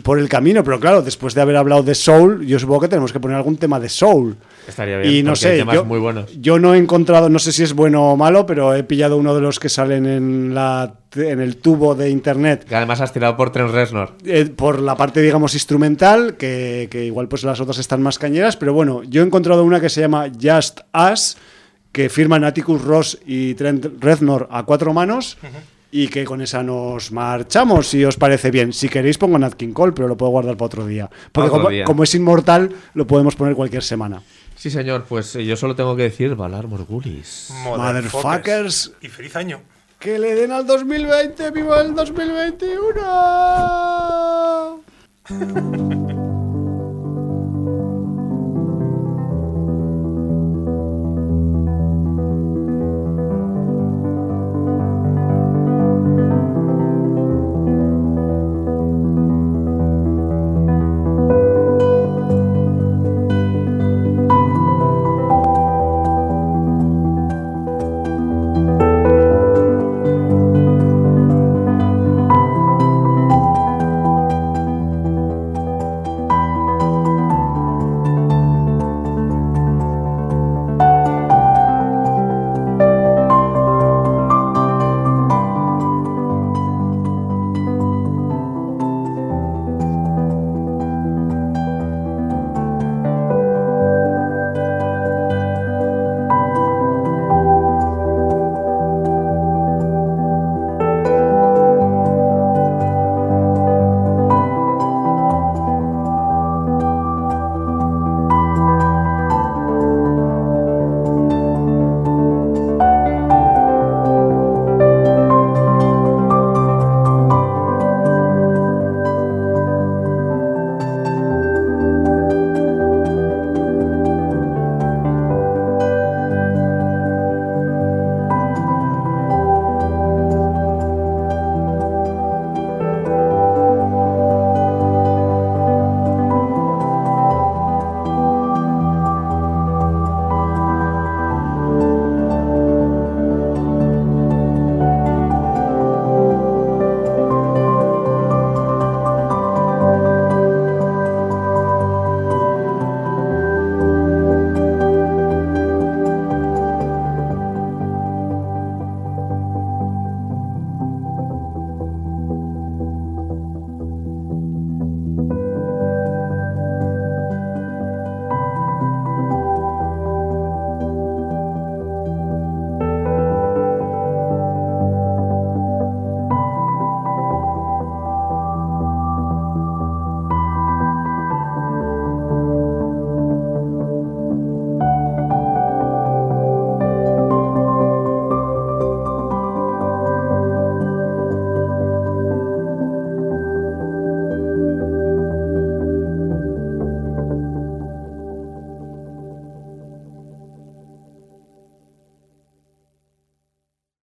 [0.02, 3.12] por el camino, pero claro, después de haber hablado de Soul, yo supongo que tenemos
[3.12, 4.39] que poner algún tema de Soul.
[4.66, 5.12] Estaría bien.
[5.15, 6.31] Y no hay sé, temas yo, muy buenos.
[6.41, 9.35] yo no he encontrado, no sé si es bueno o malo, pero he pillado uno
[9.35, 13.36] de los que salen en, la, en el tubo de internet Que además has tirado
[13.36, 14.12] por Trent Reznor.
[14.24, 18.57] eh, por la parte, digamos, instrumental, que, que igual pues las otras están más cañeras,
[18.57, 20.81] pero bueno, yo he encontrado una que se llama Just
[21.12, 21.36] Us,
[21.93, 25.36] que firman Atticus Ross y Trent Reznor a cuatro manos.
[25.97, 28.73] Y que con esa nos marchamos, si os parece bien.
[28.73, 31.09] Si queréis, pongo Nat King Cole, pero lo puedo guardar para otro día.
[31.31, 31.85] Porque Otro como, día.
[31.85, 34.21] como es inmortal, lo podemos poner cualquier semana.
[34.57, 37.55] Sí, señor, pues eh, yo solo tengo que decir Valar Morgulis.
[37.62, 38.91] Motherfuckers.
[39.03, 39.61] Y feliz año.
[40.01, 41.53] ¡Que le den al 2020!
[41.53, 44.81] ¡Viva el 2021!